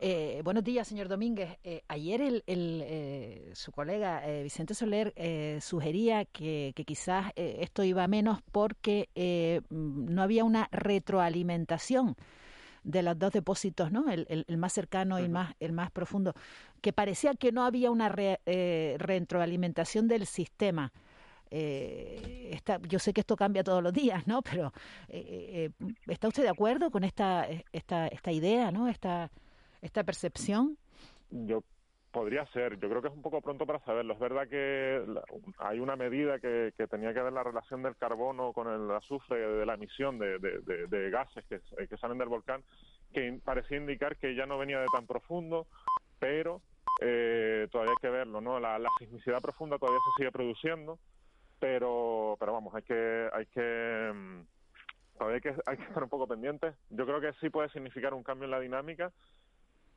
Eh, 0.00 0.40
buenos 0.44 0.64
días, 0.64 0.88
señor 0.88 1.08
Domínguez. 1.08 1.58
Eh, 1.62 1.82
ayer 1.88 2.20
el, 2.20 2.42
eh, 2.46 3.50
su 3.54 3.72
colega 3.72 4.22
Vicente 4.42 4.74
Soler 4.74 5.12
sugería 5.60 6.24
que, 6.24 6.72
quizás 6.86 7.32
esto 7.36 7.84
iba 7.84 8.06
menos 8.08 8.40
porque 8.50 9.08
no 9.70 10.22
había 10.22 10.44
una 10.44 10.68
retroalimentación 10.72 12.16
de 12.84 13.02
los 13.02 13.18
dos 13.18 13.32
depósitos, 13.32 13.92
¿no? 13.92 14.10
El, 14.10 14.44
más 14.56 14.72
cercano 14.72 15.18
y 15.18 15.24
el 15.24 15.30
más, 15.30 15.54
el 15.60 15.72
más 15.72 15.90
profundo, 15.90 16.34
que 16.80 16.92
parecía 16.92 17.34
que 17.34 17.52
no 17.52 17.64
había 17.64 17.90
una 17.90 18.08
retroalimentación 18.08 20.08
del 20.08 20.26
sistema. 20.26 20.92
yo 21.50 22.98
sé 22.98 23.12
que 23.12 23.20
esto 23.20 23.36
cambia 23.36 23.62
todos 23.62 23.82
los 23.82 23.92
días, 23.92 24.26
¿no? 24.26 24.42
Pero 24.42 24.72
¿está 25.08 26.28
usted 26.28 26.42
de 26.42 26.48
acuerdo 26.48 26.90
con 26.90 27.04
esta, 27.04 27.46
esta, 27.72 28.08
esta 28.08 28.32
idea, 28.32 28.70
¿no? 28.70 28.88
Esta, 28.88 29.30
esta 29.80 30.04
percepción? 30.04 30.78
Yo 31.30 31.62
podría 32.12 32.46
ser. 32.46 32.78
Yo 32.78 32.88
creo 32.88 33.02
que 33.02 33.08
es 33.08 33.14
un 33.14 33.22
poco 33.22 33.40
pronto 33.40 33.66
para 33.66 33.80
saberlo. 33.80 34.14
Es 34.14 34.20
verdad 34.20 34.46
que 34.48 35.02
hay 35.58 35.80
una 35.80 35.96
medida 35.96 36.38
que, 36.38 36.72
tenía 36.90 37.14
que 37.14 37.22
ver 37.22 37.32
la 37.32 37.42
relación 37.42 37.82
del 37.82 37.96
carbono 37.96 38.52
con 38.52 38.68
el 38.68 38.90
azufre 38.94 39.38
de 39.38 39.66
la 39.66 39.74
emisión 39.74 40.18
de, 40.18 41.08
gases 41.10 41.44
que, 41.46 41.60
que, 41.86 41.96
salen 41.96 42.18
del 42.18 42.28
volcán, 42.28 42.62
que 43.12 43.40
parecía 43.44 43.78
indicar 43.78 44.16
que 44.16 44.34
ya 44.34 44.46
no 44.46 44.58
venía 44.58 44.78
de 44.78 44.86
tan 44.92 45.06
profundo, 45.06 45.66
pero 46.20 46.60
eh, 47.00 47.66
todavía 47.72 47.92
hay 47.92 48.02
que 48.02 48.10
verlo, 48.10 48.40
¿no? 48.40 48.60
La, 48.60 48.78
sismicidad 48.98 49.40
profunda 49.40 49.78
todavía 49.78 49.98
se 50.04 50.22
sigue 50.22 50.30
produciendo, 50.30 50.98
pero, 51.58 52.36
pero 52.38 52.52
vamos, 52.52 52.74
hay 52.74 52.82
que, 52.82 53.28
hay 53.32 53.46
que 53.46 54.12
mm, 54.14 54.40
todavía 55.18 55.40
que, 55.40 55.54
hay 55.66 55.76
que 55.78 55.84
estar 55.84 56.02
un 56.02 56.10
poco 56.10 56.28
pendientes. 56.28 56.74
Yo 56.90 57.06
creo 57.06 57.20
que 57.20 57.32
sí 57.40 57.48
puede 57.48 57.70
significar 57.70 58.12
un 58.12 58.22
cambio 58.22 58.44
en 58.44 58.50
la 58.50 58.60
dinámica, 58.60 59.12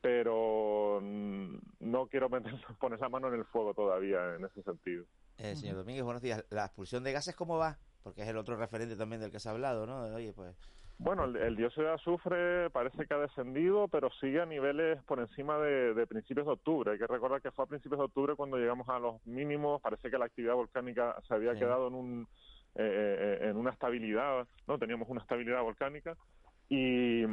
pero 0.06 1.00
mm, 1.02 1.56
no 1.80 2.06
quiero 2.06 2.30
meter, 2.30 2.54
poner 2.80 3.00
la 3.00 3.10
mano 3.10 3.28
en 3.30 3.40
el 3.40 3.46
fuego 3.46 3.74
todavía 3.74 4.36
en 4.36 4.46
ese 4.46 4.62
sentido. 4.62 5.04
Eh, 5.40 5.56
señor 5.56 5.78
Domínguez, 5.78 6.04
buenos 6.04 6.22
días. 6.22 6.46
¿La 6.52 6.66
expulsión 6.66 7.04
de 7.04 7.12
gases 7.12 7.36
cómo 7.36 7.58
va? 7.58 7.80
Porque 8.04 8.22
es 8.22 8.28
el 8.28 8.38
otro 8.38 8.56
referente 8.56 8.96
también 8.96 9.20
del 9.20 9.32
que 9.32 9.40
se 9.40 9.50
ha 9.50 9.54
hablado, 9.54 9.88
¿no? 9.88 10.04
Oye, 10.14 10.32
pues... 10.32 10.56
Bueno, 11.00 11.26
el, 11.26 11.56
dióxido 11.56 11.88
de 11.88 11.94
azufre 11.94 12.70
parece 12.70 13.08
que 13.08 13.14
ha 13.16 13.18
descendido, 13.18 13.88
pero 13.88 14.12
sigue 14.22 14.42
a 14.42 14.46
niveles 14.46 15.02
por 15.06 15.20
encima 15.20 15.58
de, 15.58 16.06
principios 16.06 16.46
de 16.46 16.54
octubre. 16.54 16.92
Hay 16.92 17.00
que 17.00 17.08
recordar 17.08 17.42
que 17.42 17.52
fue 17.52 17.66
a 17.66 17.68
principios 17.68 17.98
de 17.98 18.06
octubre 18.06 18.36
cuando 18.36 18.58
llegamos 18.58 18.88
a 18.88 19.00
los 19.00 19.26
mínimos. 19.26 19.82
Parece 19.82 20.12
que 20.12 20.20
la 20.20 20.26
actividad 20.26 20.54
volcánica 20.54 21.20
se 21.28 21.34
había 21.34 21.56
quedado 21.56 21.88
en 21.88 21.96
un 21.96 22.28
eh, 22.76 23.40
eh, 23.42 23.50
en 23.50 23.58
una 23.58 23.72
estabilidad, 23.72 24.48
no 24.68 24.78
teníamos 24.78 25.10
una 25.10 25.22
estabilidad 25.22 25.64
volcánica 25.64 26.16
y 26.70 27.24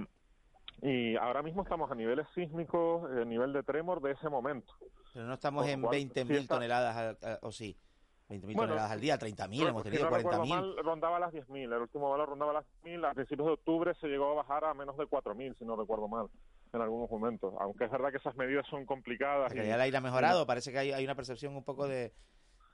y 0.83 1.17
ahora 1.17 1.43
mismo 1.43 1.63
estamos 1.63 1.89
a 1.91 1.95
niveles 1.95 2.27
sísmicos, 2.35 3.09
a 3.09 3.23
eh, 3.23 3.25
nivel 3.25 3.53
de 3.53 3.63
tremor 3.63 4.03
de 4.03 4.13
ese 4.13 4.29
momento. 4.29 4.75
Pero 5.15 5.27
no 5.27 5.35
estamos 5.35 5.67
en 5.69 5.81
20.000 5.81 6.49
toneladas, 6.49 7.17
o 7.43 7.53
sí, 7.53 7.79
20.000 8.29 8.57
toneladas 8.57 8.91
al 8.91 9.01
día, 9.01 9.17
30.000, 9.17 9.69
hemos 9.69 9.85
tenido 9.85 10.09
si 10.09 10.25
no 10.25 10.31
40.000. 10.31 10.83
rondaba 10.83 11.21
las 11.21 11.33
10.000, 11.33 11.73
el 11.73 11.83
último 11.83 12.11
valor 12.11 12.31
rondaba 12.31 12.53
las 12.53 12.65
10.000, 12.83 13.09
a 13.09 13.15
principios 13.15 13.47
de 13.47 13.53
octubre 13.55 13.95
se 14.01 14.09
llegó 14.09 14.33
a 14.33 14.35
bajar 14.43 14.65
a 14.65 14.75
menos 14.75 14.97
de 14.97 15.05
4.000, 15.05 15.57
si 15.57 15.65
no 15.65 15.77
recuerdo 15.77 16.09
mal, 16.09 16.27
en 16.73 16.81
algunos 16.81 17.09
momentos. 17.09 17.55
Aunque 17.61 17.85
es 17.85 17.91
verdad 17.91 18.11
que 18.11 18.17
esas 18.17 18.35
medidas 18.35 18.67
son 18.69 18.85
complicadas. 18.85 19.51
La 19.51 19.55
calidad 19.55 19.75
del 19.75 19.83
aire 19.83 19.97
ha 19.97 20.01
mejorado, 20.01 20.47
parece 20.47 20.73
que 20.73 20.79
hay, 20.79 20.91
hay 20.91 21.05
una 21.05 21.15
percepción 21.15 21.55
un 21.55 21.63
poco 21.63 21.87
de, 21.87 22.13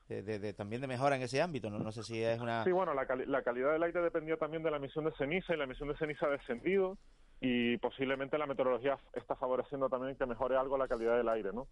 de, 0.09 0.55
también 0.55 0.81
de 0.81 0.87
mejora 0.87 1.17
en 1.17 1.23
ese 1.23 1.43
ámbito. 1.43 1.69
No, 1.69 1.79
no 1.79 1.93
sé 1.93 2.03
si 2.03 2.23
es 2.23 2.41
una. 2.41 2.65
Sí, 2.65 2.73
bueno, 2.73 2.95
la, 2.95 3.07
la 3.27 3.43
calidad 3.43 3.73
del 3.73 3.83
aire 3.83 4.01
dependía 4.01 4.39
también 4.39 4.63
de 4.63 4.71
la 4.71 4.79
emisión 4.79 5.05
de 5.05 5.13
ceniza 5.19 5.53
y 5.53 5.59
la 5.59 5.65
emisión 5.65 5.91
de 5.91 5.97
ceniza 5.99 6.25
ha 6.25 6.31
descendido 6.31 6.97
y 7.41 7.77
posiblemente 7.79 8.39
la 8.39 8.47
meteorología 8.47 8.99
está 9.13 9.37
favoreciendo 9.37 9.89
también 9.89 10.17
que 10.17 10.27
mejore 10.27 10.57
algo 10.57 10.77
la 10.77 10.89
calidad 10.89 11.17
del 11.17 11.29
aire, 11.29 11.53
¿no? 11.53 11.69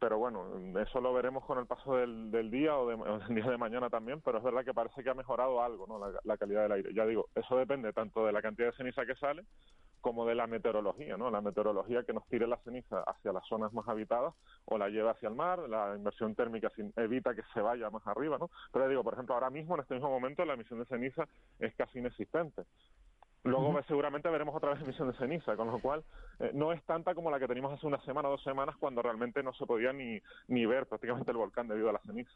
Pero 0.00 0.18
bueno, 0.18 0.46
eso 0.80 1.00
lo 1.00 1.14
veremos 1.14 1.44
con 1.44 1.58
el 1.58 1.66
paso 1.66 1.96
del, 1.96 2.30
del 2.30 2.50
día 2.50 2.76
o, 2.76 2.86
del 3.28 3.34
día 3.34 3.50
de 3.50 3.56
mañana 3.56 3.88
también, 3.90 4.20
pero 4.20 4.38
es 4.38 4.44
verdad 4.44 4.64
que 4.64 4.74
parece 4.74 5.02
que 5.02 5.10
ha 5.10 5.14
mejorado 5.14 5.62
algo, 5.62 5.86
¿no? 5.86 5.98
La, 6.24 6.36
calidad 6.36 6.62
del 6.62 6.72
aire. 6.72 6.94
Ya 6.94 7.06
digo, 7.06 7.28
eso 7.34 7.56
depende 7.56 7.92
tanto 7.92 8.26
de 8.26 8.32
la 8.32 8.42
cantidad 8.42 8.68
de 8.70 8.76
ceniza 8.76 9.06
que 9.06 9.14
sale 9.16 9.44
como 10.00 10.26
de 10.26 10.34
la 10.34 10.46
meteorología, 10.46 11.16
¿no? 11.16 11.30
La 11.30 11.40
meteorología 11.40 12.02
que 12.02 12.12
nos 12.12 12.26
tire 12.28 12.46
la 12.46 12.58
ceniza 12.58 13.00
hacia 13.00 13.32
las 13.32 13.46
zonas 13.48 13.72
más 13.72 13.88
habitadas 13.88 14.34
o 14.66 14.76
la 14.76 14.90
lleva 14.90 15.12
hacia 15.12 15.30
el 15.30 15.34
mar, 15.34 15.60
la 15.60 15.94
inversión 15.96 16.34
térmica 16.34 16.70
evita 16.96 17.34
que 17.34 17.42
se 17.54 17.60
vaya 17.60 17.88
más 17.88 18.06
arriba, 18.06 18.36
¿no? 18.36 18.50
Pero 18.72 18.88
digo, 18.88 19.02
por 19.02 19.14
ejemplo, 19.14 19.34
ahora 19.34 19.48
mismo, 19.48 19.74
en 19.74 19.80
este 19.80 19.94
mismo 19.94 20.10
momento, 20.10 20.44
la 20.44 20.52
emisión 20.52 20.80
de 20.80 20.84
ceniza 20.84 21.26
es 21.58 21.74
casi 21.76 22.00
inexistente. 22.00 22.64
Luego 23.44 23.78
seguramente 23.86 24.30
veremos 24.30 24.54
otra 24.54 24.70
vez 24.70 24.82
emisión 24.82 25.10
de 25.10 25.18
ceniza, 25.18 25.54
con 25.54 25.70
lo 25.70 25.78
cual 25.78 26.02
eh, 26.40 26.50
no 26.54 26.72
es 26.72 26.82
tanta 26.84 27.14
como 27.14 27.30
la 27.30 27.38
que 27.38 27.46
teníamos 27.46 27.74
hace 27.74 27.86
una 27.86 28.00
semana 28.02 28.28
o 28.28 28.32
dos 28.32 28.42
semanas 28.42 28.74
cuando 28.78 29.02
realmente 29.02 29.42
no 29.42 29.52
se 29.52 29.66
podía 29.66 29.92
ni, 29.92 30.18
ni 30.48 30.64
ver 30.64 30.86
prácticamente 30.86 31.30
el 31.30 31.36
volcán 31.36 31.68
debido 31.68 31.90
a 31.90 31.92
la 31.92 31.98
ceniza. 32.00 32.32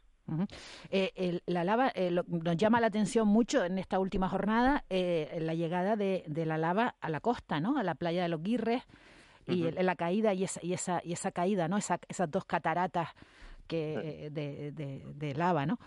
Eh, 0.91 1.41
la 1.47 1.63
lava 1.63 1.91
eh, 1.95 2.11
nos 2.11 2.57
llama 2.57 2.79
la 2.79 2.87
atención 2.87 3.27
mucho 3.27 3.65
en 3.65 3.79
esta 3.79 3.97
última 3.97 4.29
jornada 4.29 4.83
la 4.89 5.53
llegada 5.55 5.95
de, 5.95 6.23
de, 6.27 6.45
la 6.45 6.57
lava 6.57 6.95
a 7.01 7.09
la 7.09 7.19
costa, 7.19 7.59
¿no? 7.59 7.77
A 7.79 7.83
la 7.83 7.95
playa 7.95 8.21
de 8.21 8.29
los 8.29 8.43
Guirres 8.43 8.83
y 9.47 9.71
la 9.71 9.95
caída 9.95 10.33
y 10.35 10.43
esa, 10.43 10.59
y 10.63 10.73
esa, 10.73 11.01
y 11.03 11.13
esa 11.13 11.31
caída, 11.31 11.67
¿no? 11.67 11.77
Esa, 11.77 11.99
esas 12.07 12.29
dos 12.29 12.45
cataratas 12.45 13.09
que, 13.69 14.29
de, 14.31 14.71
de, 15.15 15.33
lava, 15.35 15.65
¿no? 15.65 15.77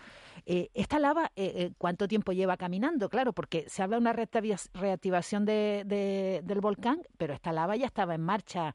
Eh, 0.45 0.69
esta 0.73 0.97
lava, 0.97 1.25
eh, 1.35 1.53
eh, 1.55 1.71
¿cuánto 1.77 2.07
tiempo 2.07 2.31
lleva 2.31 2.57
caminando? 2.57 3.09
Claro, 3.09 3.33
porque 3.33 3.65
se 3.67 3.83
habla 3.83 3.97
de 3.97 4.01
una 4.01 4.13
reactivación 4.13 5.45
de, 5.45 6.41
del 6.43 6.61
volcán, 6.61 7.01
pero 7.17 7.33
esta 7.33 7.51
lava 7.51 7.75
ya 7.75 7.85
estaba 7.85 8.15
en 8.15 8.21
marcha. 8.21 8.73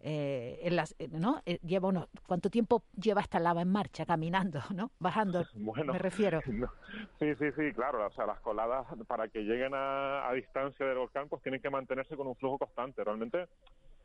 en 0.00 0.76
las, 0.76 0.96
¿no? 1.10 1.42
lleva 1.62 1.88
unos, 1.88 2.08
¿Cuánto 2.26 2.48
tiempo 2.50 2.84
lleva 2.94 3.20
esta 3.20 3.38
lava 3.38 3.62
en 3.62 3.70
marcha, 3.70 4.06
caminando, 4.06 4.60
¿no? 4.74 4.90
Bajando, 4.98 5.44
me 5.54 5.98
refiero. 5.98 6.40
Sí, 7.18 7.34
sí, 7.34 7.46
sí, 7.56 7.72
claro. 7.74 8.06
O 8.06 8.10
sea, 8.12 8.26
las 8.26 8.40
coladas, 8.40 8.86
para 9.06 9.28
que 9.28 9.40
lleguen 9.40 9.74
a, 9.74 10.26
a 10.28 10.32
distancia 10.32 10.86
del 10.86 10.98
volcán, 10.98 11.28
pues 11.28 11.42
tienen 11.42 11.60
que 11.60 11.68
mantenerse 11.68 12.16
con 12.16 12.26
un 12.26 12.36
flujo 12.36 12.58
constante. 12.58 13.04
Realmente 13.04 13.46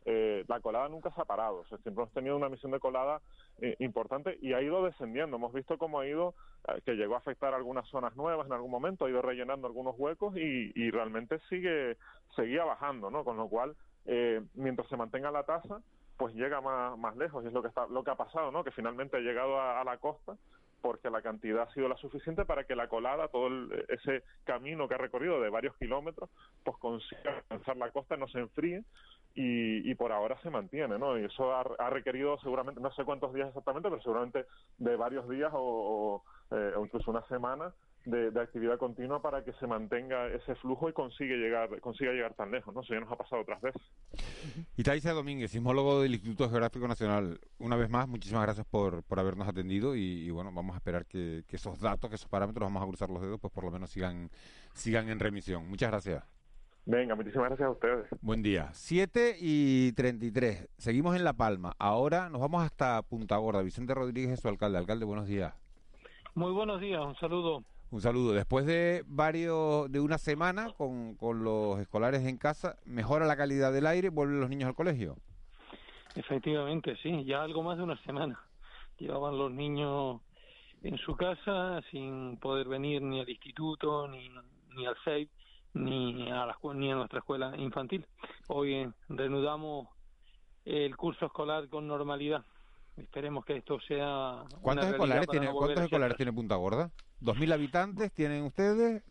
eh, 0.05 0.43
la 0.47 0.59
colada 0.59 0.89
nunca 0.89 1.11
se 1.11 1.21
ha 1.21 1.25
parado. 1.25 1.59
O 1.59 1.65
sea, 1.65 1.77
siempre 1.79 2.03
hemos 2.03 2.13
tenido 2.13 2.35
una 2.35 2.49
misión 2.49 2.71
de 2.71 2.79
colada 2.79 3.21
eh, 3.61 3.75
importante 3.79 4.37
y 4.41 4.53
ha 4.53 4.61
ido 4.61 4.83
descendiendo. 4.83 5.37
Hemos 5.37 5.53
visto 5.53 5.77
cómo 5.77 5.99
ha 5.99 6.07
ido, 6.07 6.33
eh, 6.67 6.81
que 6.85 6.95
llegó 6.95 7.15
a 7.15 7.19
afectar 7.19 7.53
algunas 7.53 7.87
zonas 7.89 8.15
nuevas 8.15 8.47
en 8.47 8.53
algún 8.53 8.71
momento, 8.71 9.05
ha 9.05 9.09
ido 9.09 9.21
rellenando 9.21 9.67
algunos 9.67 9.95
huecos 9.97 10.35
y, 10.37 10.71
y 10.75 10.91
realmente 10.91 11.39
sigue 11.49 11.97
seguía 12.35 12.65
bajando, 12.65 13.11
¿no? 13.11 13.23
Con 13.23 13.37
lo 13.37 13.47
cual, 13.47 13.75
mientras 14.55 14.87
se 14.89 14.97
mantenga 14.97 15.31
la 15.31 15.43
tasa, 15.43 15.81
pues 16.17 16.33
llega 16.33 16.61
más, 16.61 16.97
más 16.97 17.15
lejos 17.15 17.43
y 17.43 17.47
es 17.47 17.53
lo 17.53 17.61
que 17.61 17.67
está 17.67 17.85
lo 17.87 18.03
que 18.03 18.11
ha 18.11 18.15
pasado, 18.15 18.51
¿no? 18.51 18.63
Que 18.63 18.71
finalmente 18.71 19.17
ha 19.17 19.21
llegado 19.21 19.61
a 19.61 19.83
la 19.83 19.97
costa 19.97 20.35
porque 20.83 21.09
la 21.09 21.21
cantidad 21.21 21.63
ha 21.63 21.73
sido 21.73 21.87
la 21.87 21.95
suficiente 21.95 22.43
para 22.43 22.65
que 22.65 22.75
la 22.75 22.89
colada, 22.89 23.29
todo 23.29 23.47
ese 23.87 24.21
camino 24.43 24.89
que 24.89 24.95
ha 24.95 24.97
recorrido 24.97 25.39
de 25.39 25.49
varios 25.49 25.77
kilómetros, 25.77 26.29
pues 26.65 26.75
consiga 26.77 27.37
alcanzar 27.37 27.77
la 27.77 27.89
costa, 27.91 28.17
no 28.17 28.27
se 28.27 28.39
enfríe 28.39 28.83
y, 29.35 29.89
y 29.89 29.95
por 29.95 30.11
ahora 30.11 30.39
se 30.41 30.49
mantiene, 30.49 30.97
¿no? 30.99 31.17
Y 31.17 31.25
eso 31.25 31.53
ha, 31.53 31.89
requerido 31.89 32.37
seguramente, 32.39 32.79
no 32.81 32.91
sé 32.93 33.03
cuántos 33.03 33.33
días 33.33 33.47
exactamente, 33.47 33.89
pero 33.89 34.01
seguramente 34.01 34.45
de 34.77 34.95
varios 34.95 35.27
días 35.29 35.51
o, 35.53 36.23
o 36.51 36.55
eh, 36.55 36.73
incluso 36.79 37.11
una 37.11 37.25
semana 37.27 37.73
de, 38.05 38.39
actividad 38.39 38.77
continua 38.77 39.21
para 39.21 39.43
que 39.43 39.53
se 39.53 39.67
mantenga 39.67 40.27
ese 40.27 40.55
flujo 40.55 40.89
y 40.89 40.93
consigue 40.93 41.37
llegar, 41.37 41.79
consiga 41.79 42.11
llegar 42.11 42.33
tan 42.33 42.51
lejos, 42.51 42.73
¿no? 42.73 42.81
Eso 42.81 42.93
ya 42.93 42.99
nos 42.99 43.11
ha 43.11 43.15
pasado 43.15 43.41
otras 43.41 43.61
veces. 43.61 43.81
Y 44.75 44.83
Taisa 44.83 45.13
Domínguez, 45.13 45.51
sismólogo 45.51 46.01
del 46.01 46.13
Instituto 46.13 46.49
Geográfico 46.49 46.87
Nacional, 46.87 47.39
una 47.59 47.75
vez 47.75 47.89
más, 47.89 48.07
muchísimas 48.07 48.43
gracias 48.43 48.65
por, 48.65 49.03
por 49.03 49.19
habernos 49.19 49.47
atendido 49.47 49.95
y, 49.95 50.29
bueno, 50.31 50.51
vamos 50.51 50.73
a 50.73 50.77
esperar 50.77 51.05
que, 51.05 51.43
que, 51.47 51.55
esos 51.55 51.79
datos, 51.79 52.09
que 52.09 52.17
esos 52.17 52.29
parámetros, 52.29 52.65
vamos 52.65 52.83
a 52.83 52.87
cruzar 52.87 53.09
los 53.09 53.21
dedos, 53.21 53.39
pues 53.39 53.53
por 53.53 53.63
lo 53.63 53.71
menos 53.71 53.89
sigan, 53.89 54.29
sigan 54.73 55.09
en 55.09 55.19
remisión. 55.19 55.67
Muchas 55.67 55.89
gracias. 55.89 56.23
Venga, 56.85 57.15
muchísimas 57.15 57.47
gracias 57.47 57.67
a 57.67 57.71
ustedes. 57.71 58.07
Buen 58.21 58.43
día. 58.43 58.69
7 58.73 59.37
y 59.39 59.93
33. 59.93 60.67
Seguimos 60.77 61.15
en 61.15 61.23
La 61.23 61.31
Palma. 61.31 61.73
Ahora 61.79 62.29
nos 62.29 62.41
vamos 62.41 62.61
hasta 62.61 63.01
Punta 63.03 63.37
Gorda. 63.37 63.61
Vicente 63.61 63.93
Rodríguez, 63.93 64.41
su 64.41 64.49
alcalde. 64.49 64.79
Alcalde, 64.79 65.05
buenos 65.05 65.27
días. 65.27 65.53
Muy 66.35 66.51
buenos 66.51 66.81
días, 66.81 66.99
un 67.05 67.15
saludo. 67.15 67.63
Un 67.89 68.01
saludo. 68.01 68.33
Después 68.33 68.65
de 68.65 69.03
varios, 69.05 69.89
de 69.91 70.01
una 70.01 70.17
semana 70.17 70.73
con, 70.75 71.15
con 71.15 71.45
los 71.45 71.79
escolares 71.79 72.25
en 72.25 72.37
casa, 72.37 72.75
¿mejora 72.85 73.25
la 73.27 73.37
calidad 73.37 73.71
del 73.71 73.87
aire? 73.87 74.09
¿Vuelven 74.09 74.41
los 74.41 74.49
niños 74.49 74.67
al 74.67 74.75
colegio? 74.75 75.15
Efectivamente, 76.15 76.97
sí. 77.01 77.23
Ya 77.23 77.43
algo 77.43 77.63
más 77.63 77.77
de 77.77 77.83
una 77.83 77.97
semana. 78.03 78.37
Llevaban 78.99 79.37
los 79.37 79.51
niños 79.51 80.19
en 80.81 80.97
su 80.97 81.15
casa 81.15 81.81
sin 81.91 82.37
poder 82.37 82.67
venir 82.67 83.01
ni 83.01 83.21
al 83.21 83.29
instituto 83.29 84.05
ni, 84.09 84.29
ni 84.75 84.85
al 84.85 84.97
SEIP 85.05 85.29
ni 85.73 86.29
a, 86.29 86.45
la, 86.45 86.57
ni 86.75 86.91
a 86.91 86.95
nuestra 86.95 87.19
escuela 87.19 87.55
infantil. 87.57 88.05
Hoy 88.47 88.91
reanudamos 89.09 89.87
el 90.65 90.95
curso 90.95 91.25
escolar 91.25 91.67
con 91.69 91.87
normalidad. 91.87 92.43
Esperemos 92.97 93.43
que 93.45 93.57
esto 93.57 93.79
sea. 93.81 94.43
¿Cuántos 94.61 94.87
escolares 94.87 95.27
tiene, 95.27 95.51
¿cuántos 95.51 95.83
escolares 95.83 96.17
tiene 96.17 96.31
Punta 96.33 96.55
Gorda? 96.55 96.91
¿Dos 97.19 97.37
mil 97.37 97.51
habitantes 97.51 98.11
tienen 98.13 98.43
ustedes? 98.43 99.03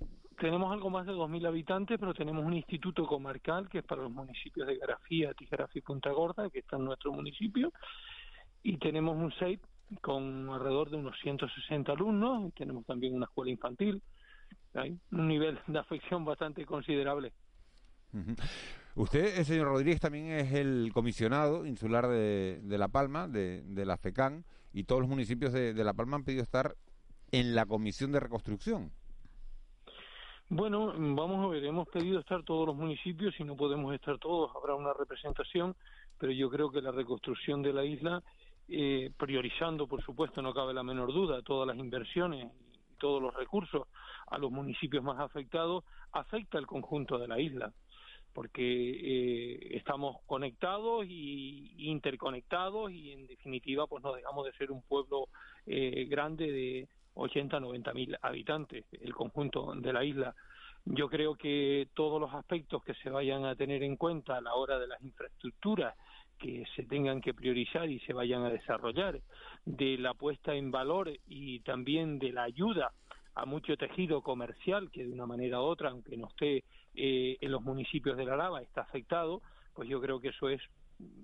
tenemos 0.42 0.72
algo 0.72 0.90
más 0.90 1.06
de 1.06 1.12
2.000 1.12 1.46
habitantes, 1.46 2.00
pero 2.00 2.14
tenemos 2.14 2.44
un 2.44 2.54
instituto 2.54 3.06
comarcal 3.06 3.68
que 3.68 3.78
es 3.78 3.84
para 3.84 4.02
los 4.02 4.10
municipios 4.10 4.66
de 4.66 4.76
Garafía, 4.76 5.32
Tijerafía 5.34 5.78
y 5.78 5.82
Punta 5.82 6.10
Gorda, 6.10 6.50
que 6.50 6.58
está 6.58 6.76
en 6.76 6.84
nuestro 6.84 7.12
municipio, 7.12 7.72
y 8.60 8.76
tenemos 8.78 9.16
un 9.16 9.32
SEIP 9.34 9.62
con 10.00 10.50
alrededor 10.50 10.90
de 10.90 10.96
unos 10.96 11.16
160 11.22 11.92
alumnos, 11.92 12.48
y 12.48 12.50
tenemos 12.58 12.84
también 12.86 13.14
una 13.14 13.26
escuela 13.26 13.52
infantil, 13.52 14.02
hay 14.74 14.98
un 15.10 15.28
nivel 15.28 15.58
de 15.66 15.78
afección 15.78 16.24
bastante 16.24 16.64
considerable. 16.64 17.32
Usted, 18.94 19.38
el 19.38 19.44
señor 19.44 19.68
Rodríguez, 19.68 20.00
también 20.00 20.26
es 20.26 20.52
el 20.52 20.90
comisionado 20.92 21.64
insular 21.64 22.08
de, 22.08 22.60
La 22.64 22.88
Palma, 22.88 23.26
de, 23.28 23.84
la 23.86 23.96
FECAN, 23.96 24.44
y 24.72 24.84
todos 24.84 25.00
los 25.00 25.08
municipios 25.08 25.52
de, 25.52 25.72
de 25.72 25.84
La 25.84 25.94
Palma 25.94 26.16
han 26.16 26.24
pedido 26.24 26.42
estar 26.42 26.76
en 27.30 27.54
la 27.54 27.66
comisión 27.66 28.12
de 28.12 28.20
reconstrucción. 28.20 28.92
Bueno, 30.48 30.92
vamos 30.96 31.44
a 31.44 31.48
ver, 31.48 31.64
hemos 31.64 31.88
pedido 31.88 32.20
estar 32.20 32.42
todos 32.42 32.66
los 32.66 32.76
municipios, 32.76 33.34
y 33.40 33.44
no 33.44 33.56
podemos 33.56 33.94
estar 33.94 34.18
todos, 34.18 34.50
habrá 34.54 34.74
una 34.74 34.92
representación, 34.92 35.74
pero 36.18 36.32
yo 36.32 36.50
creo 36.50 36.70
que 36.70 36.82
la 36.82 36.92
reconstrucción 36.92 37.62
de 37.62 37.72
la 37.72 37.84
isla, 37.84 38.22
eh, 38.68 39.10
priorizando, 39.16 39.86
por 39.86 40.02
supuesto, 40.04 40.42
no 40.42 40.52
cabe 40.52 40.74
la 40.74 40.82
menor 40.82 41.12
duda, 41.12 41.40
todas 41.40 41.66
las 41.66 41.78
inversiones 41.78 42.52
todos 43.02 43.20
los 43.20 43.34
recursos 43.34 43.88
a 44.28 44.38
los 44.38 44.52
municipios 44.52 45.02
más 45.02 45.18
afectados, 45.18 45.82
afecta 46.12 46.56
al 46.56 46.68
conjunto 46.68 47.18
de 47.18 47.26
la 47.26 47.40
isla 47.40 47.72
porque 48.32 48.62
eh, 48.62 49.76
estamos 49.76 50.16
conectados 50.24 51.04
y 51.06 51.74
interconectados 51.90 52.90
y 52.90 53.12
en 53.12 53.26
definitiva 53.26 53.86
pues 53.86 54.02
no 54.02 54.14
dejamos 54.14 54.46
de 54.46 54.52
ser 54.52 54.70
un 54.70 54.82
pueblo 54.82 55.28
eh, 55.66 56.06
grande 56.08 56.50
de 56.50 56.88
80, 57.14 57.60
90 57.60 57.92
mil 57.92 58.16
habitantes, 58.22 58.86
el 58.92 59.12
conjunto 59.12 59.74
de 59.74 59.92
la 59.92 60.04
isla. 60.04 60.34
Yo 60.84 61.08
creo 61.08 61.34
que 61.34 61.88
todos 61.94 62.20
los 62.20 62.32
aspectos 62.32 62.82
que 62.84 62.94
se 62.94 63.10
vayan 63.10 63.44
a 63.44 63.54
tener 63.54 63.82
en 63.82 63.96
cuenta 63.96 64.38
a 64.38 64.40
la 64.40 64.54
hora 64.54 64.78
de 64.78 64.86
las 64.86 65.02
infraestructuras 65.02 65.94
que 66.38 66.64
se 66.74 66.84
tengan 66.84 67.20
que 67.20 67.34
priorizar 67.34 67.88
y 67.88 68.00
se 68.00 68.12
vayan 68.12 68.42
a 68.44 68.50
desarrollar, 68.50 69.20
de 69.64 69.96
la 69.98 70.14
puesta 70.14 70.54
en 70.54 70.70
valor 70.70 71.12
y 71.26 71.60
también 71.60 72.18
de 72.18 72.32
la 72.32 72.44
ayuda 72.44 72.92
a 73.34 73.46
mucho 73.46 73.76
tejido 73.76 74.22
comercial 74.22 74.90
que 74.90 75.04
de 75.04 75.12
una 75.12 75.26
manera 75.26 75.60
u 75.60 75.64
otra, 75.64 75.90
aunque 75.90 76.16
no 76.16 76.28
esté 76.28 76.64
eh, 76.94 77.38
en 77.40 77.50
los 77.50 77.62
municipios 77.62 78.16
de 78.16 78.24
la 78.24 78.36
Lava, 78.36 78.60
está 78.60 78.82
afectado, 78.82 79.40
pues 79.74 79.88
yo 79.88 80.00
creo 80.00 80.20
que 80.20 80.28
eso 80.28 80.48
es 80.48 80.60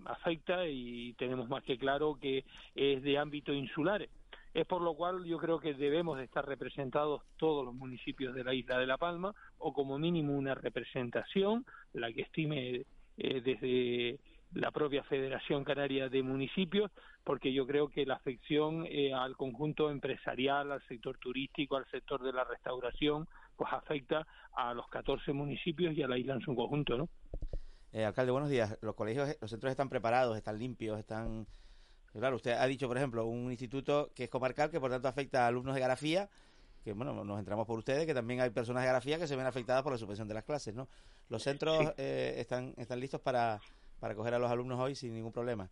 afecta 0.06 0.66
y 0.66 1.12
tenemos 1.14 1.48
más 1.48 1.62
que 1.62 1.78
claro 1.78 2.18
que 2.20 2.44
es 2.74 3.02
de 3.02 3.18
ámbito 3.18 3.52
insular. 3.52 4.09
Es 4.54 4.66
por 4.66 4.80
lo 4.80 4.94
cual 4.94 5.24
yo 5.24 5.38
creo 5.38 5.61
que 5.61 5.74
debemos 5.74 6.18
de 6.18 6.24
estar 6.24 6.46
representados 6.46 7.22
todos 7.36 7.64
los 7.64 7.74
municipios 7.74 8.34
de 8.34 8.44
la 8.44 8.54
isla 8.54 8.78
de 8.78 8.86
La 8.86 8.96
Palma 8.96 9.34
o 9.59 9.72
como 9.72 9.98
mínimo 9.98 10.32
una 10.36 10.54
representación, 10.54 11.66
la 11.92 12.12
que 12.12 12.22
estime 12.22 12.86
eh, 13.18 13.40
desde 13.42 14.18
la 14.55 14.70
propia 14.70 15.03
Federación 15.05 15.64
Canaria 15.64 16.09
de 16.09 16.22
Municipios, 16.22 16.90
porque 17.24 17.53
yo 17.53 17.66
creo 17.66 17.88
que 17.88 18.07
la 18.07 18.14
afección 18.14 18.86
eh, 18.86 19.12
al 19.12 19.36
conjunto 19.36 19.90
empresarial, 19.90 20.72
al 20.72 20.82
sector 20.88 21.18
turístico, 21.18 21.76
al 21.76 21.86
sector 21.90 22.22
de 22.22 22.32
la 22.32 22.44
restauración, 22.44 23.28
pues 23.57 23.72
afecta 23.72 24.26
a 24.55 24.72
los 24.74 24.88
14 24.88 25.32
municipios 25.32 25.96
y 25.96 26.03
a 26.03 26.09
la 26.09 26.18
isla 26.18 26.34
en 26.34 26.40
su 26.40 26.55
conjunto, 26.55 26.96
¿no? 26.96 27.09
Eh, 27.92 28.05
alcalde, 28.05 28.32
buenos 28.32 28.51
días. 28.51 28.78
Los 28.82 28.94
colegios, 28.94 29.36
los 29.40 29.51
centros 29.51 29.70
están 29.70 29.88
preparados, 29.88 30.36
están 30.36 30.59
limpios, 30.59 30.99
están 30.99 31.46
Claro, 32.12 32.36
usted 32.36 32.53
ha 32.53 32.66
dicho, 32.66 32.88
por 32.88 32.96
ejemplo, 32.96 33.26
un 33.26 33.51
instituto 33.51 34.11
que 34.14 34.24
es 34.24 34.30
comarcal, 34.30 34.70
que 34.70 34.80
por 34.80 34.90
tanto 34.90 35.09
afecta 35.09 35.44
a 35.44 35.49
alumnos 35.49 35.74
de 35.74 35.80
Garafía, 35.80 36.28
que 36.82 36.92
bueno, 36.92 37.24
nos 37.24 37.38
entramos 37.38 37.66
por 37.66 37.78
ustedes, 37.78 38.07
que 38.07 38.14
también 38.14 38.40
hay 38.40 38.51
personas 38.51 38.82
de 38.82 38.88
Garafía 38.88 39.18
que 39.18 39.26
se 39.26 39.36
ven 39.36 39.46
afectadas 39.46 39.82
por 39.82 39.92
la 39.92 39.99
suspensión 39.99 40.26
de 40.26 40.34
las 40.34 40.44
clases, 40.44 40.74
¿no? 40.74 40.88
Los 41.28 41.42
centros 41.42 41.92
eh, 41.96 42.34
están, 42.38 42.74
están 42.76 42.99
listos 42.99 43.20
para, 43.20 43.61
para 44.01 44.12
acoger 44.12 44.34
a 44.34 44.38
los 44.38 44.51
alumnos 44.51 44.78
hoy 44.78 44.94
sin 44.94 45.14
ningún 45.14 45.32
problema. 45.32 45.70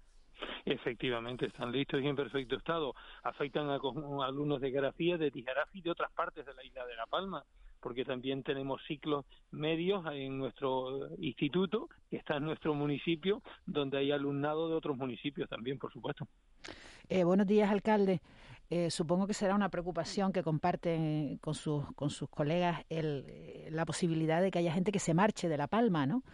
Efectivamente, 0.64 1.46
están 1.46 1.72
listos 1.72 2.02
y 2.02 2.06
en 2.06 2.16
perfecto 2.16 2.56
estado. 2.56 2.94
Afectan 3.22 3.70
a, 3.70 3.78
alumnos 4.26 4.60
de 4.60 4.70
Garafía, 4.70 5.16
de 5.16 5.30
Tijarafi 5.30 5.78
y 5.78 5.82
de 5.82 5.90
otras 5.90 6.10
partes 6.12 6.44
de 6.44 6.54
la 6.54 6.64
isla 6.64 6.84
de 6.86 6.96
La 6.96 7.06
Palma 7.06 7.44
porque 7.78 8.04
también 8.04 8.42
tenemos 8.42 8.80
ciclos 8.88 9.24
medios 9.52 10.04
en 10.12 10.38
nuestro 10.38 11.14
instituto, 11.18 11.88
que 12.10 12.16
está 12.16 12.38
en 12.38 12.44
nuestro 12.44 12.74
municipio, 12.74 13.42
donde 13.64 13.98
hay 13.98 14.10
alumnado 14.10 14.68
de 14.68 14.74
otros 14.74 14.96
municipios 14.96 15.48
también, 15.48 15.78
por 15.78 15.92
supuesto. 15.92 16.26
Eh, 17.08 17.22
buenos 17.22 17.46
días, 17.46 17.70
alcalde. 17.70 18.20
Eh, 18.68 18.90
supongo 18.90 19.28
que 19.28 19.34
será 19.34 19.54
una 19.54 19.68
preocupación 19.68 20.32
que 20.32 20.42
comparten 20.42 21.38
con 21.38 21.54
sus, 21.54 21.84
con 21.94 22.10
sus 22.10 22.28
colegas 22.28 22.84
el, 22.88 23.24
eh, 23.28 23.68
la 23.70 23.86
posibilidad 23.86 24.42
de 24.42 24.50
que 24.50 24.58
haya 24.58 24.72
gente 24.72 24.90
que 24.90 24.98
se 24.98 25.14
marche 25.14 25.48
de 25.48 25.56
La 25.56 25.68
Palma, 25.68 26.06
¿no? 26.06 26.24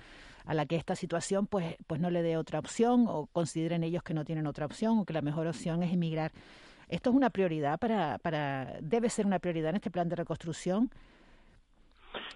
A 0.45 0.55
la 0.55 0.67
que 0.67 0.77
esta 0.77 0.95
situación 0.95 1.47
pues, 1.47 1.77
pues 1.87 2.01
no 2.01 2.11
le 2.11 2.23
dé 2.23 2.37
otra 2.37 2.59
opción 2.59 3.07
o 3.09 3.27
consideren 3.27 3.85
ellos 3.85 4.03
que 4.03 4.15
no 4.15 4.25
tienen 4.25 4.47
otra 4.47 4.67
opción 4.67 4.99
o 4.99 5.05
que 5.05 5.13
la 5.13 5.23
mejor 5.23 5.47
opción 5.47 5.83
es 5.83 5.93
emigrar. 5.93 6.33
¿Esto 6.89 7.11
es 7.11 7.17
una 7.17 7.31
prioridad 7.31 7.79
para, 7.79 8.19
para 8.19 8.77
debe 8.81 9.09
ser 9.09 9.27
una 9.27 9.39
prioridad 9.39 9.71
en 9.71 9.77
este 9.77 9.91
plan 9.91 10.09
de 10.09 10.17
reconstrucción? 10.17 10.91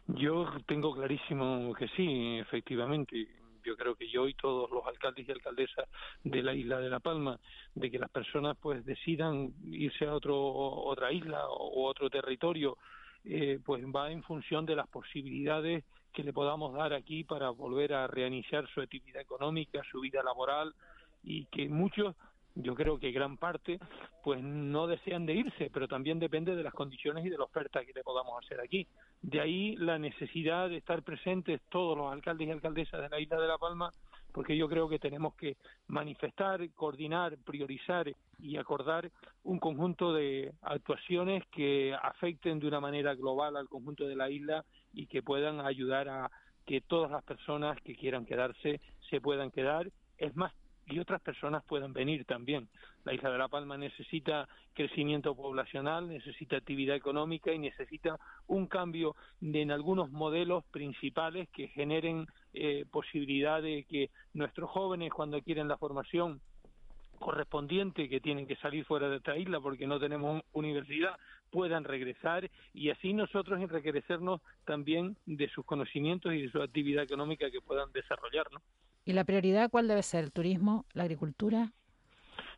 Yo 0.07 0.47
tengo 0.67 0.95
clarísimo 0.95 1.75
que 1.75 1.89
sí, 1.89 2.39
efectivamente. 2.39 3.29
Yo 3.65 3.77
creo 3.77 3.97
que 3.97 4.09
yo 4.09 4.29
y 4.29 4.35
todos 4.35 4.71
los 4.71 4.87
alcaldes 4.87 5.29
y 5.29 5.33
alcaldesas 5.33 5.89
de 6.23 6.41
la 6.43 6.55
isla 6.55 6.79
de 6.79 6.89
La 6.89 7.01
Palma, 7.01 7.41
de 7.75 7.91
que 7.91 7.99
las 7.99 8.11
personas 8.11 8.57
pues 8.61 8.85
decidan 8.85 9.53
irse 9.65 10.07
a 10.07 10.15
otro, 10.15 10.41
otra 10.41 11.13
isla 11.13 11.49
o 11.49 11.85
otro 11.89 12.09
territorio, 12.09 12.79
eh, 13.25 13.59
pues 13.65 13.85
va 13.85 14.13
en 14.13 14.23
función 14.23 14.65
de 14.67 14.77
las 14.77 14.87
posibilidades 14.87 15.85
que 16.17 16.25
le 16.25 16.33
podamos 16.33 16.73
dar 16.73 16.95
aquí 16.95 17.25
para 17.25 17.51
volver 17.51 17.93
a 17.93 18.07
reiniciar 18.07 18.67
su 18.69 18.81
actividad 18.81 19.21
económica, 19.21 19.83
su 19.93 20.01
vida 20.01 20.23
laboral 20.23 20.73
y 21.23 21.45
que 21.45 21.69
muchos 21.69 22.17
yo 22.55 22.75
creo 22.75 22.99
que 22.99 23.13
gran 23.13 23.37
parte 23.37 23.79
pues 24.25 24.43
no 24.43 24.87
desean 24.87 25.27
de 25.27 25.35
irse, 25.35 25.71
pero 25.71 25.87
también 25.87 26.19
depende 26.19 26.57
de 26.57 26.63
las 26.63 26.73
condiciones 26.73 27.27
y 27.27 27.29
de 27.29 27.37
la 27.37 27.45
oferta 27.45 27.85
que 27.85 27.93
le 27.93 28.03
podamos 28.03 28.43
hacer 28.43 28.61
aquí. 28.61 28.87
De 29.21 29.43
ahí 29.43 29.77
la 29.77 29.99
necesidad 29.99 30.71
de 30.71 30.79
estar 30.79 31.03
presentes 31.03 31.61
todos 31.69 31.99
los 31.99 32.11
alcaldes 32.11 32.49
y 32.49 32.51
alcaldesas 32.51 33.03
de 33.03 33.11
la 33.11 33.21
isla 33.21 33.39
de 33.39 33.49
La 33.49 33.59
Palma, 33.59 33.93
porque 34.37 34.55
yo 34.55 34.69
creo 34.69 34.87
que 34.87 34.99
tenemos 34.99 35.35
que 35.35 35.57
manifestar, 35.87 36.61
coordinar, 36.75 37.39
priorizar 37.39 38.13
y 38.39 38.59
acordar 38.59 39.11
un 39.45 39.59
conjunto 39.59 40.13
de 40.13 40.53
actuaciones 40.61 41.43
que 41.47 41.95
afecten 41.95 42.61
de 42.61 42.69
una 42.69 42.79
manera 42.79 43.15
global 43.15 43.57
al 43.57 43.67
conjunto 43.71 44.07
de 44.07 44.15
la 44.15 44.29
isla 44.29 44.63
y 44.93 45.07
que 45.07 45.23
puedan 45.23 45.61
ayudar 45.61 46.11
a 46.11 46.31
que 46.67 46.83
todas 46.83 47.11
las 47.11 47.25
personas 47.25 47.81
que 47.81 47.97
quieran 47.97 48.27
quedarse 48.27 48.83
se 49.09 49.23
puedan 49.23 49.51
quedar. 49.51 49.91
Es 50.19 50.37
más, 50.37 50.53
y 50.87 50.99
otras 50.99 51.21
personas 51.23 51.65
puedan 51.65 51.95
venir 51.95 52.27
también. 52.27 52.69
La 53.05 53.15
isla 53.15 53.31
de 53.31 53.39
La 53.39 53.49
Palma 53.49 53.77
necesita 53.77 54.47
crecimiento 54.75 55.35
poblacional, 55.35 56.09
necesita 56.09 56.59
actividad 56.59 56.95
económica 56.95 57.53
y 57.53 57.59
necesita 57.59 58.19
un 58.47 58.67
cambio 58.67 59.17
en 59.41 59.71
algunos 59.71 60.11
modelos 60.11 60.65
principales 60.67 61.49
que 61.49 61.69
generen 61.69 62.27
eh, 62.57 62.85
posibilidad 62.91 63.63
de 63.63 63.85
que 63.85 64.11
nuestros 64.35 64.71
jóvenes 64.71 65.13
cuando 65.13 65.41
quieren 65.43 65.69
la 65.69 65.77
formación 65.77 66.41
correspondiente 67.19 68.09
que 68.09 68.21
tienen 68.21 68.47
que 68.47 68.57
salir 68.57 68.85
fuera 68.85 69.09
de 69.09 69.17
esta 69.17 69.37
isla 69.37 69.61
porque 69.61 69.87
no 69.87 69.99
tenemos 69.99 70.43
universidad 70.53 71.17
puedan 71.51 71.85
regresar 71.85 72.51
y 72.75 72.91
así 72.91 73.13
nosotros 73.13 73.61
enriquecernos 73.61 74.41
también 74.65 75.17
de 75.27 75.49
sus 75.51 75.65
conocimientos 75.65 76.35
y 76.35 76.43
de 76.43 76.51
su 76.51 76.61
actividad 76.61 77.05
económica 77.05 77.51
que 77.51 77.61
puedan 77.61 77.93
desarrollar, 77.93 78.47
¿no? 78.53 78.61
¿Y 79.05 79.13
la 79.13 79.25
prioridad 79.25 79.71
cuál 79.71 79.87
debe 79.87 80.03
ser? 80.03 80.25
¿El 80.25 80.33
turismo? 80.33 80.85
¿La 80.93 81.05
agricultura? 81.05 81.73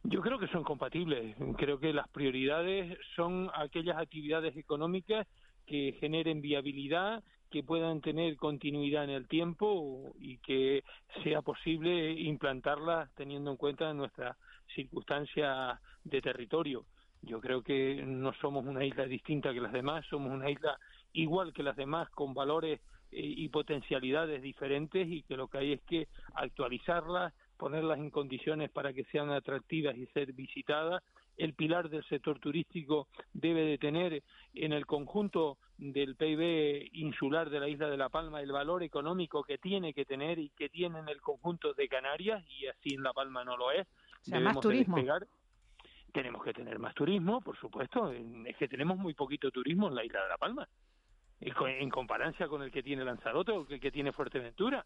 Yo 0.03 0.23
creo 0.23 0.39
que 0.39 0.49
son 0.49 0.65
compatibles. 0.65 1.37
Creo 1.59 1.79
que 1.79 1.93
las 1.93 2.09
prioridades 2.09 2.97
son 3.15 3.51
aquellas 3.55 3.99
actividades 3.99 4.57
económicas 4.57 5.27
que 5.67 5.97
generen 6.01 6.41
viabilidad, 6.41 7.23
que 7.51 7.63
puedan 7.63 8.01
tener 8.01 8.37
continuidad 8.37 9.05
en 9.05 9.11
el 9.11 9.27
tiempo 9.27 10.13
y 10.19 10.39
que 10.39 10.85
sea 11.23 11.43
posible 11.43 12.13
implantarlas 12.13 13.11
teniendo 13.15 13.51
en 13.51 13.57
cuenta 13.57 13.93
nuestras 13.95 14.37
circunstancias 14.75 15.79
de 16.05 16.21
territorio. 16.21 16.85
Yo 17.23 17.41
creo 17.41 17.63
que 17.63 18.03
no 18.07 18.33
somos 18.35 18.65
una 18.67 18.85
isla 18.85 19.05
distinta 19.07 19.53
que 19.53 19.61
las 19.61 19.73
demás, 19.73 20.05
somos 20.09 20.33
una 20.33 20.51
isla 20.51 20.79
igual 21.13 21.53
que 21.53 21.63
las 21.63 21.77
demás 21.77 22.09
con 22.11 22.35
valores 22.35 22.81
y 23.11 23.49
potencialidades 23.49 24.43
diferentes 24.43 25.09
y 25.09 25.23
que 25.23 25.37
lo 25.37 25.49
que 25.49 25.59
hay 25.59 25.73
es 25.73 25.83
que 25.83 26.09
actualizarlas, 26.35 27.33
ponerlas 27.57 27.99
en 27.99 28.11
condiciones 28.11 28.71
para 28.71 28.93
que 28.93 29.05
sean 29.05 29.31
atractivas 29.31 29.97
y 29.97 30.07
ser 30.09 30.33
visitadas. 30.35 31.03
El 31.39 31.55
pilar 31.55 31.89
del 31.89 32.05
sector 32.05 32.39
turístico 32.39 33.09
debe 33.33 33.63
de 33.63 33.79
tener 33.79 34.23
en 34.55 34.73
el 34.73 34.85
conjunto 34.85 35.57
del 35.79 36.17
PIB 36.17 36.91
insular 36.93 37.49
de 37.49 37.61
la 37.61 37.69
isla 37.69 37.89
de 37.89 37.97
La 37.97 38.11
Palma 38.11 38.43
el 38.43 38.53
valor 38.53 38.83
económico 38.83 39.43
que 39.45 39.57
tiene 39.57 39.95
que 39.95 40.05
tener 40.05 40.39
y 40.39 40.51
que 40.51 40.69
tiene 40.69 40.99
en 40.99 41.09
el 41.09 41.21
conjunto 41.21 41.73
de 41.75 41.89
Canarias 41.89 42.45
y 42.51 42.67
así 42.67 42.95
en 42.95 43.03
La 43.03 43.13
Palma 43.13 43.45
no 43.45 43.57
lo 43.57 43.71
es. 43.71 43.87
más 44.41 44.61
turismo. 44.61 44.97
Tenemos 46.13 46.43
que 46.43 46.53
tener 46.53 46.79
más 46.79 46.95
turismo, 46.95 47.41
por 47.41 47.57
supuesto. 47.59 48.13
Es 48.13 48.57
que 48.57 48.69
tenemos 48.69 48.99
muy 48.99 49.15
poquito 49.15 49.51
turismo 49.51 49.89
en 49.89 49.95
la 49.95 50.05
isla 50.05 50.23
de 50.23 50.29
La 50.29 50.39
Palma 50.39 50.69
en 51.41 51.91
comparancia 51.91 52.49
con 52.49 52.63
el 52.63 52.71
que 52.71 52.83
tiene 52.83 53.05
Lanzarote 53.05 53.53
o 53.53 53.67
el 53.69 53.81
que 53.81 53.91
tiene 53.91 54.13
Fuerteventura 54.13 54.85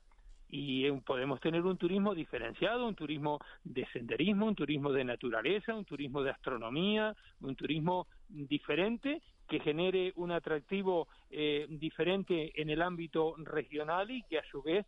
y 0.55 0.91
podemos 1.01 1.41
tener 1.41 1.63
un 1.63 1.79
turismo 1.79 2.15
diferenciado, 2.15 2.87
un 2.87 2.95
turismo 2.95 3.39
de 3.65 3.87
senderismo, 3.87 4.47
un 4.47 4.55
turismo 4.55 4.93
de 4.93 5.03
naturaleza, 5.03 5.75
un 5.75 5.87
turismo 5.87 6.23
de 6.23 6.31
astronomía, 6.31 7.17
un 7.41 7.57
turismo 7.57 8.07
diferente 8.29 9.23
que 9.49 9.61
genere 9.61 10.13
un 10.17 10.31
atractivo 10.31 11.09
eh, 11.31 11.67
diferente 11.71 12.53
en 12.61 12.69
el 12.69 12.83
ámbito 12.83 13.35
regional 13.39 14.11
y 14.11 14.23
que 14.25 14.39
a 14.39 14.45
su 14.51 14.63
vez 14.63 14.85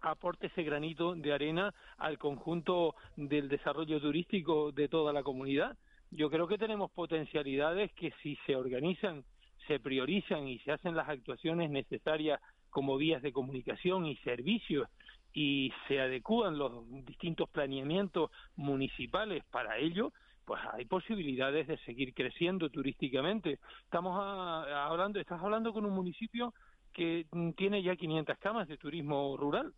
aporte 0.00 0.48
ese 0.48 0.64
granito 0.64 1.14
de 1.14 1.32
arena 1.32 1.72
al 1.98 2.18
conjunto 2.18 2.96
del 3.16 3.48
desarrollo 3.48 4.00
turístico 4.00 4.72
de 4.72 4.88
toda 4.88 5.12
la 5.12 5.22
comunidad. 5.22 5.76
Yo 6.10 6.28
creo 6.28 6.48
que 6.48 6.58
tenemos 6.58 6.90
potencialidades 6.90 7.92
que 7.92 8.12
si 8.20 8.36
se 8.46 8.56
organizan, 8.56 9.22
se 9.68 9.78
priorizan 9.78 10.48
y 10.48 10.58
se 10.58 10.72
hacen 10.72 10.96
las 10.96 11.08
actuaciones 11.08 11.70
necesarias 11.70 12.40
como 12.72 12.96
vías 12.96 13.22
de 13.22 13.32
comunicación 13.32 14.06
y 14.06 14.16
servicios 14.16 14.88
y 15.32 15.72
se 15.86 16.00
adecúan 16.00 16.58
los 16.58 16.84
distintos 17.04 17.48
planeamientos 17.50 18.30
municipales 18.56 19.44
para 19.50 19.78
ello, 19.78 20.12
pues 20.44 20.60
hay 20.72 20.86
posibilidades 20.86 21.68
de 21.68 21.78
seguir 21.78 22.12
creciendo 22.14 22.68
turísticamente. 22.70 23.58
Estamos 23.84 24.18
hablando, 24.20 25.20
estás 25.20 25.40
hablando 25.40 25.72
con 25.72 25.84
un 25.84 25.94
municipio 25.94 26.52
que 26.92 27.26
tiene 27.56 27.82
ya 27.82 27.94
500 27.94 28.38
camas 28.38 28.68
de 28.68 28.76
turismo 28.76 29.36
rural 29.36 29.72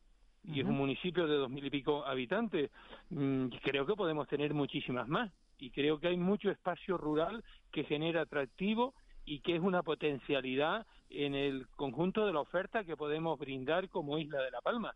y 0.44 0.60
es 0.60 0.66
un 0.66 0.76
municipio 0.76 1.26
de 1.26 1.36
dos 1.36 1.50
mil 1.50 1.64
y 1.64 1.70
pico 1.70 2.04
habitantes. 2.04 2.70
Mm, 3.10 3.46
creo 3.62 3.86
que 3.86 3.94
podemos 3.94 4.28
tener 4.28 4.54
muchísimas 4.54 5.08
más 5.08 5.32
y 5.58 5.70
creo 5.70 5.98
que 5.98 6.08
hay 6.08 6.16
mucho 6.16 6.50
espacio 6.50 6.96
rural 6.98 7.42
que 7.72 7.84
genera 7.84 8.22
atractivo 8.22 8.94
y 9.24 9.40
que 9.40 9.56
es 9.56 9.60
una 9.60 9.82
potencialidad 9.82 10.86
en 11.10 11.34
el 11.34 11.66
conjunto 11.76 12.26
de 12.26 12.32
la 12.32 12.40
oferta 12.40 12.84
que 12.84 12.96
podemos 12.96 13.38
brindar 13.38 13.88
como 13.88 14.18
Isla 14.18 14.42
de 14.42 14.50
La 14.50 14.60
Palma. 14.60 14.94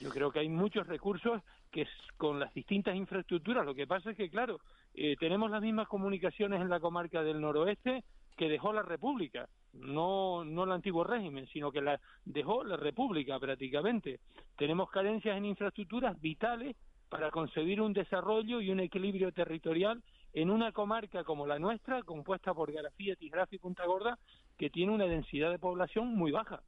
Yo 0.00 0.10
creo 0.10 0.30
que 0.30 0.40
hay 0.40 0.48
muchos 0.48 0.86
recursos 0.86 1.42
que 1.70 1.86
con 2.16 2.38
las 2.38 2.52
distintas 2.54 2.96
infraestructuras, 2.96 3.64
lo 3.64 3.74
que 3.74 3.86
pasa 3.86 4.10
es 4.10 4.16
que, 4.16 4.30
claro, 4.30 4.60
eh, 4.94 5.16
tenemos 5.18 5.50
las 5.50 5.62
mismas 5.62 5.88
comunicaciones 5.88 6.60
en 6.60 6.68
la 6.68 6.80
comarca 6.80 7.22
del 7.22 7.40
noroeste 7.40 8.04
que 8.36 8.48
dejó 8.48 8.72
la 8.72 8.82
República, 8.82 9.48
no, 9.72 10.44
no 10.44 10.64
el 10.64 10.72
antiguo 10.72 11.04
régimen, 11.04 11.46
sino 11.52 11.70
que 11.70 11.80
la 11.80 12.00
dejó 12.24 12.64
la 12.64 12.76
República 12.76 13.38
prácticamente. 13.38 14.20
Tenemos 14.56 14.90
carencias 14.90 15.36
en 15.36 15.44
infraestructuras 15.46 16.20
vitales 16.20 16.76
para 17.08 17.30
concebir 17.30 17.80
un 17.80 17.92
desarrollo 17.92 18.60
y 18.60 18.70
un 18.70 18.80
equilibrio 18.80 19.32
territorial 19.32 20.02
en 20.34 20.50
una 20.50 20.72
comarca 20.72 21.22
como 21.22 21.46
la 21.46 21.60
nuestra, 21.60 22.02
compuesta 22.02 22.52
por 22.52 22.72
Garafía, 22.72 23.14
Tigrafi 23.14 23.56
y 23.56 23.58
Punta 23.60 23.86
Gorda, 23.86 24.18
que 24.58 24.68
tiene 24.68 24.92
una 24.92 25.06
densidad 25.06 25.50
de 25.50 25.60
población 25.60 26.08
muy 26.14 26.32
baja. 26.32 26.60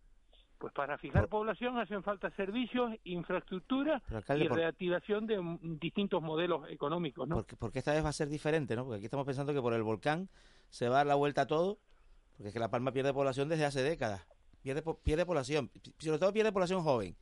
Pues 0.58 0.72
para 0.72 0.96
fijar 0.96 1.28
población 1.28 1.76
hacen 1.78 2.02
falta 2.02 2.30
servicios, 2.30 2.92
infraestructura 3.04 4.02
y 4.08 4.48
reactivación 4.48 5.26
de 5.26 5.38
distintos 5.80 6.22
modelos 6.22 6.66
económicos, 6.70 7.28
¿no? 7.28 7.34
Porque, 7.34 7.56
porque, 7.56 7.80
esta 7.80 7.92
vez 7.92 8.02
va 8.02 8.08
a 8.08 8.12
ser 8.12 8.28
diferente, 8.28 8.74
¿no? 8.74 8.84
Porque 8.84 8.98
aquí 8.98 9.04
estamos 9.04 9.26
pensando 9.26 9.52
que 9.52 9.60
por 9.60 9.74
el 9.74 9.82
volcán 9.82 10.30
se 10.70 10.88
va 10.88 10.94
a 10.94 10.98
dar 10.98 11.06
la 11.08 11.14
vuelta 11.16 11.42
a 11.42 11.46
todo, 11.46 11.78
porque 12.36 12.48
es 12.48 12.54
que 12.54 12.60
La 12.60 12.70
Palma 12.70 12.92
pierde 12.92 13.12
población 13.12 13.48
desde 13.48 13.66
hace 13.66 13.82
décadas. 13.82 14.26
Pierde, 14.62 14.82
pierde 15.02 15.26
población, 15.26 15.70
sobre 15.98 16.18
todo 16.18 16.32
pierde 16.32 16.52
población 16.52 16.82
joven. 16.82 17.16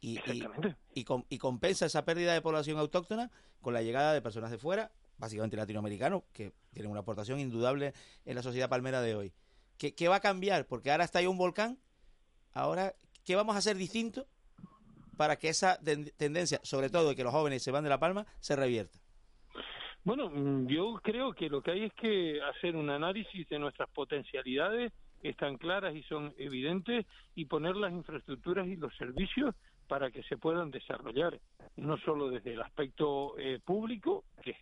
Y, 0.00 0.18
y, 0.30 0.44
y, 0.94 1.06
y 1.28 1.38
compensa 1.38 1.86
esa 1.86 2.04
pérdida 2.04 2.34
de 2.34 2.42
población 2.42 2.78
autóctona 2.78 3.30
con 3.62 3.72
la 3.72 3.82
llegada 3.82 4.12
de 4.12 4.20
personas 4.20 4.50
de 4.50 4.58
fuera 4.58 4.92
básicamente 5.18 5.56
latinoamericano, 5.56 6.24
que 6.32 6.52
tienen 6.72 6.90
una 6.90 7.00
aportación 7.00 7.40
indudable 7.40 7.92
en 8.24 8.34
la 8.34 8.42
sociedad 8.42 8.68
palmera 8.68 9.00
de 9.00 9.14
hoy. 9.14 9.32
¿Qué, 9.76 9.94
qué 9.94 10.08
va 10.08 10.16
a 10.16 10.20
cambiar? 10.20 10.66
Porque 10.66 10.90
ahora 10.90 11.04
está 11.04 11.18
ahí 11.18 11.26
un 11.26 11.38
volcán, 11.38 11.78
ahora, 12.52 12.94
¿qué 13.24 13.36
vamos 13.36 13.54
a 13.54 13.58
hacer 13.58 13.76
distinto 13.76 14.26
para 15.16 15.36
que 15.36 15.48
esa 15.48 15.78
tendencia, 16.16 16.60
sobre 16.62 16.90
todo 16.90 17.10
de 17.10 17.16
que 17.16 17.24
los 17.24 17.32
jóvenes 17.32 17.62
se 17.62 17.70
van 17.70 17.84
de 17.84 17.90
La 17.90 17.98
Palma, 17.98 18.26
se 18.40 18.56
revierta? 18.56 18.98
Bueno, 20.04 20.30
mm, 20.30 20.66
yo 20.68 20.94
creo 21.02 21.32
que 21.32 21.48
lo 21.48 21.60
que 21.60 21.72
hay 21.72 21.84
es 21.84 21.92
que 21.94 22.40
hacer 22.42 22.76
un 22.76 22.88
análisis 22.88 23.46
de 23.48 23.58
nuestras 23.58 23.90
potencialidades, 23.90 24.92
que 25.20 25.30
están 25.30 25.58
claras 25.58 25.94
y 25.94 26.02
son 26.04 26.32
evidentes, 26.38 27.04
y 27.34 27.46
poner 27.46 27.76
las 27.76 27.92
infraestructuras 27.92 28.66
y 28.68 28.76
los 28.76 28.96
servicios 28.96 29.54
para 29.88 30.10
que 30.10 30.22
se 30.24 30.36
puedan 30.36 30.70
desarrollar, 30.70 31.40
no 31.76 31.96
solo 31.98 32.30
desde 32.30 32.52
el 32.52 32.62
aspecto 32.62 33.36
eh, 33.38 33.58
público, 33.64 34.24
que 34.42 34.54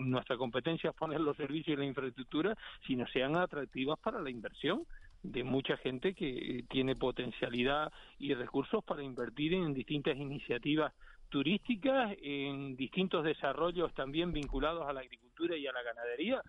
nuestra 0.00 0.36
competencia 0.36 0.90
es 0.90 0.96
poner 0.96 1.20
los 1.20 1.36
servicios 1.36 1.76
y 1.76 1.80
la 1.80 1.86
infraestructura, 1.86 2.56
sino 2.86 3.06
sean 3.08 3.36
atractivas 3.36 3.98
para 4.00 4.20
la 4.20 4.30
inversión 4.30 4.84
de 5.22 5.44
mucha 5.44 5.76
gente 5.78 6.14
que 6.14 6.64
tiene 6.68 6.94
potencialidad 6.94 7.92
y 8.18 8.34
recursos 8.34 8.84
para 8.84 9.02
invertir 9.02 9.54
en 9.54 9.74
distintas 9.74 10.16
iniciativas 10.16 10.92
turísticas, 11.28 12.16
en 12.22 12.76
distintos 12.76 13.24
desarrollos 13.24 13.92
también 13.94 14.32
vinculados 14.32 14.88
a 14.88 14.92
la 14.92 15.00
agricultura 15.00 15.56
y 15.56 15.66
a 15.66 15.72
la 15.72 15.82
ganadería, 15.82 16.42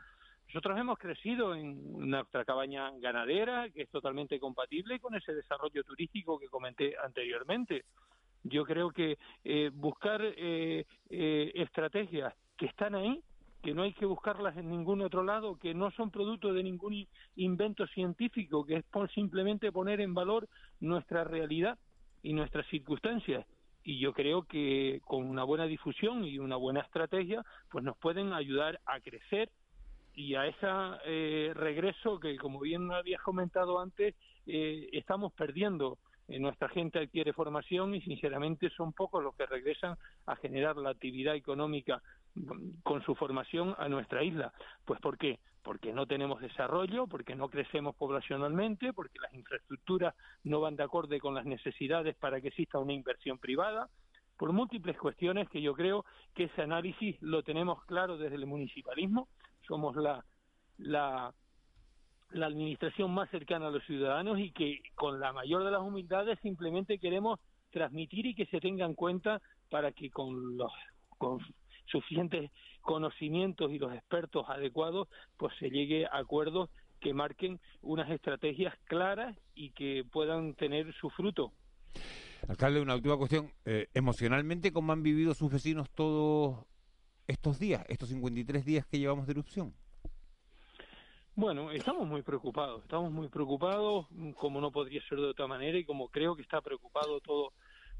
nosotros 0.49 0.79
hemos 0.79 0.97
crecido 0.97 1.53
en 1.53 2.09
nuestra 2.09 2.43
cabaña 2.43 2.89
ganadera, 2.99 3.69
que 3.69 3.83
es 3.83 3.89
totalmente 3.89 4.39
compatible 4.39 4.99
con 4.99 5.13
ese 5.13 5.35
desarrollo 5.35 5.83
turístico 5.83 6.39
que 6.39 6.47
comenté 6.47 6.95
anteriormente. 6.97 7.85
Yo 8.43 8.65
creo 8.65 8.89
que 8.89 9.19
eh, 9.43 9.69
buscar 9.71 10.21
eh, 10.23 10.85
eh, 11.11 11.51
estrategias 11.53 12.33
que 12.57 12.65
están 12.65 12.95
ahí, 12.95 13.21
que 13.61 13.75
no 13.75 13.83
hay 13.83 13.93
que 13.93 14.07
buscarlas 14.07 14.57
en 14.57 14.71
ningún 14.71 15.01
otro 15.01 15.23
lado, 15.23 15.55
que 15.55 15.75
no 15.75 15.91
son 15.91 16.09
producto 16.09 16.51
de 16.51 16.63
ningún 16.63 17.07
invento 17.35 17.85
científico, 17.85 18.65
que 18.65 18.77
es 18.77 18.83
por 18.85 19.07
simplemente 19.11 19.71
poner 19.71 20.01
en 20.01 20.15
valor 20.15 20.49
nuestra 20.79 21.25
realidad 21.25 21.77
y 22.23 22.33
nuestras 22.33 22.65
circunstancias 22.67 23.45
y 23.83 23.97
yo 23.97 24.13
creo 24.13 24.43
que 24.43 24.99
con 25.05 25.25
una 25.25 25.43
buena 25.43 25.65
difusión 25.65 26.25
y 26.25 26.37
una 26.37 26.57
buena 26.57 26.81
estrategia 26.81 27.45
pues 27.71 27.83
nos 27.83 27.97
pueden 27.97 28.33
ayudar 28.33 28.81
a 28.85 28.99
crecer 28.99 29.49
y 30.19 30.35
a 30.35 30.47
ese 30.47 30.67
eh, 31.05 31.53
regreso 31.55 32.19
que, 32.19 32.35
como 32.35 32.59
bien 32.59 32.91
habías 32.91 33.21
comentado 33.21 33.79
antes, 33.79 34.15
eh, 34.45 34.89
estamos 34.91 35.31
perdiendo. 35.31 35.97
Eh, 36.27 36.39
nuestra 36.39 36.67
gente 36.67 36.99
adquiere 36.99 37.31
formación 37.31 37.95
y, 37.95 38.01
sinceramente, 38.01 38.69
son 38.71 38.91
pocos 38.91 39.23
los 39.23 39.33
que 39.37 39.45
regresan 39.45 39.95
a 40.25 40.35
generar 40.35 40.75
la 40.75 40.89
actividad 40.89 41.35
económica 41.35 42.01
mm, 42.35 42.81
con 42.83 43.01
su 43.05 43.15
formación 43.15 43.75
a 43.77 43.87
nuestra 43.87 44.21
isla. 44.21 44.51
Pues 44.83 44.99
¿por 44.99 45.17
qué? 45.17 45.39
Porque 45.63 45.93
no 45.93 46.05
tenemos 46.05 46.41
desarrollo, 46.41 47.07
porque 47.07 47.35
no 47.35 47.47
crecemos 47.47 47.95
poblacionalmente, 47.95 48.91
porque 48.91 49.19
las 49.19 49.33
infraestructuras 49.33 50.15
no 50.43 50.59
van 50.59 50.75
de 50.75 50.83
acorde 50.83 51.21
con 51.21 51.33
las 51.33 51.45
necesidades 51.45 52.17
para 52.17 52.41
que 52.41 52.49
exista 52.49 52.77
una 52.77 52.91
inversión 52.91 53.37
privada, 53.37 53.87
por 54.35 54.51
múltiples 54.51 54.97
cuestiones 54.97 55.49
que 55.49 55.61
yo 55.61 55.73
creo 55.73 56.03
que 56.35 56.45
ese 56.45 56.61
análisis 56.61 57.21
lo 57.21 57.41
tenemos 57.43 57.85
claro 57.85 58.17
desde 58.17 58.35
el 58.35 58.45
municipalismo 58.45 59.29
somos 59.69 59.95
la, 59.95 60.25
la, 60.79 61.31
la 62.31 62.45
administración 62.47 63.11
más 63.11 63.29
cercana 63.29 63.67
a 63.67 63.71
los 63.71 63.85
ciudadanos 63.85 64.39
y 64.39 64.51
que 64.51 64.81
con 64.95 65.19
la 65.19 65.31
mayor 65.31 65.63
de 65.63 65.71
las 65.71 65.81
humildades 65.81 66.39
simplemente 66.41 66.97
queremos 66.97 67.39
transmitir 67.71 68.25
y 68.25 68.35
que 68.35 68.47
se 68.47 68.59
tenga 68.59 68.85
en 68.85 68.95
cuenta 68.95 69.41
para 69.69 69.91
que 69.91 70.09
con 70.09 70.57
los 70.57 70.71
con 71.19 71.39
suficientes 71.85 72.51
conocimientos 72.81 73.71
y 73.71 73.77
los 73.77 73.93
expertos 73.93 74.45
adecuados 74.49 75.07
pues 75.37 75.53
se 75.59 75.69
llegue 75.69 76.05
a 76.05 76.17
acuerdos 76.17 76.69
que 76.99 77.13
marquen 77.13 77.59
unas 77.81 78.09
estrategias 78.09 78.73
claras 78.85 79.37
y 79.53 79.71
que 79.71 80.03
puedan 80.11 80.53
tener 80.55 80.93
su 80.95 81.09
fruto. 81.11 81.53
Alcalde, 82.47 82.81
una 82.81 82.95
última 82.95 83.17
cuestión. 83.17 83.51
Eh, 83.65 83.87
emocionalmente, 83.93 84.71
¿cómo 84.71 84.91
han 84.93 85.03
vivido 85.03 85.33
sus 85.33 85.51
vecinos 85.51 85.89
todos 85.89 86.65
estos 87.29 87.59
días, 87.59 87.85
estos 87.87 88.09
53 88.09 88.65
días 88.65 88.85
que 88.87 88.97
llevamos 88.97 89.27
de 89.27 89.33
erupción? 89.33 89.73
Bueno, 91.35 91.71
estamos 91.71 92.07
muy 92.07 92.23
preocupados, 92.23 92.81
estamos 92.81 93.11
muy 93.11 93.29
preocupados, 93.29 94.07
como 94.35 94.59
no 94.59 94.71
podría 94.71 95.01
ser 95.07 95.19
de 95.19 95.27
otra 95.27 95.47
manera 95.47 95.77
y 95.77 95.85
como 95.85 96.09
creo 96.09 96.35
que 96.35 96.41
está 96.41 96.59
preocupado 96.61 97.21
todo 97.21 97.53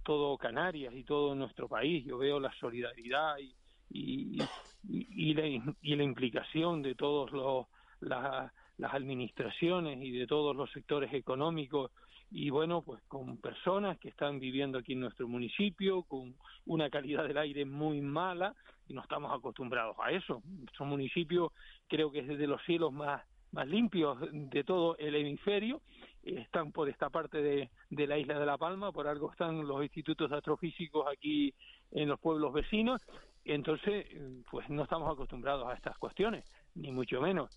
todo 0.04 0.38
Canarias 0.38 0.94
y 0.96 1.04
todo 1.04 1.36
nuestro 1.36 1.68
país. 1.68 2.06
Yo 2.06 2.18
veo 2.18 2.40
la 2.40 2.52
solidaridad 2.60 3.38
y, 3.38 3.56
y, 3.92 5.34
la, 5.34 5.46
y 5.82 5.96
la, 5.96 6.04
implicación 6.04 6.82
de 6.82 6.96
todos 6.96 7.32
los 7.32 7.68
las 8.00 8.94
administraciones 8.94 10.02
y 10.02 10.12
de 10.12 10.26
todos 10.26 10.56
los 10.56 10.72
sectores 10.72 11.14
económicos 11.14 11.92
y 12.32 12.50
bueno, 12.50 12.82
pues 12.82 13.02
con 13.08 13.38
personas 13.38 13.98
que 14.00 14.10
están 14.10 14.40
viviendo 14.40 14.78
aquí 14.78 14.94
en 14.94 15.02
nuestro 15.02 15.28
municipio, 15.28 16.04
con 16.04 16.36
una 16.66 16.90
calidad 16.90 17.28
del 17.28 17.38
aire 17.38 17.66
muy 17.66 18.02
mala 18.02 18.56
y 18.90 18.94
no 18.94 19.02
estamos 19.02 19.32
acostumbrados 19.32 19.96
a 20.04 20.12
eso. 20.12 20.42
Nuestro 20.46 20.86
municipio 20.86 21.54
creo 21.88 22.12
que 22.12 22.20
es 22.20 22.28
de 22.28 22.48
los 22.48 22.62
cielos 22.64 22.92
más, 22.92 23.24
más 23.52 23.68
limpios 23.68 24.18
de 24.32 24.64
todo 24.64 24.98
el 24.98 25.16
hemisferio, 25.16 25.82
están 26.24 26.72
por 26.72 26.90
esta 26.90 27.10
parte 27.10 27.42
de, 27.42 27.70
de 27.90 28.08
la 28.08 28.18
isla 28.18 28.38
de 28.38 28.46
La 28.46 28.58
Palma, 28.58 28.92
por 28.92 29.08
algo 29.08 29.32
están 29.32 29.66
los 29.66 29.82
institutos 29.84 30.32
astrofísicos 30.32 31.08
aquí 31.08 31.54
en 31.92 32.10
los 32.10 32.20
pueblos 32.20 32.52
vecinos, 32.52 33.02
entonces 33.46 34.08
pues 34.52 34.70
no 34.70 34.84
estamos 34.84 35.12
acostumbrados 35.12 35.68
a 35.68 35.76
estas 35.76 35.98
cuestiones, 35.98 36.44
ni 36.76 36.92
mucho 36.92 37.22
menos. 37.22 37.50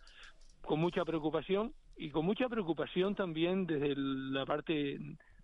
Con 0.60 0.78
mucha 0.78 1.04
preocupación 1.04 1.72
y 1.96 2.10
con 2.10 2.24
mucha 2.24 2.48
preocupación 2.48 3.14
también 3.14 3.66
desde 3.66 3.94
la 3.96 4.46
parte 4.46 4.98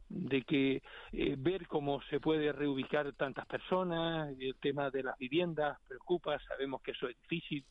de 0.09 0.43
que 0.43 0.83
eh, 1.13 1.35
ver 1.39 1.67
cómo 1.67 2.01
se 2.11 2.21
puede 2.21 2.53
reubicar 2.53 3.13
tantas 3.15 3.47
personas, 3.47 4.35
el 4.39 4.57
tema 4.57 4.91
de 4.91 5.03
las 5.03 5.19
viviendas 5.19 5.79
preocupa, 5.87 6.39
sabemos 6.41 6.81
que 6.83 6.93
eso 6.93 7.09
es 7.09 7.17
difícil, 7.23 7.65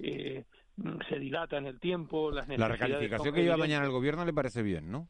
eh, 0.00 0.44
se 1.08 1.18
dilata 1.18 1.56
en 1.56 1.66
el 1.66 1.78
tiempo, 1.78 2.30
las 2.30 2.48
La 2.48 2.68
recalificación 2.68 3.34
que 3.34 3.42
lleva 3.42 3.56
mañana 3.56 3.84
el 3.84 3.92
gobierno 3.92 4.24
le 4.24 4.32
parece 4.32 4.62
bien, 4.62 4.90
¿no? 4.90 5.08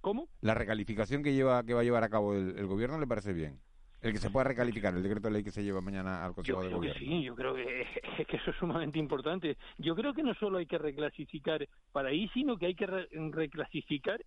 ¿Cómo? 0.00 0.28
La 0.40 0.54
recalificación 0.54 1.22
que 1.22 1.32
lleva 1.32 1.62
que 1.64 1.74
va 1.74 1.80
a 1.80 1.84
llevar 1.84 2.04
a 2.04 2.08
cabo 2.08 2.34
el, 2.34 2.66
gobierno 2.66 2.98
le 2.98 3.06
parece 3.06 3.32
bien. 3.32 3.60
El 4.00 4.12
que 4.12 4.18
se 4.18 4.30
pueda 4.30 4.42
recalificar, 4.42 4.92
el 4.94 5.02
decreto 5.02 5.28
de 5.28 5.34
ley 5.34 5.44
que 5.44 5.52
se 5.52 5.62
lleva 5.62 5.80
mañana 5.80 6.24
al 6.24 6.34
Consejo 6.34 6.60
de 6.60 6.70
Gobierno. 6.70 6.98
sí, 6.98 7.22
yo 7.22 7.36
creo 7.36 7.54
que, 7.54 7.86
que, 8.28 8.36
eso 8.36 8.50
es 8.50 8.56
sumamente 8.56 8.98
importante. 8.98 9.56
Yo 9.78 9.94
creo 9.94 10.12
que 10.12 10.24
no 10.24 10.34
solo 10.34 10.58
hay 10.58 10.66
que 10.66 10.78
reclasificar 10.78 11.68
para 11.92 12.08
ahí, 12.08 12.28
sino 12.34 12.56
que 12.56 12.66
hay 12.66 12.74
que 12.74 12.86
reclasificar 12.86 14.20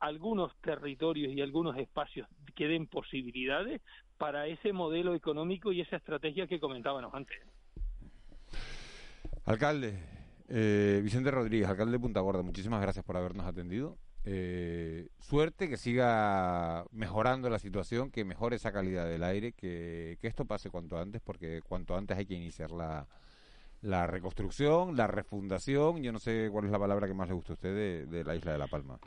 algunos 0.00 0.56
territorios 0.62 1.32
y 1.32 1.40
algunos 1.40 1.76
espacios 1.76 2.26
que 2.56 2.66
den 2.66 2.86
posibilidades 2.86 3.80
para 4.18 4.46
ese 4.46 4.72
modelo 4.72 5.14
económico 5.14 5.72
y 5.72 5.82
esa 5.82 5.96
estrategia 5.96 6.46
que 6.46 6.58
comentábamos 6.58 7.14
antes. 7.14 7.38
Alcalde, 9.44 9.98
eh, 10.48 11.00
Vicente 11.02 11.30
Rodríguez, 11.30 11.68
alcalde 11.68 11.92
de 11.92 12.00
Punta 12.00 12.20
Gorda, 12.20 12.42
muchísimas 12.42 12.80
gracias 12.80 13.04
por 13.04 13.16
habernos 13.16 13.46
atendido. 13.46 13.96
Eh, 14.24 15.08
suerte, 15.20 15.68
que 15.68 15.76
siga 15.76 16.84
mejorando 16.90 17.48
la 17.48 17.58
situación, 17.58 18.10
que 18.10 18.24
mejore 18.24 18.56
esa 18.56 18.72
calidad 18.72 19.06
del 19.08 19.22
aire, 19.22 19.52
que, 19.52 20.18
esto 20.22 20.44
pase 20.44 20.70
cuanto 20.70 20.98
antes, 20.98 21.22
porque 21.22 21.62
cuanto 21.62 21.96
antes 21.96 22.18
hay 22.18 22.26
que 22.26 22.34
iniciar 22.34 22.70
la, 22.70 23.06
la 23.80 24.06
reconstrucción, 24.06 24.96
la 24.96 25.06
refundación. 25.06 26.02
Yo 26.02 26.12
no 26.12 26.18
sé 26.18 26.48
cuál 26.52 26.66
es 26.66 26.70
la 26.70 26.78
palabra 26.78 27.06
que 27.06 27.14
más 27.14 27.28
le 27.28 27.34
gusta 27.34 27.52
a 27.52 27.54
usted 27.54 28.06
de 28.06 28.24
la 28.24 28.36
isla 28.36 28.52
de 28.52 28.58
La 28.58 28.66
Palma. 28.66 28.98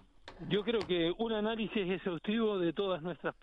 Yo 0.50 0.64
creo 0.64 0.82
que 0.82 1.14
un 1.18 1.32
análisis 1.32 1.90
exhaustivo 1.90 2.60
de 2.60 2.74
todas 2.74 3.02
nuestras 3.02 3.36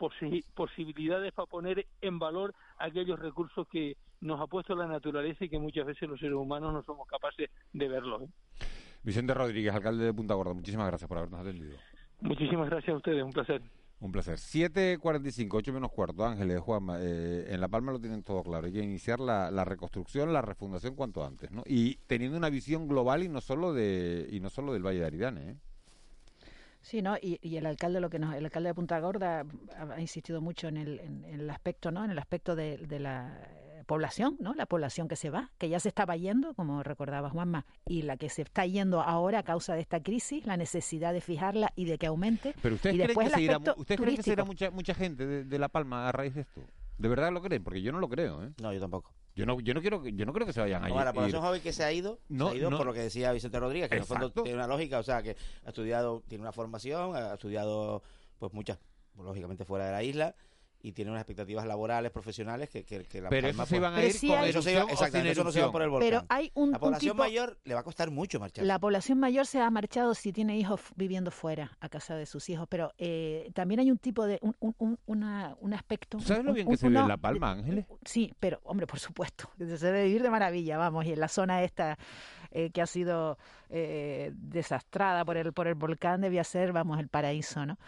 posibilidades 0.55 1.32
para 1.32 1.47
poner 1.47 1.86
en 2.01 2.18
valor 2.18 2.55
aquellos 2.78 3.18
recursos 3.18 3.66
que 3.68 3.97
nos 4.20 4.41
ha 4.41 4.47
puesto 4.47 4.74
la 4.74 4.86
naturaleza 4.86 5.45
y 5.45 5.49
que 5.49 5.59
muchas 5.59 5.86
veces 5.86 6.09
los 6.09 6.20
seres 6.20 6.34
humanos 6.34 6.72
no 6.72 6.82
somos 6.82 7.09
capaces 7.09 7.49
de 7.72 7.88
verlo. 7.88 8.22
¿eh? 8.22 8.28
Vicente 9.03 9.32
Rodríguez, 9.32 9.74
alcalde 9.74 10.05
de 10.05 10.12
Punta 10.12 10.34
Gorda, 10.34 10.53
muchísimas 10.53 10.86
gracias 10.88 11.09
por 11.09 11.18
habernos 11.18 11.41
atendido. 11.41 11.76
Muchísimas 12.20 12.68
gracias 12.68 12.93
a 12.93 12.97
ustedes, 12.97 13.22
un 13.22 13.32
placer. 13.32 13.62
Un 14.01 14.12
placer. 14.12 14.36
7.45, 14.36 15.49
8 15.53 15.72
menos 15.72 15.91
cuarto, 15.93 16.24
Ángeles, 16.24 16.61
Juanma, 16.61 16.99
eh, 17.01 17.47
en 17.49 17.61
La 17.61 17.68
Palma 17.68 17.93
lo 17.93 18.01
tienen 18.01 18.22
todo 18.22 18.43
claro. 18.43 18.66
Hay 18.66 18.72
que 18.72 18.82
iniciar 18.82 19.20
la, 19.20 19.51
la, 19.51 19.64
reconstrucción, 19.64 20.32
la 20.32 20.43
refundación 20.43 20.95
cuanto 20.95 21.24
antes, 21.24 21.51
¿no? 21.51 21.62
Y 21.66 21.97
teniendo 22.07 22.36
una 22.36 22.51
visión 22.51 22.88
global 22.88 23.22
y 23.22 23.28
no 23.28 23.41
solo 23.41 23.74
de 23.74 24.26
y 24.30 24.41
no 24.41 24.49
solo 24.49 24.72
del 24.72 24.86
Valle 24.86 25.01
de 25.01 25.07
Aridane, 25.07 25.51
¿eh? 25.51 25.57
Sí, 26.83 27.03
¿no? 27.03 27.16
Y, 27.16 27.39
y, 27.43 27.57
el 27.57 27.66
alcalde 27.66 28.01
lo 28.01 28.11
que 28.11 28.18
nos, 28.18 28.35
el 28.35 28.45
alcalde 28.45 28.70
de 28.70 28.74
Punta 28.74 28.99
Gorda 29.01 29.45
ha, 29.76 30.01
insistido 30.01 30.41
mucho 30.41 30.68
en 30.68 30.76
el, 30.76 31.01
en, 31.01 31.24
el 31.24 31.51
aspecto, 31.51 31.91
¿no? 31.91 32.05
En 32.05 32.11
el 32.11 32.18
aspecto 32.18 32.57
de, 32.57 32.78
de, 32.78 32.99
la 32.99 33.49
población, 33.87 34.37
¿no? 34.41 34.55
La 34.55 34.66
población 34.66 35.09
que 35.09 35.16
se 35.16 35.31
va, 35.31 35.51
que 35.59 35.68
ya 35.68 35.78
se 35.78 35.89
estaba 35.89 36.16
yendo, 36.16 36.55
como 36.55 36.83
recordaba 36.83 37.28
Juanma, 37.28 37.66
y 37.87 38.03
la 38.03 38.16
que 38.16 38.28
se 38.28 38.43
está 38.43 38.64
yendo 38.64 39.03
ahora 39.03 39.41
a 39.41 39.43
causa 39.43 39.74
de 39.74 39.81
esta 39.81 40.01
crisis, 40.03 40.47
la 40.47 40.57
necesidad 40.57 41.12
de 41.12 41.20
fijarla 41.20 41.72
y 41.76 41.85
de 41.85 41.99
que 41.99 42.07
aumente. 42.07 42.55
Pero 42.62 42.76
usted 42.76 42.93
cree 42.93 43.14
que 43.14 43.31
se 43.31 43.43
irá, 43.43 43.59
¿usted 43.59 43.97
cree 43.97 44.16
que 44.16 44.22
se 44.22 44.33
irá 44.33 44.45
mucha, 44.45 44.70
mucha 44.70 44.95
gente 44.95 45.26
de, 45.26 45.45
de 45.45 45.59
La 45.59 45.68
Palma 45.68 46.09
a 46.09 46.12
raíz 46.12 46.35
de 46.35 46.43
esto? 46.43 46.62
¿De 46.99 47.09
verdad 47.09 47.33
lo 47.33 47.43
creen? 47.43 47.64
Porque 47.64 47.83
yo 47.83 47.93
no 47.93 47.99
lo 47.99 48.09
creo, 48.09 48.45
¿eh? 48.45 48.53
No, 48.61 48.72
yo 48.72 48.81
tampoco. 48.81 49.12
Yo 49.37 49.47
no, 49.47 49.61
yo 49.61 49.74
no 49.74 49.81
quiero, 49.81 50.07
yo 50.07 50.26
no 50.26 50.33
creo 50.33 50.47
que 50.47 50.53
se 50.53 50.61
vayan 50.61 50.85
a 50.85 50.91
ir. 50.91 50.95
la 50.95 51.12
población 51.12 51.41
joven 51.41 51.62
que 51.62 51.72
se 51.72 51.85
ha 51.85 51.93
ido, 51.93 52.18
se 52.28 52.43
ha 52.43 52.55
ido 52.55 52.70
por 52.70 52.87
lo 52.87 52.93
que 52.93 53.01
decía 53.01 53.33
Vicente 53.33 53.59
Rodríguez, 53.61 53.89
que 53.89 53.97
en 53.97 54.03
el 54.03 54.07
fondo 54.07 54.31
tiene 54.31 54.55
una 54.55 54.66
lógica, 54.66 54.99
o 54.99 55.03
sea, 55.03 55.22
que 55.22 55.37
ha 55.64 55.68
estudiado, 55.68 56.22
tiene 56.28 56.43
una 56.43 56.53
formación, 56.53 57.14
ha 57.14 57.35
estudiado, 57.35 58.03
pues 58.39 58.53
muchas, 58.53 58.78
pues, 59.14 59.26
lógicamente 59.26 59.64
fuera 59.64 59.87
de 59.87 59.93
la 59.93 60.03
isla, 60.03 60.35
y 60.83 60.93
tiene 60.93 61.11
unas 61.11 61.20
expectativas 61.20 61.66
laborales, 61.66 62.11
profesionales 62.11 62.70
que, 62.70 62.85
que, 62.85 63.05
que 63.05 63.20
la 63.20 63.28
Pero 63.28 63.49
eso 63.49 63.66
se 63.66 63.76
iban 63.76 63.95
a 63.95 64.05
ir 64.05 64.12
con 64.12 64.45
eso, 64.45 64.62
se 64.62 64.72
eso 65.31 65.45
no 65.45 65.53
se 65.53 65.59
iba 65.59 65.70
por 65.70 65.83
el 65.83 65.91
volcán. 65.91 66.09
Pero 66.09 66.24
hay 66.28 66.51
un, 66.55 66.70
la 66.70 66.78
población 66.78 67.16
mayor 67.16 67.59
le 67.64 67.74
va 67.74 67.81
a 67.81 67.83
costar 67.83 68.11
mucho 68.11 68.41
marchar. 68.41 68.64
La 68.64 68.78
población 68.78 69.18
mayor 69.18 69.47
se 69.47 69.61
ha 69.61 69.70
marchado 69.70 70.14
si 70.14 70.33
tiene 70.33 70.57
hijos 70.57 70.81
viviendo 70.97 71.31
fuera, 71.31 71.76
a 71.81 71.89
casa 71.89 72.16
de 72.16 72.26
sus 72.26 72.49
hijos, 72.49 72.66
pero 72.68 72.93
eh, 72.99 73.51
también 73.55 73.81
hay 73.81 73.91
un 73.91 73.99
tipo 73.99 74.26
de, 74.26 74.39
un, 74.41 74.55
un, 74.78 74.99
una, 75.07 75.57
un 75.61 75.74
aspecto... 75.74 76.18
¿Sabes 76.20 76.45
lo 76.45 76.53
bien 76.53 76.68
que 76.68 76.76
se 76.76 76.89
ve 76.89 76.99
en 76.99 77.09
La 77.09 77.16
Palma, 77.16 77.53
Ángeles? 77.53 77.87
Sí, 78.05 78.33
pero, 78.41 78.61
hombre, 78.64 78.87
por 78.87 78.99
supuesto, 78.99 79.51
se 79.59 79.87
debe 79.87 80.05
vivir 80.05 80.22
de 80.22 80.31
maravilla, 80.31 80.78
vamos, 80.78 81.05
y 81.05 81.12
en 81.12 81.20
la 81.20 81.28
zona 81.28 81.62
esta... 81.62 81.99
Eh, 82.53 82.70
que 82.72 82.83
ha 82.83 82.87
sido 82.87 83.39
eh, 83.68 84.33
desastrada 84.35 85.24
por 85.24 85.37
el 85.37 85.53
por 85.53 85.68
el 85.68 85.76
volcán 85.76 86.20
debía 86.20 86.43
ser 86.43 86.72
vamos 86.72 86.99
el 86.99 87.07
paraíso 87.07 87.64
no 87.64 87.78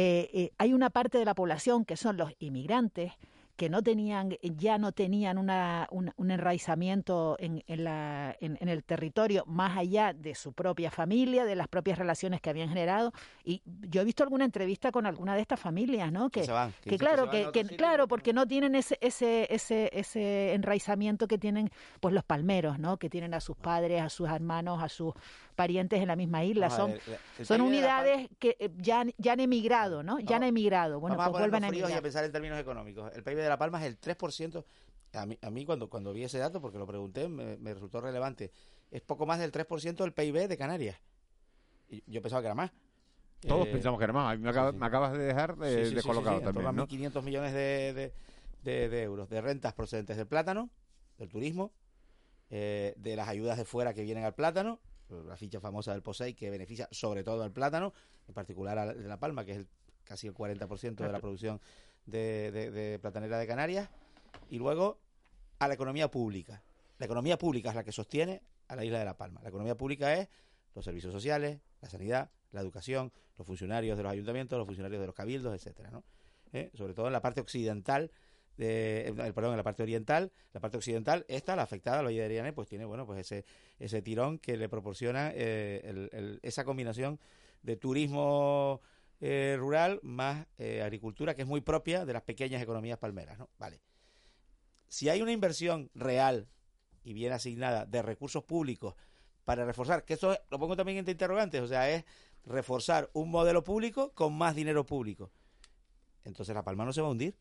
eh, 0.00 0.30
eh, 0.32 0.52
hay 0.58 0.74
una 0.74 0.90
parte 0.90 1.18
de 1.18 1.24
la 1.24 1.34
población 1.34 1.84
que 1.84 1.96
son 1.96 2.16
los 2.16 2.32
inmigrantes 2.38 3.14
que 3.56 3.68
no 3.68 3.82
tenían, 3.82 4.36
ya 4.40 4.78
no 4.78 4.92
tenían 4.92 5.36
una, 5.36 5.88
un, 5.90 6.30
enraizamiento 6.30 7.34
en, 7.40 7.64
en, 7.66 7.82
la, 7.82 8.36
en, 8.38 8.68
el 8.68 8.84
territorio 8.84 9.42
más 9.46 9.76
allá 9.76 10.12
de 10.12 10.36
su 10.36 10.52
propia 10.52 10.92
familia, 10.92 11.44
de 11.44 11.56
las 11.56 11.66
propias 11.66 11.98
relaciones 11.98 12.40
que 12.40 12.50
habían 12.50 12.68
generado. 12.68 13.12
Y 13.42 13.60
yo 13.66 14.02
he 14.02 14.04
visto 14.04 14.22
alguna 14.22 14.44
entrevista 14.44 14.92
con 14.92 15.06
alguna 15.06 15.34
de 15.34 15.40
estas 15.40 15.58
familias, 15.58 16.12
¿no? 16.12 16.30
Que, 16.30 16.42
que, 16.82 16.98
claro, 16.98 17.28
que, 17.30 17.64
claro, 17.76 18.06
porque 18.06 18.32
no 18.32 18.46
tienen 18.46 18.76
ese, 18.76 18.96
ese, 19.00 19.52
ese, 19.52 19.90
ese 19.92 20.54
enraizamiento 20.54 21.26
que 21.26 21.36
tienen 21.36 21.72
pues 21.98 22.14
los 22.14 22.22
palmeros, 22.22 22.78
¿no? 22.78 22.96
Que 22.96 23.10
tienen 23.10 23.34
a 23.34 23.40
sus 23.40 23.56
padres, 23.56 24.00
a 24.00 24.08
sus 24.08 24.30
hermanos, 24.30 24.80
a 24.80 24.88
sus 24.88 25.14
parientes 25.58 26.00
en 26.00 26.06
la 26.06 26.14
misma 26.14 26.44
isla. 26.44 26.70
son 26.70 26.94
son 27.42 27.60
unidades 27.62 28.28
que 28.38 28.56
eh, 28.60 28.70
ya, 28.76 29.04
ya 29.16 29.32
han 29.32 29.40
emigrado, 29.40 30.04
¿no? 30.04 30.20
Ya 30.20 30.36
han 30.36 30.44
emigrado. 30.44 31.00
Bueno, 31.00 31.16
pues 31.16 31.30
vuelven 31.30 31.64
a 31.64 31.68
emigrar. 31.68 31.90
Y 31.90 31.94
a 31.94 32.00
pensar 32.00 32.24
en 32.24 32.30
términos 32.30 32.60
económicos. 32.60 33.10
El 33.12 33.24
PIB 33.24 33.38
de 33.38 33.48
La 33.48 33.58
Palma 33.58 33.84
es 33.84 33.86
el 33.88 34.00
3%. 34.00 34.64
A 35.14 35.26
mí, 35.26 35.36
a 35.42 35.50
mí 35.50 35.64
cuando, 35.64 35.90
cuando 35.90 36.12
vi 36.12 36.22
ese 36.22 36.38
dato, 36.38 36.60
porque 36.60 36.78
lo 36.78 36.86
pregunté, 36.86 37.28
me, 37.28 37.74
resultó 37.74 38.00
relevante. 38.00 38.52
Es 38.92 39.02
poco 39.02 39.26
más 39.26 39.40
del 39.40 39.50
3% 39.50 39.96
del 39.96 40.12
PIB 40.12 40.46
de 40.46 40.56
Canarias. 40.56 40.96
Y 41.88 42.04
yo 42.06 42.22
pensaba 42.22 42.40
que 42.40 42.46
era 42.46 42.54
más. 42.54 42.70
Todos 43.40 43.66
eh, 43.66 43.72
pensamos 43.72 43.98
que 43.98 44.04
era 44.04 44.12
más. 44.12 44.38
Me, 44.38 44.50
acabas 44.86 45.12
de 45.12 45.18
dejar 45.18 45.56
de, 45.56 45.90
de 45.90 46.02
colocado 46.04 46.40
también. 46.40 46.76
¿no? 46.76 46.86
1.500 46.86 47.22
millones 47.24 47.52
de, 47.52 48.12
de, 48.62 49.02
euros 49.02 49.28
de 49.28 49.40
rentas 49.40 49.74
procedentes 49.74 50.16
del 50.16 50.28
plátano, 50.28 50.70
del 51.18 51.28
turismo, 51.28 51.72
eh, 52.48 52.94
de 52.96 53.16
las 53.16 53.26
ayudas 53.26 53.58
de 53.58 53.64
fuera 53.64 53.92
que 53.92 54.02
vienen 54.02 54.22
al 54.22 54.36
plátano 54.36 54.78
la 55.10 55.36
ficha 55.36 55.60
famosa 55.60 55.92
del 55.92 56.02
POSEI 56.02 56.34
que 56.34 56.50
beneficia 56.50 56.88
sobre 56.90 57.24
todo 57.24 57.42
al 57.42 57.52
plátano, 57.52 57.92
en 58.26 58.34
particular 58.34 58.78
a 58.78 58.86
La 58.86 59.18
Palma, 59.18 59.44
que 59.44 59.52
es 59.52 59.66
casi 60.04 60.26
el 60.26 60.34
40% 60.34 60.96
de 60.96 61.12
la 61.12 61.18
producción 61.20 61.60
de, 62.06 62.98
platanera 63.00 63.38
de 63.38 63.46
Canarias, 63.46 63.88
y 64.50 64.58
luego 64.58 64.98
a 65.58 65.68
la 65.68 65.74
economía 65.74 66.10
pública. 66.10 66.62
La 66.98 67.06
economía 67.06 67.38
pública 67.38 67.70
es 67.70 67.74
la 67.74 67.84
que 67.84 67.92
sostiene 67.92 68.42
a 68.68 68.76
la 68.76 68.84
isla 68.84 68.98
de 68.98 69.04
La 69.04 69.16
Palma. 69.16 69.40
La 69.42 69.48
economía 69.48 69.76
pública 69.76 70.14
es 70.14 70.28
los 70.74 70.84
servicios 70.84 71.12
sociales, 71.12 71.60
la 71.80 71.88
sanidad, 71.88 72.30
la 72.52 72.60
educación, 72.60 73.12
los 73.36 73.46
funcionarios 73.46 73.96
de 73.96 74.02
los 74.02 74.12
ayuntamientos, 74.12 74.58
los 74.58 74.66
funcionarios 74.66 75.00
de 75.00 75.06
los 75.06 75.14
cabildos, 75.14 75.54
etcétera, 75.54 75.90
¿no? 75.90 76.04
¿Eh? 76.52 76.70
Sobre 76.74 76.94
todo 76.94 77.06
en 77.06 77.12
la 77.12 77.20
parte 77.20 77.40
occidental 77.40 78.10
de, 78.58 79.08
eh, 79.08 79.32
perdón, 79.32 79.52
en 79.52 79.56
la 79.56 79.62
parte 79.62 79.84
oriental, 79.84 80.32
la 80.52 80.60
parte 80.60 80.76
occidental, 80.76 81.24
esta, 81.28 81.54
la 81.56 81.62
afectada, 81.62 81.98
la 81.98 82.08
Valle 82.08 82.28
de 82.28 82.52
pues 82.52 82.68
tiene, 82.68 82.84
bueno, 82.84 83.06
pues 83.06 83.20
ese, 83.20 83.44
ese 83.78 84.02
tirón 84.02 84.38
que 84.38 84.56
le 84.56 84.68
proporciona 84.68 85.30
eh, 85.32 86.38
esa 86.42 86.64
combinación 86.64 87.20
de 87.62 87.76
turismo 87.76 88.80
eh, 89.20 89.56
rural 89.58 90.00
más 90.02 90.46
agricultura, 90.82 91.34
que 91.34 91.42
es 91.42 91.48
muy 91.48 91.60
propia 91.60 92.04
de 92.04 92.12
las 92.12 92.22
pequeñas 92.22 92.60
economías 92.60 92.98
palmeras, 92.98 93.38
¿no? 93.38 93.48
Vale. 93.58 93.80
Si 94.88 95.08
hay 95.08 95.22
una 95.22 95.32
inversión 95.32 95.90
real 95.94 96.48
y 97.04 97.12
bien 97.12 97.32
asignada 97.32 97.86
de 97.86 98.02
recursos 98.02 98.42
públicos 98.42 98.94
para 99.44 99.64
reforzar, 99.64 100.04
que 100.04 100.14
eso 100.14 100.36
lo 100.50 100.58
pongo 100.58 100.76
también 100.76 100.98
entre 100.98 101.12
interrogantes, 101.12 101.62
o 101.62 101.68
sea, 101.68 101.88
es 101.90 102.04
reforzar 102.44 103.08
un 103.12 103.30
modelo 103.30 103.62
público 103.62 104.12
con 104.14 104.36
más 104.36 104.56
dinero 104.56 104.84
público. 104.84 105.30
Entonces 106.24 106.54
la 106.54 106.64
palma 106.64 106.84
no 106.84 106.92
se 106.92 107.00
va 107.00 107.06
a 107.06 107.10
hundir 107.10 107.36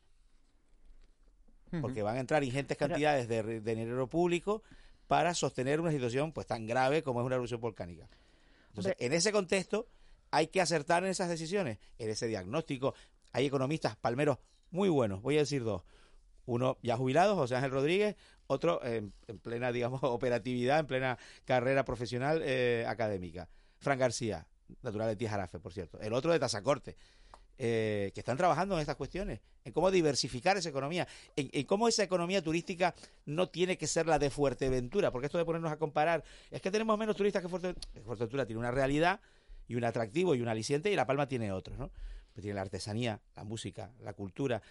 porque 1.82 2.03
van 2.03 2.18
a 2.18 2.20
entrar 2.20 2.43
ingentes 2.43 2.78
cantidades 2.78 3.28
de, 3.28 3.61
dinero 3.61 4.07
público 4.07 4.63
para 5.07 5.34
sostener 5.34 5.80
una 5.80 5.91
situación 5.91 6.32
pues 6.32 6.47
tan 6.47 6.68
grave 6.68 7.03
como 7.03 7.22
es 7.22 7.26
una 7.26 7.36
erupción 7.36 7.61
volcánica. 7.61 8.07
Entonces, 8.70 8.95
en 8.99 9.13
ese 9.13 9.32
contexto 9.32 9.88
hay 10.32 10.47
que 10.47 10.61
acertar 10.61 11.03
en 11.03 11.09
esas 11.09 11.30
decisiones, 11.30 11.80
en 11.97 12.09
ese 12.09 12.28
diagnóstico. 12.28 12.93
Hay 13.32 13.45
economistas 13.45 13.95
palmeros 13.95 14.38
muy 14.72 14.89
buenos, 14.89 15.22
voy 15.22 15.38
a 15.38 15.39
decir 15.39 15.63
dos. 15.63 15.84
Uno 16.45 16.78
ya 16.82 16.95
jubilado, 16.95 17.36
José 17.36 17.55
Ángel 17.55 17.72
Rodríguez, 17.72 18.15
otro 18.47 18.84
en, 18.84 19.13
plena, 19.41 19.72
digamos, 19.72 20.01
operatividad, 20.03 20.80
en 20.80 20.88
plena 20.88 21.18
carrera 21.45 21.86
profesional 21.86 22.41
eh, 22.43 22.86
académica. 22.88 23.49
Fran 23.80 23.99
García, 23.99 24.47
natural 24.82 25.09
de 25.09 25.15
Tijarafe, 25.15 25.59
por 25.59 25.74
cierto. 25.74 25.99
El 25.99 26.13
otro 26.13 26.32
de 26.32 26.39
Tazacorte. 26.39 26.95
Eh, 27.60 28.12
que 28.14 28.20
están 28.20 28.38
trabajando 28.38 28.76
en 28.76 28.82
estas 28.82 28.95
cuestiones, 28.95 29.39
en 29.66 29.74
cómo 29.74 29.89
diversificar 29.89 30.58
esa 30.58 30.70
economía, 30.70 31.08
en, 31.36 31.66
cómo 31.66 31.88
esa 31.88 32.03
economía 32.03 32.41
turística 32.41 32.93
no 33.26 33.49
tiene 33.49 33.78
que 33.78 33.88
ser 33.88 34.05
la 34.05 34.20
de 34.20 34.30
Fuerteventura, 34.30 35.12
porque 35.12 35.26
esto 35.26 35.38
de 35.38 35.45
ponernos 35.45 35.72
a 35.72 35.78
comparar, 35.78 36.24
es 36.51 36.62
que 36.62 36.70
tenemos 36.70 36.97
menos 36.97 37.16
turistas 37.16 37.41
que 37.41 37.49
Fuerteventura. 37.49 38.03
Fuerteventura 38.05 38.45
tiene 38.45 38.60
una 38.60 38.72
realidad 38.72 39.20
y 39.68 39.76
un 39.76 39.84
atractivo 39.84 40.36
y 40.36 40.41
un 40.41 40.47
aliciente 40.47 40.91
y 40.91 40.95
La 40.95 41.08
Palma 41.08 41.28
tiene 41.28 41.51
otros, 41.51 41.78
¿no? 41.78 41.89
Pues 42.34 42.43
tiene 42.43 42.53
la 42.53 42.62
artesanía, 42.62 43.20
la 43.36 43.43
música, 43.43 43.91
la 44.01 44.14
cultura, 44.14 44.62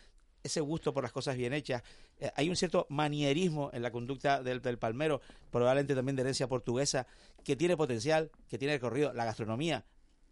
ese 0.45 0.61
gusto 0.61 0.95
por 0.95 1.03
las 1.03 1.13
cosas 1.13 1.37
bien 1.37 1.53
hechas. 1.53 1.83
Eh, 2.21 2.31
hay 2.37 2.49
un 2.49 2.57
cierto 2.57 2.87
manierismo 2.89 3.71
en 3.73 3.83
la 3.83 3.91
conducta 3.91 4.43
del, 4.43 4.63
del, 4.63 4.79
palmero, 4.79 5.21
probablemente 5.51 5.95
también 5.95 6.15
de 6.17 6.23
herencia 6.23 6.47
portuguesa, 6.47 7.07
que 7.45 7.57
tiene 7.57 7.77
potencial, 7.77 8.31
que 8.49 8.59
tiene 8.59 8.75
recorrido, 8.75 9.13
la 9.13 9.25
gastronomía, 9.25 9.85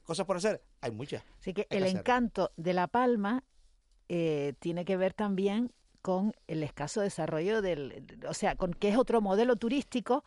cosas 0.05 0.26
por 0.26 0.36
hacer, 0.36 0.62
hay 0.80 0.90
muchas. 0.90 1.22
Así 1.40 1.52
que 1.52 1.66
el 1.70 1.84
encanto 1.86 2.52
de 2.57 2.74
La 2.74 2.86
Palma 2.86 3.42
eh, 4.09 4.55
tiene 4.59 4.84
que 4.84 4.96
ver 4.96 5.14
también 5.14 5.72
con 6.02 6.34
el 6.48 6.62
escaso 6.62 7.00
desarrollo 7.00 7.62
del, 7.62 8.05
o 8.28 8.34
sea, 8.34 8.57
con 8.57 8.74
que 8.74 8.90
es 8.90 8.96
otro 8.98 9.22
modelo 9.22 9.57
turístico 9.57 10.22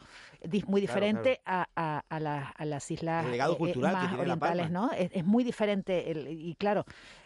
muy 0.66 0.82
diferente 0.82 1.40
A, 1.46 1.68
a, 1.76 2.66
las 2.66 2.90
islas 2.90 3.28
eh, 3.28 3.38
eh, 3.38 3.78
más 3.78 4.14
orientales, 4.14 4.72
¿no? 4.72 4.90
Es, 4.92 5.24
muy 5.24 5.44
diferente 5.44 6.12
y 6.32 6.56
claro, 6.56 6.84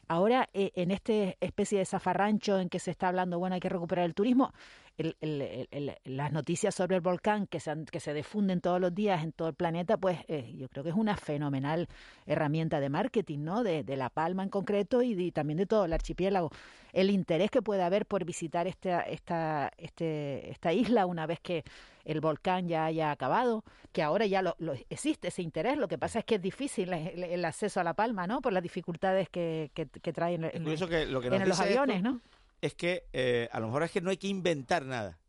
ahora 0.10 0.50
en 0.52 0.92
este 0.92 1.38
especie 1.40 1.80
de 1.80 1.86
zafarrancho 1.86 2.60
en 2.60 2.68
que 2.68 2.80
se 2.80 2.92
está 2.92 3.08
hablando, 3.08 3.40
bueno, 3.40 3.54
hay 3.54 3.62
que 3.62 3.70
recuperar 3.70 4.04
el 4.04 4.14
turismo, 4.14 4.52
las 4.98 6.32
noticias 6.32 6.76
sobre 6.76 6.96
el 6.96 7.02
volcán 7.02 7.48
que 7.48 7.60
se, 7.60 7.86
que 7.92 8.00
se 8.00 8.14
difunden 8.14 8.62
todos 8.62 8.80
los 8.80 8.94
días 8.94 9.24
en 9.24 9.32
todo 9.32 9.48
el 9.48 9.56
planeta, 9.56 9.98
pues 9.98 10.20
eh, 10.28 10.54
yo 10.56 10.68
creo 10.70 10.84
que 10.84 10.90
es 10.90 10.96
una 10.96 11.18
fenomenal 11.18 11.88
herramienta 12.26 12.80
de 12.80 12.90
marketing, 12.90 13.40
¿no? 13.40 13.64
De, 13.64 13.84
La 13.96 14.10
Palma 14.10 14.44
en 14.44 14.50
concreto 14.50 15.02
y, 15.02 15.32
también 15.32 15.58
de 15.58 15.66
todo 15.66 15.86
el 15.86 15.94
archipiélago. 15.94 16.50
El 16.94 17.10
interés 17.10 17.52
que 17.52 17.62
puede 17.62 17.84
haber 17.84 18.06
por 18.06 18.26
visitar 18.26 18.68
esta, 18.68 19.02
esta, 19.02 19.72
este, 19.78 20.50
esta 20.50 20.74
isla 20.74 21.06
una 21.06 21.26
vez 21.26 21.40
que 21.40 21.64
el 22.06 22.20
volcán 22.20 22.68
ya 22.68 22.86
haya 22.86 23.12
acabado, 23.12 23.64
que 23.92 24.02
ahora 24.02 24.26
ya 24.26 24.42
lo, 24.42 24.56
existe 24.90 25.28
ese 25.28 25.42
interés, 25.42 25.78
lo 25.78 25.88
que 25.88 25.98
pasa 25.98 26.20
es 26.20 26.26
que 26.26 26.36
es 26.36 26.42
difícil 26.42 26.92
el, 26.94 27.46
acceso 27.46 27.80
a 27.80 27.84
La 27.84 27.94
Palma, 27.94 28.28
¿no? 28.28 28.42
Por 28.42 28.54
las 28.54 28.64
dificultades 28.64 29.30
que, 29.30 29.72
que, 29.74 30.14
traen 30.14 30.46
en, 30.46 30.64
los 30.64 31.60
aviones, 31.60 32.02
¿no? 32.02 32.22
Es 32.62 32.76
que 32.76 33.08
eh, 33.12 33.50
a 33.52 33.60
lo 33.60 33.68
mejor 33.68 33.84
es 33.84 33.92
que 33.92 34.02
no 34.02 34.12
hay 34.12 34.18
que 34.18 34.28
inventar 34.28 34.86
nada. 34.86 35.20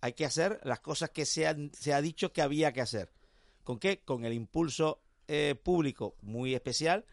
Hay 0.00 0.12
que 0.14 0.24
hacer 0.24 0.60
las 0.64 0.80
cosas 0.80 1.10
que 1.10 1.24
se, 1.24 1.70
se 1.72 1.94
ha 1.94 2.00
dicho 2.00 2.32
que 2.32 2.42
había 2.42 2.72
que 2.72 2.80
hacer. 2.80 3.12
¿Con 3.64 3.78
qué? 3.78 4.00
Con 4.00 4.24
el 4.24 4.32
impulso 4.32 5.00
eh, 5.28 5.54
público 5.62 6.16
muy 6.22 6.54
especial 6.54 7.04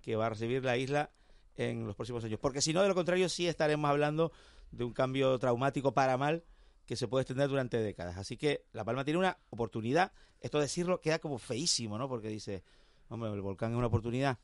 que 0.00 0.16
va 0.16 0.26
a 0.26 0.30
recibir 0.30 0.64
la 0.64 0.76
isla 0.76 1.10
en 1.56 1.86
los 1.86 1.96
próximos 1.96 2.22
años. 2.24 2.38
Porque 2.38 2.60
si 2.60 2.72
no, 2.72 2.82
de 2.82 2.88
lo 2.88 2.94
contrario, 2.94 3.28
sí 3.28 3.48
estaremos 3.48 3.90
hablando 3.90 4.30
de 4.70 4.84
un 4.84 4.92
cambio 4.92 5.38
traumático 5.38 5.92
para 5.92 6.16
mal 6.16 6.44
que 6.86 6.96
se 6.96 7.08
puede 7.08 7.22
extender 7.22 7.48
durante 7.48 7.78
décadas. 7.78 8.18
Así 8.18 8.36
que 8.36 8.66
La 8.72 8.84
Palma 8.84 9.04
tiene 9.04 9.18
una 9.18 9.38
oportunidad. 9.50 10.12
Esto 10.40 10.60
decirlo 10.60 11.00
queda 11.00 11.18
como 11.18 11.38
feísimo, 11.38 11.96
¿no? 11.96 12.08
Porque 12.08 12.28
dice, 12.28 12.62
hombre, 13.08 13.32
el 13.32 13.40
volcán 13.40 13.72
es 13.72 13.78
una 13.78 13.86
oportunidad. 13.86 14.38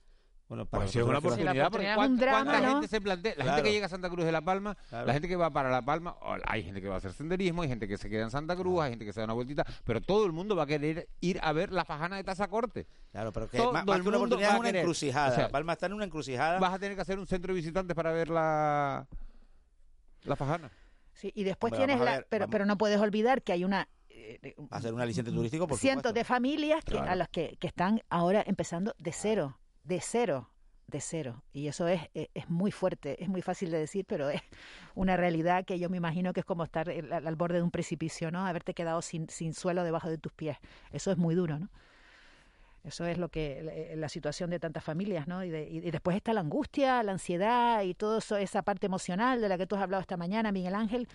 Bueno, 0.51 0.67
para 0.67 0.83
pues 0.83 0.97
es 0.97 1.03
una 1.05 1.19
oportunidad, 1.19 1.71
porque 1.71 1.93
¿cuánta, 1.95 2.59
gente 2.59 2.89
se 2.89 3.01
plantea? 3.01 3.35
La 3.37 3.45
gente 3.45 3.63
que 3.63 3.71
llega 3.71 3.87
a 3.87 3.89
Santa 3.89 4.11
Cruz 4.11 4.25
de 4.25 4.33
La 4.33 4.41
Palma, 4.41 4.77
la 4.91 5.13
gente 5.13 5.29
que 5.29 5.37
va 5.37 5.49
para 5.51 5.71
La 5.71 5.81
Palma, 5.81 6.17
hay 6.45 6.65
gente 6.65 6.83
que 6.83 6.89
va 6.89 6.97
a 6.97 6.99
hacer 6.99 7.13
senderismo, 7.13 7.63
hay 7.63 7.69
gente 7.69 7.87
que 7.87 7.97
se 7.97 8.11
queda 8.11 8.25
en 8.25 8.33
Santa 8.33 8.57
Cruz, 8.57 8.83
hay 8.83 8.91
gente 8.91 9.05
que 9.05 9.13
se 9.13 9.21
da 9.21 9.27
una 9.27 9.35
vueltita, 9.35 9.65
pero 9.85 10.01
todo 10.01 10.27
el 10.27 10.33
mundo 10.33 10.57
va 10.57 10.65
a 10.65 10.67
querer 10.67 11.09
ir 11.21 11.39
a 11.41 11.53
ver 11.53 11.71
la 11.71 11.85
fajana 11.85 12.17
de 12.17 12.25
Tazacorte. 12.25 12.89
Claro, 13.13 13.31
pero 13.31 13.49
que 13.49 13.59
más, 13.59 13.85
que 13.85 14.09
una 14.09 14.17
oportunidad 14.17 14.55
es 14.55 14.59
una 14.59 14.71
encrucijada. 14.71 15.39
la 15.39 15.49
Palma 15.51 15.75
está 15.75 15.87
en 15.87 15.93
una 15.93 16.05
encrucijada. 16.07 16.59
Vas 16.59 16.75
a 16.75 16.81
tener 16.81 16.97
que 16.97 17.03
hacer 17.03 17.21
un 17.21 17.29
centro 17.29 17.55
de 17.55 17.61
visitantes 17.61 17.95
para 17.95 18.11
ver 18.11 18.29
la, 18.29 19.07
la 20.25 20.35
fajana. 20.35 20.69
Sí, 21.13 21.31
y 21.33 21.45
después 21.45 21.73
tienes 21.75 22.01
la... 22.01 22.25
pero, 22.29 22.49
pero 22.49 22.67
no 22.67 22.77
puedes 22.77 22.99
olvidar 22.99 23.43
que 23.43 23.53
hay 23.53 23.63
una 23.63 23.89
eh, 24.09 24.57
hacer 24.71 24.93
un 24.93 25.01
aliciente 25.01 25.31
turístico 25.31 25.69
por 25.69 25.79
cientos 25.79 26.13
de 26.13 26.25
familias 26.25 26.85
que, 26.85 26.99
a 26.99 27.15
las 27.15 27.29
que, 27.29 27.57
que, 27.61 27.69
están 27.69 28.03
ahora 28.09 28.43
empezando 28.45 28.97
de 28.99 29.13
cero 29.13 29.60
de 29.85 30.01
cero 30.01 30.51
de 30.91 31.01
cero. 31.01 31.43
Y 31.53 31.69
eso 31.69 31.89
es, 31.89 32.03
e, 32.15 32.31
es, 32.35 32.51
muy 32.51 32.71
fuerte, 32.71 33.23
es 33.23 33.29
muy 33.29 33.41
fácil 33.41 33.71
de 33.71 33.79
decir, 33.79 34.05
pero 34.07 34.29
es 34.29 34.43
una 34.95 35.17
realidad 35.17 35.65
que 35.65 35.79
yo 35.79 35.89
me 35.89 35.97
imagino 35.97 36.33
que 36.33 36.41
es 36.41 36.47
como 36.47 36.65
estar 36.65 36.91
al, 36.91 37.37
borde 37.37 37.57
de 37.57 37.63
un 37.63 37.71
precipicio, 37.71 38.31
¿no? 38.31 38.47
Haberte 38.47 38.75
quedado 38.75 39.01
sin, 39.01 39.29
sin 39.31 39.55
suelo 39.55 39.85
debajo 39.85 40.11
de 40.11 40.19
tus 40.19 40.33
pies. 40.33 40.59
Eso 40.91 41.11
es 41.11 41.17
muy 41.17 41.35
duro, 41.35 41.59
¿no? 41.59 41.69
Eso 42.83 43.05
es 43.05 43.19
lo 43.19 43.29
que 43.29 43.93
la 43.95 44.09
situación 44.09 44.49
de 44.49 44.59
tantas 44.59 44.83
familias, 44.83 45.29
¿no? 45.29 45.45
Y, 45.45 45.51
después 45.91 46.17
está 46.17 46.33
la 46.33 46.41
angustia, 46.41 47.03
la 47.03 47.13
ansiedad 47.13 47.83
y 47.83 47.95
toda 47.95 48.21
esa 48.41 48.63
parte 48.63 48.87
emocional 48.87 49.41
de 49.41 49.49
la 49.51 49.59
que 49.59 49.67
tú 49.67 49.77
has 49.77 49.83
hablado 49.83 50.01
esta 50.01 50.17
mañana, 50.17 50.51
Miguel 50.51 50.75
Ángel, 50.75 51.07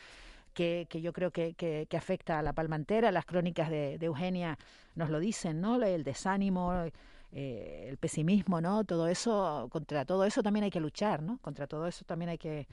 que, 0.53 0.85
que 0.89 1.01
yo 1.01 1.11
creo 1.11 1.31
que, 1.31 1.55
que, 1.55 1.97
afecta 1.97 2.37
a 2.37 2.43
la 2.43 2.53
palma 2.53 2.75
entera. 2.75 3.11
Las 3.11 3.25
crónicas 3.25 3.71
de, 3.71 3.97
de 3.97 4.05
Eugenia 4.05 4.59
nos 4.93 5.09
lo 5.09 5.19
dicen, 5.19 5.59
¿no? 5.59 5.81
El 5.81 6.03
desánimo, 6.03 6.85
eh, 7.31 7.87
el 7.89 7.97
pesimismo, 7.97 8.61
¿no? 8.61 8.83
Todo 8.83 9.07
eso, 9.07 9.67
contra 9.71 10.05
todo 10.05 10.25
eso 10.25 10.41
también 10.43 10.65
hay 10.65 10.71
que 10.71 10.79
luchar, 10.79 11.21
¿no? 11.21 11.37
Contra 11.39 11.67
todo 11.67 11.87
eso 11.87 12.05
también 12.05 12.29
hay 12.29 12.37
que, 12.37 12.67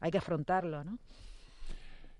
hay 0.00 0.10
que 0.10 0.18
afrontarlo, 0.18 0.84
¿no? 0.84 0.98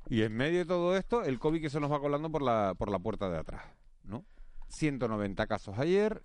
Y 0.09 0.23
en 0.23 0.35
medio 0.35 0.59
de 0.59 0.65
todo 0.67 0.97
esto, 0.97 1.23
el 1.23 1.39
COVID 1.39 1.61
que 1.61 1.71
se 1.71 1.81
nos 1.81 1.91
va 1.91 2.01
colando 2.01 2.31
por 2.31 2.43
la, 2.43 2.75
por 2.77 2.91
la 2.91 2.99
puerta 2.99 3.31
de 3.31 3.39
atrás, 3.39 3.65
¿no? 4.05 4.25
190 4.69 5.47
casos 5.47 5.79
ayer, 5.79 6.23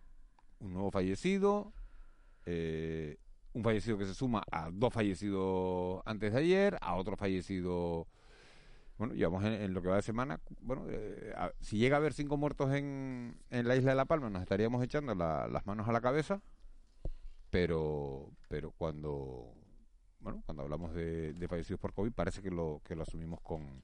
un 0.60 0.74
nuevo 0.74 0.92
fallecido, 0.92 1.74
eh, 2.46 3.18
un 3.54 3.64
fallecido 3.64 3.98
que 3.98 4.06
se 4.06 4.14
suma 4.14 4.44
a 4.52 4.70
dos 4.72 4.94
fallecidos 4.94 6.02
antes 6.06 6.34
de 6.34 6.40
ayer, 6.40 6.78
a 6.82 6.96
otro 6.96 7.16
fallecido 7.18 8.08
bueno, 8.98 9.14
llevamos 9.14 9.44
en, 9.44 9.74
lo 9.74 9.82
que 9.82 9.90
va 9.90 9.98
de 9.98 10.02
semana, 10.02 10.40
bueno, 10.62 10.86
eh, 10.90 11.34
si 11.60 11.78
llega 11.78 11.98
a 11.98 12.00
haber 12.00 12.14
cinco 12.14 12.38
muertos 12.38 12.74
en, 12.74 13.38
en 13.50 13.68
la 13.68 13.76
isla 13.76 13.92
de 13.92 13.96
La 13.96 14.06
Palma, 14.06 14.30
nos 14.30 14.42
estaríamos 14.42 14.84
echando 14.84 15.14
las 15.16 15.66
manos 15.66 15.88
a 15.88 15.92
la 15.92 16.02
cabeza, 16.02 16.42
pero, 17.50 18.32
pero 18.48 18.72
cuando, 18.72 19.54
bueno, 20.20 20.42
cuando 20.46 20.64
hablamos 20.64 20.94
de, 20.94 21.34
fallecidos 21.48 21.80
por 21.80 21.94
COVID, 21.94 22.12
parece 22.12 22.42
que 22.42 22.50
lo, 22.50 22.82
que 22.84 22.96
lo 22.96 23.04
asumimos 23.04 23.40
con, 23.42 23.84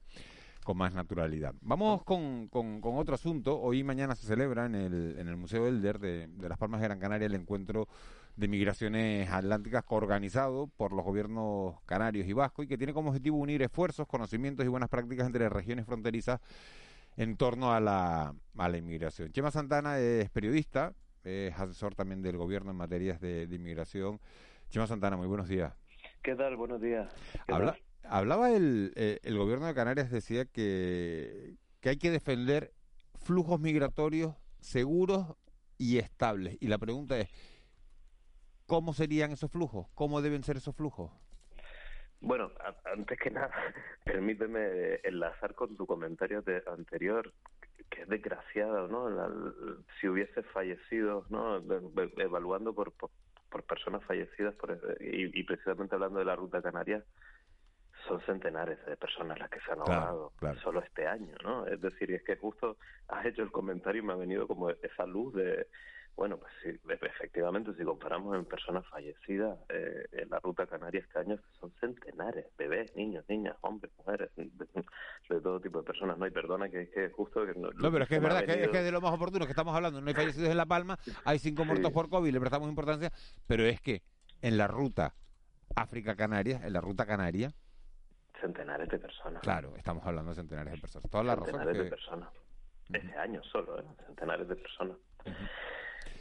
con 0.64 0.78
más 0.78 0.94
naturalidad. 0.94 1.54
Vamos 1.62 2.04
con, 2.04 2.48
con, 2.48 2.82
otro 2.84 3.16
asunto. 3.16 3.60
Hoy 3.60 3.80
y 3.80 3.84
mañana 3.84 4.16
se 4.16 4.28
celebra 4.28 4.66
en 4.66 4.76
el, 4.76 5.16
en 5.18 5.28
el 5.28 5.38
Museo 5.38 5.68
Elder 5.68 6.00
de, 6.00 6.28
de 6.28 6.50
Las 6.50 6.58
Palmas 6.58 6.82
de 6.82 6.88
Gran 6.88 7.00
Canaria 7.00 7.26
el 7.26 7.36
encuentro 7.36 7.88
de 8.36 8.48
Migraciones 8.48 9.30
Atlánticas 9.30 9.84
organizado 9.90 10.68
por 10.68 10.92
los 10.92 11.06
gobiernos 11.06 11.80
canarios 11.86 12.28
y 12.28 12.34
vasco 12.34 12.64
y 12.64 12.68
que 12.68 12.78
tiene 12.78 12.94
como 12.94 13.10
objetivo 13.10 13.38
unir 13.38 13.62
esfuerzos, 13.62 14.08
conocimientos 14.08 14.66
y 14.66 14.70
buenas 14.70 14.90
prácticas 14.90 15.28
entre 15.28 15.48
regiones 15.50 15.86
fronterizas 15.86 16.42
en 17.16 17.38
torno 17.38 17.74
a 17.74 17.80
la, 17.80 18.34
a 18.58 18.70
la 18.70 18.78
inmigración. 18.78 19.32
Chema 19.32 19.52
Santana 19.52 20.00
es 20.00 20.30
periodista, 20.32 20.94
es 21.24 21.54
asesor 21.60 21.96
también 21.96 22.22
del 22.22 22.38
gobierno 22.38 22.72
en 22.72 22.78
materias 22.78 23.22
de, 23.22 23.48
inmigración. 23.52 24.20
Chema 24.70 24.88
Santana, 24.88 25.16
muy 25.16 25.28
buenos 25.28 25.48
días. 25.48 25.74
¿Qué 26.24 26.36
tal? 26.36 26.56
Buenos 26.56 26.82
días. 26.82 27.14
Hablaba 28.04 28.52
el, 28.52 28.94
eh, 28.96 29.20
el 29.24 29.38
gobierno 29.38 29.68
de 29.68 29.74
Canarias, 29.74 30.12
decía 30.12 30.46
que, 30.46 31.56
hay 31.84 31.98
que 31.98 32.12
defender 32.12 32.74
flujos 33.24 33.60
migratorios 33.60 34.36
seguros 34.60 35.36
y 35.78 35.98
estables. 35.98 36.58
Y 36.62 36.68
la 36.68 36.78
pregunta 36.78 37.20
es, 37.20 37.30
¿Cómo 38.66 38.94
serían 38.94 39.32
esos 39.32 39.52
flujos? 39.52 39.88
¿Cómo 39.94 40.22
deben 40.22 40.44
ser 40.44 40.58
esos 40.58 40.76
flujos? 40.76 41.12
Bueno, 42.22 42.52
antes 42.86 43.20
que 43.20 43.30
nada, 43.32 43.54
permíteme 44.04 44.96
enlazar 45.04 45.54
con 45.54 45.76
tu 45.76 45.86
comentario 45.86 46.44
anterior, 46.68 47.32
que 47.90 48.04
es 48.04 48.08
desgraciado, 48.08 48.88
¿no? 48.88 49.54
si 50.00 50.08
hubiese 50.08 50.44
fallecido, 50.44 51.26
¿no? 51.30 51.58
Evaluando 52.18 52.74
por, 52.74 52.94
por, 52.94 53.12
personas 53.66 54.04
fallecidas 54.06 54.56
por, 54.56 54.80
y, 55.00 55.44
precisamente 55.44 55.94
hablando 55.94 56.20
de 56.20 56.26
la 56.26 56.36
ruta 56.36 56.62
canaria, 56.62 57.04
son 58.08 58.22
centenares 58.22 58.84
de 58.86 58.98
personas 58.98 59.40
las 59.40 59.50
que 59.50 59.60
se 59.62 59.72
han 59.72 59.80
ahogado 59.80 60.32
solo 60.64 60.82
este 60.82 61.08
año, 61.08 61.36
¿no? 61.44 61.66
Es 61.68 61.82
decir, 61.82 62.12
es 62.12 62.24
que 62.24 62.36
justo 62.36 62.78
has 63.08 63.26
hecho 63.26 63.44
el 63.44 63.52
comentario 63.52 64.02
y 64.02 64.06
me 64.06 64.14
ha 64.14 64.18
venido 64.18 64.48
como 64.48 64.70
esa 64.70 65.06
luz 65.06 65.34
de 65.36 65.68
bueno, 66.16 66.38
pues 66.38 66.52
sí, 66.62 66.70
efectivamente, 66.90 67.74
si 67.76 67.84
comparamos 67.84 68.36
en 68.36 68.46
personas 68.46 68.86
fallecidas 68.88 69.58
eh, 69.70 70.06
en 70.12 70.30
la 70.30 70.40
ruta 70.40 70.68
canaria 70.68 71.02
este 71.02 71.18
año, 71.18 71.40
son 71.60 71.72
centenares, 71.80 72.46
bebés, 72.56 72.96
niños, 72.96 73.26
niñas, 73.28 73.56
hombres, 73.62 73.92
mujeres, 73.98 74.30
de, 74.36 75.42
todo 75.42 75.60
tipo 75.60 75.80
de 75.80 75.86
personas. 75.86 76.18
No, 76.20 76.26
hay 76.26 76.32
perdona 76.32 76.70
que 76.70 76.84
es 76.84 76.90
que 76.90 77.10
justo... 77.10 77.46
Que 77.46 77.54
no, 77.56 77.92
pero 77.92 78.04
es 78.04 78.10
que 78.10 78.16
es 78.18 78.22
verdad 78.22 78.46
que, 78.46 78.64
es 78.64 78.70
que 78.70 78.84
de 78.84 78.92
lo 78.92 79.02
más 79.02 79.12
oportuno 79.14 79.46
que 79.46 79.52
estamos 79.52 79.76
hablando, 79.76 80.02
no 80.02 80.08
hay 80.08 80.14
fallecidos 80.14 80.50
en 80.50 80.58
La 80.58 80.68
Palma, 80.68 81.00
hay 81.26 81.40
cinco 81.40 81.66
muertos 81.66 81.92
por 81.92 82.10
COVID, 82.10 82.32
le 82.32 82.40
prestamos 82.40 82.70
importancia, 82.70 83.12
pero 83.48 83.64
es 83.64 83.82
que 83.82 84.04
en 84.44 84.58
la 84.58 84.68
ruta 84.68 85.16
África-Canarias, 85.76 86.64
en 86.64 86.74
la 86.74 86.82
ruta 86.82 87.08
canaria... 87.08 87.54
Centenares 88.44 88.90
de 88.90 89.00
personas. 89.00 89.42
Claro, 89.42 89.74
estamos 89.78 90.06
hablando 90.06 90.32
de 90.32 90.36
centenares 90.36 90.74
de 90.74 90.80
personas. 90.80 91.10
Centenares 91.46 91.78
de 91.78 91.86
personas. 91.86 92.30
Este 92.92 93.18
año 93.18 93.42
solo, 93.44 93.80
¿eh? 93.80 93.84
centenares 94.06 94.48
de 94.50 94.56
personas. 94.58 94.98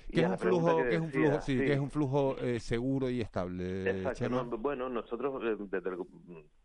¿Qué 0.09 0.21
es 0.21 0.29
un 0.29 0.39
flujo, 0.39 0.77
que, 0.77 0.95
es 0.95 1.01
un 1.01 1.11
flujo, 1.11 1.41
sí, 1.41 1.59
que 1.59 1.73
es 1.73 1.79
un 1.81 1.91
flujo 1.91 2.37
seguro 2.61 3.11
y 3.11 3.21
estable? 3.21 3.91
Exacto. 3.91 4.59
bueno, 4.59 4.89
nosotros 4.89 5.43
desde 5.43 5.89
el, 5.89 5.99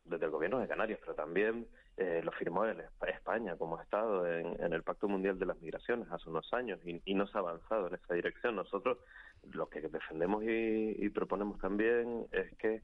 desde 0.06 0.26
el 0.26 0.32
gobierno 0.32 0.60
de 0.60 0.68
Canarias, 0.68 1.00
pero 1.02 1.16
también 1.16 1.66
eh, 1.98 2.22
lo 2.24 2.32
firmó 2.34 2.64
España 2.66 3.56
como 3.56 3.82
Estado 3.82 4.28
en, 4.28 4.72
el 4.72 4.84
Pacto 4.84 5.08
Mundial 5.08 5.40
de 5.40 5.48
las 5.48 5.60
Migraciones 5.60 6.08
hace 6.12 6.30
unos 6.30 6.54
años 6.54 6.80
y, 6.86 7.14
no 7.16 7.26
se 7.26 7.38
ha 7.38 7.42
avanzado 7.42 7.88
en 7.88 7.96
esa 7.96 8.14
dirección. 8.14 8.56
Nosotros 8.56 9.00
lo 9.52 9.68
que 9.68 9.82
defendemos 9.82 10.44
y, 10.46 11.10
proponemos 11.10 11.58
también 11.60 12.28
es 12.32 12.56
que 12.58 12.84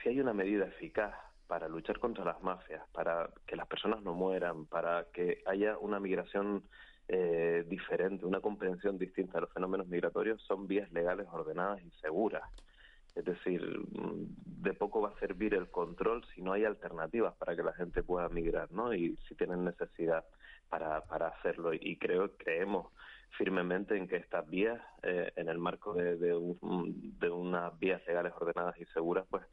si 0.00 0.10
hay 0.10 0.20
una 0.20 0.32
medida 0.32 0.66
eficaz 0.66 1.12
para 1.52 1.68
luchar 1.68 1.98
contra 1.98 2.24
las 2.24 2.42
mafias, 2.42 2.82
para 2.94 3.28
que 3.46 3.56
las 3.56 3.66
personas 3.66 4.02
no 4.02 4.14
mueran, 4.14 4.64
para 4.64 5.04
que 5.12 5.42
haya 5.44 5.76
una 5.76 6.00
migración 6.00 6.62
eh, 7.08 7.66
diferente, 7.68 8.24
una 8.24 8.40
comprensión 8.40 8.96
distinta 8.96 9.34
de 9.34 9.42
los 9.42 9.52
fenómenos 9.52 9.86
migratorios, 9.86 10.40
son 10.44 10.66
vías 10.66 10.90
legales 10.92 11.26
ordenadas 11.30 11.82
y 11.82 11.90
seguras. 12.00 12.42
Es 13.14 13.26
decir, 13.26 13.60
mm, 13.60 14.62
de 14.62 14.72
poco 14.72 15.02
va 15.02 15.10
a 15.10 15.20
servir 15.20 15.52
el 15.52 15.68
control 15.68 16.24
si 16.34 16.40
no 16.40 16.54
hay 16.54 16.64
alternativas 16.64 17.34
para 17.34 17.54
que 17.54 17.62
la 17.62 17.74
gente 17.74 18.02
pueda 18.02 18.30
migrar, 18.30 18.72
¿no? 18.72 18.94
Y 18.94 19.18
si 19.28 19.34
tienen 19.34 19.62
necesidad 19.62 20.24
para, 20.70 21.02
para 21.02 21.28
hacerlo. 21.28 21.74
Y 21.74 21.98
creo, 21.98 22.34
creemos 22.38 22.86
firmemente 23.36 23.94
en 23.94 24.08
que 24.08 24.16
estas 24.16 24.48
vías, 24.48 24.80
eh, 25.02 25.30
en 25.36 25.50
el 25.50 25.58
marco 25.58 25.92
de, 25.92 26.16
de, 26.16 26.30
de 27.20 27.30
unas 27.30 27.78
vías 27.78 28.00
legales 28.06 28.32
ordenadas 28.40 28.80
y 28.80 28.86
seguras, 28.86 29.26
pues 29.28 29.44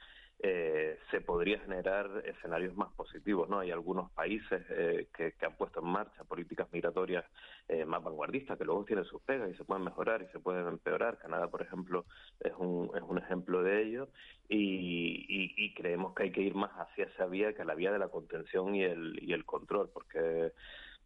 eh, 0.42 0.98
se 1.12 1.20
podría 1.20 1.60
generar 1.60 2.10
escenarios 2.26 2.76
más 2.78 2.94
positivos. 2.94 3.50
¿no? 3.50 3.60
Hay 3.60 3.72
algunos 3.72 4.10
países 4.12 4.64
eh, 4.70 5.08
que, 5.16 5.34
han 5.46 5.58
puesto 5.58 5.82
en 5.82 5.88
marcha 5.88 6.24
políticas 6.24 6.68
migratorias 6.72 7.26
eh, 7.68 7.84
más 7.84 8.02
vanguardistas 8.02 8.58
que 8.58 8.64
luego 8.64 8.86
tienen 8.86 9.04
sus 9.04 9.22
pegas 9.22 9.50
y 9.50 9.56
se 9.56 9.66
pueden 9.66 9.84
mejorar 9.84 10.22
y 10.22 10.32
se 10.32 10.40
pueden 10.40 10.68
empeorar. 10.68 11.18
Canadá, 11.18 11.50
por 11.50 11.62
ejemplo, 11.62 12.06
es 12.40 12.54
un, 12.58 12.90
es 12.96 13.02
un 13.02 13.18
ejemplo 13.18 13.64
de 13.64 13.84
ello 13.84 14.08
y, 14.48 15.26
y, 15.30 15.74
creemos 15.74 16.16
que 16.16 16.24
hay 16.24 16.32
que 16.32 16.42
ir 16.42 16.56
más 16.56 16.72
hacia 16.72 17.06
esa 17.06 17.26
vía 17.26 17.54
que 17.54 17.66
la 17.66 17.76
vía 17.76 17.92
de 17.92 18.00
la 18.00 18.08
contención 18.08 18.74
y 18.76 18.84
el, 18.84 19.20
y 19.22 19.34
el 19.34 19.46
control, 19.46 19.90
porque 19.94 20.54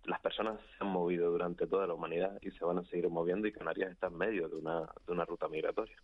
las 0.05 0.19
personas 0.21 0.59
se 0.77 0.83
han 0.83 0.91
movido 0.91 1.31
durante 1.31 1.67
toda 1.67 1.87
la 1.87 1.93
humanidad 1.93 2.37
y 2.41 2.51
se 2.51 2.65
van 2.65 2.77
a 2.77 2.85
seguir 2.85 3.09
moviendo 3.09 3.47
y 3.47 3.51
Canarias 3.51 3.91
está 3.91 4.07
en 4.07 4.17
medio 4.17 4.47
de 4.47 4.55
una, 4.55 4.81
de 5.05 5.11
una 5.11 5.25
ruta 5.25 5.47
migratoria. 5.47 5.97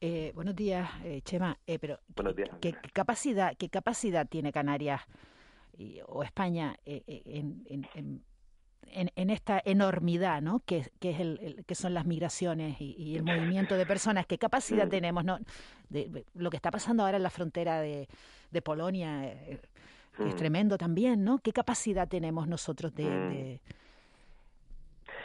Eh, 0.00 0.30
buenos 0.34 0.54
días, 0.54 0.88
eh, 1.04 1.22
Chema. 1.22 1.58
Eh, 1.66 1.78
pero 1.78 1.98
¿qué, 2.60 2.72
capacidad, 2.92 3.56
¿Qué 3.56 3.68
capacidad 3.68 4.28
tiene 4.28 4.52
Canarias 4.52 5.00
o 6.06 6.22
España 6.22 6.76
en, 6.84 7.64
en, 7.66 9.30
esta 9.30 9.60
enormidad, 9.64 10.40
¿no? 10.42 10.60
Que, 10.64 10.78
es 10.78 11.20
el, 11.20 11.64
que 11.66 11.74
son 11.74 11.94
las 11.94 12.04
migraciones 12.04 12.80
y, 12.80 13.16
el 13.16 13.22
movimiento 13.22 13.76
de 13.76 13.86
personas. 13.86 14.26
¿Qué 14.26 14.38
capacidad 14.38 14.88
tenemos, 14.88 15.24
no? 15.24 15.38
De, 15.88 16.24
lo 16.34 16.50
que 16.50 16.56
está 16.56 16.70
pasando 16.70 17.04
ahora 17.04 17.16
en 17.16 17.22
la 17.22 17.30
frontera 17.30 17.80
de, 17.80 18.08
de 18.50 18.62
Polonia, 18.62 19.32
es 19.32 19.60
mm. 20.18 20.36
tremendo 20.36 20.78
también, 20.78 21.22
¿no? 21.24 21.38
¿Qué 21.38 21.52
capacidad 21.52 22.08
tenemos 22.08 22.48
nosotros 22.48 22.94
de, 22.94 23.60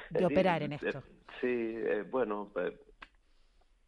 de, 0.10 0.22
mm. 0.22 0.26
operar 0.26 0.62
en 0.62 0.74
esto? 0.74 1.02
Sí, 1.42 1.76
bueno, 2.12 2.52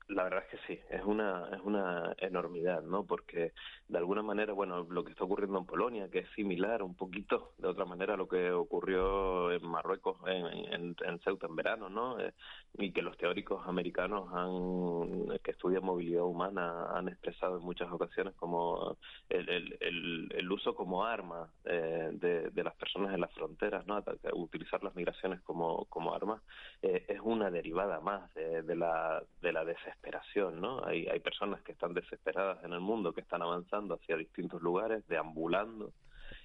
la 0.07 0.23
verdad 0.23 0.43
es 0.43 0.59
que 0.59 0.67
sí, 0.67 0.79
es 0.89 1.03
una, 1.03 1.49
es 1.51 1.61
una 1.63 2.13
enormidad, 2.19 2.83
¿no? 2.83 3.05
Porque 3.05 3.53
de 3.87 3.97
alguna 3.97 4.21
manera, 4.21 4.53
bueno, 4.53 4.85
lo 4.89 5.03
que 5.03 5.11
está 5.11 5.23
ocurriendo 5.23 5.57
en 5.57 5.65
Polonia, 5.65 6.09
que 6.09 6.19
es 6.19 6.29
similar 6.35 6.83
un 6.83 6.95
poquito 6.95 7.53
de 7.57 7.67
otra 7.67 7.85
manera 7.85 8.13
a 8.13 8.17
lo 8.17 8.27
que 8.27 8.51
ocurrió 8.51 9.51
en 9.51 9.65
Marruecos, 9.65 10.17
en, 10.27 10.95
en, 11.03 11.19
Ceuta 11.21 11.47
en 11.47 11.55
verano, 11.55 11.89
¿no? 11.89 12.19
Eh, 12.19 12.33
y 12.77 12.91
que 12.91 13.01
los 13.01 13.17
teóricos 13.17 13.67
americanos 13.67 14.29
han, 14.31 15.39
que 15.39 15.51
estudian 15.51 15.83
movilidad 15.83 16.23
humana 16.23 16.85
han 16.95 17.07
expresado 17.07 17.57
en 17.57 17.63
muchas 17.63 17.91
ocasiones 17.91 18.35
como 18.35 18.97
el, 19.29 19.49
el, 19.49 20.29
el, 20.31 20.51
uso 20.51 20.75
como 20.75 21.03
arma 21.03 21.49
eh, 21.63 22.09
de, 22.13 22.51
de, 22.51 22.63
las 22.63 22.75
personas 22.75 23.13
en 23.13 23.21
las 23.21 23.33
fronteras, 23.33 23.87
¿no? 23.87 24.03
Utilizar 24.33 24.83
las 24.83 24.95
migraciones 24.95 25.41
como, 25.41 25.85
como 25.85 26.13
arma 26.13 26.41
eh, 26.81 27.05
es 27.07 27.19
una 27.21 27.49
derivada 27.49 27.99
más 28.01 28.31
de, 28.35 28.61
de 28.61 28.75
la, 28.75 29.23
de 29.41 29.51
la 29.51 29.65
desesperación 29.65 29.94
desesperación, 29.95 30.61
¿no? 30.61 30.83
Hay, 30.85 31.07
hay 31.07 31.19
personas 31.19 31.61
que 31.61 31.71
están 31.71 31.93
desesperadas 31.93 32.63
en 32.63 32.73
el 32.73 32.79
mundo, 32.79 33.13
que 33.13 33.21
están 33.21 33.41
avanzando 33.41 33.95
hacia 33.95 34.17
distintos 34.17 34.61
lugares, 34.61 35.07
deambulando, 35.07 35.93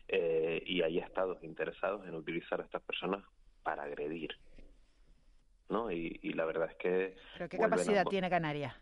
eh, 0.09 0.63
y 0.67 0.83
hay 0.83 0.99
estados 0.99 1.43
interesados 1.43 2.07
en 2.07 2.15
utilizar 2.15 2.61
a 2.61 2.65
estas 2.65 2.83
personas 2.83 3.25
para 3.63 3.85
agredir, 3.85 4.31
¿no? 5.69 5.91
Y, 5.91 6.19
la 6.33 6.45
verdad 6.45 6.71
es 6.71 6.77
que... 6.77 7.17
¿Pero 7.35 7.49
qué 7.49 7.59
capacidad 7.59 8.05
tiene 8.07 8.31
Canarias? 8.31 8.75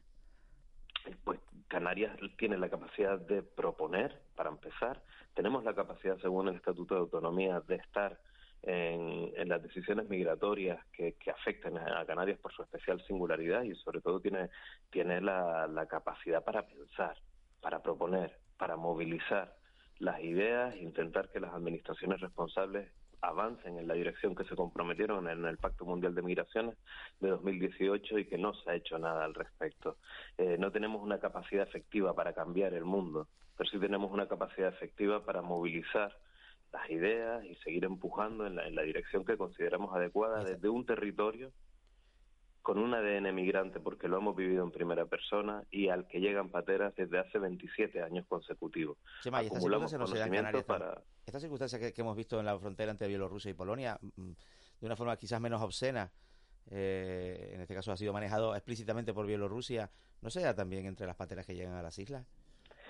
Pues 1.24 1.40
Canarias 1.68 2.16
tiene 2.36 2.56
la 2.56 2.68
capacidad 2.68 3.18
de 3.18 3.42
proponer, 3.42 4.20
para 4.34 4.50
empezar. 4.50 5.02
Tenemos 5.34 5.64
la 5.64 5.74
capacidad, 5.74 6.18
según 6.18 6.48
el 6.48 6.56
Estatuto 6.56 6.94
de 6.94 7.00
Autonomía, 7.00 7.60
de 7.60 7.76
estar 7.76 8.18
en, 8.62 9.48
las 9.48 9.62
decisiones 9.62 10.08
migratorias 10.08 10.84
que, 10.92 11.14
que, 11.14 11.30
afecten 11.30 11.78
a 11.78 12.04
Canarias 12.04 12.38
por 12.38 12.52
su 12.52 12.62
especial 12.62 13.02
singularidad 13.06 13.62
y 13.62 13.74
sobre 13.76 14.00
todo 14.00 14.20
tiene, 14.20 14.50
tiene 14.90 15.20
la, 15.20 15.66
la 15.66 15.86
capacidad 15.86 16.44
para 16.44 16.66
pensar, 16.66 17.16
para 17.62 17.82
proponer, 17.82 18.36
para 18.58 18.76
movilizar 18.76 19.54
las 19.98 20.20
ideas, 20.20 20.76
intentar 20.76 21.30
que 21.30 21.40
las 21.40 21.54
administraciones 21.54 22.20
responsables 22.20 22.90
avancen 23.20 23.78
en 23.78 23.88
la 23.88 23.94
dirección 23.94 24.34
que 24.34 24.44
se 24.44 24.54
comprometieron 24.54 25.28
en 25.28 25.44
el 25.44 25.58
Pacto 25.58 25.84
Mundial 25.84 26.14
de 26.14 26.22
Migraciones 26.22 26.76
de 27.20 27.30
2018 27.30 28.18
y 28.18 28.26
que 28.26 28.38
no 28.38 28.54
se 28.54 28.70
ha 28.70 28.74
hecho 28.74 28.98
nada 28.98 29.24
al 29.24 29.34
respecto. 29.34 29.96
Eh, 30.36 30.56
no 30.58 30.70
tenemos 30.70 31.02
una 31.02 31.18
capacidad 31.18 31.66
efectiva 31.66 32.14
para 32.14 32.32
cambiar 32.32 32.74
el 32.74 32.84
mundo, 32.84 33.26
pero 33.56 33.68
sí 33.70 33.78
tenemos 33.78 34.12
una 34.12 34.28
capacidad 34.28 34.68
efectiva 34.68 35.24
para 35.24 35.42
movilizar 35.42 36.16
las 36.72 36.90
ideas 36.90 37.44
y 37.44 37.54
seguir 37.56 37.84
empujando 37.84 38.46
en 38.46 38.56
la, 38.56 38.66
en 38.66 38.74
la 38.74 38.82
dirección 38.82 39.24
que 39.24 39.36
consideramos 39.36 39.94
adecuada 39.94 40.44
desde 40.44 40.68
un 40.68 40.84
territorio 40.84 41.52
con 42.68 42.76
un 42.76 42.92
ADN 42.92 43.34
migrante 43.34 43.80
porque 43.80 44.08
lo 44.08 44.18
hemos 44.18 44.36
vivido 44.36 44.62
en 44.62 44.70
primera 44.70 45.06
persona 45.06 45.64
y 45.70 45.88
al 45.88 46.06
que 46.06 46.20
llegan 46.20 46.50
pateras 46.50 46.94
desde 46.94 47.18
hace 47.18 47.38
27 47.38 48.02
años 48.02 48.26
consecutivos. 48.28 48.98
Chema, 49.22 49.40
esta 49.40 49.58
circunstancia, 49.58 49.96
no 49.98 50.62
para... 50.64 51.02
esta 51.24 51.40
circunstancia 51.40 51.78
que, 51.78 51.98
hemos 51.98 52.14
visto 52.14 52.38
en 52.38 52.44
la 52.44 52.58
frontera 52.58 52.90
entre 52.90 53.08
Bielorrusia 53.08 53.50
y 53.50 53.54
Polonia, 53.54 53.98
mm, 54.02 54.32
de 54.80 54.86
una 54.86 54.96
forma 54.96 55.16
quizás 55.16 55.40
menos 55.40 55.62
obscena, 55.62 56.12
eh, 56.70 57.52
en 57.54 57.62
este 57.62 57.74
caso 57.74 57.90
ha 57.90 57.96
sido 57.96 58.12
manejado 58.12 58.54
explícitamente 58.54 59.14
por 59.14 59.26
Bielorrusia, 59.26 59.90
¿no 60.20 60.28
se 60.28 60.42
da 60.42 60.54
también 60.54 60.84
entre 60.84 61.06
las 61.06 61.16
pateras 61.16 61.46
que 61.46 61.54
llegan 61.54 61.74
a 61.74 61.80
las 61.80 61.98
islas? 61.98 62.26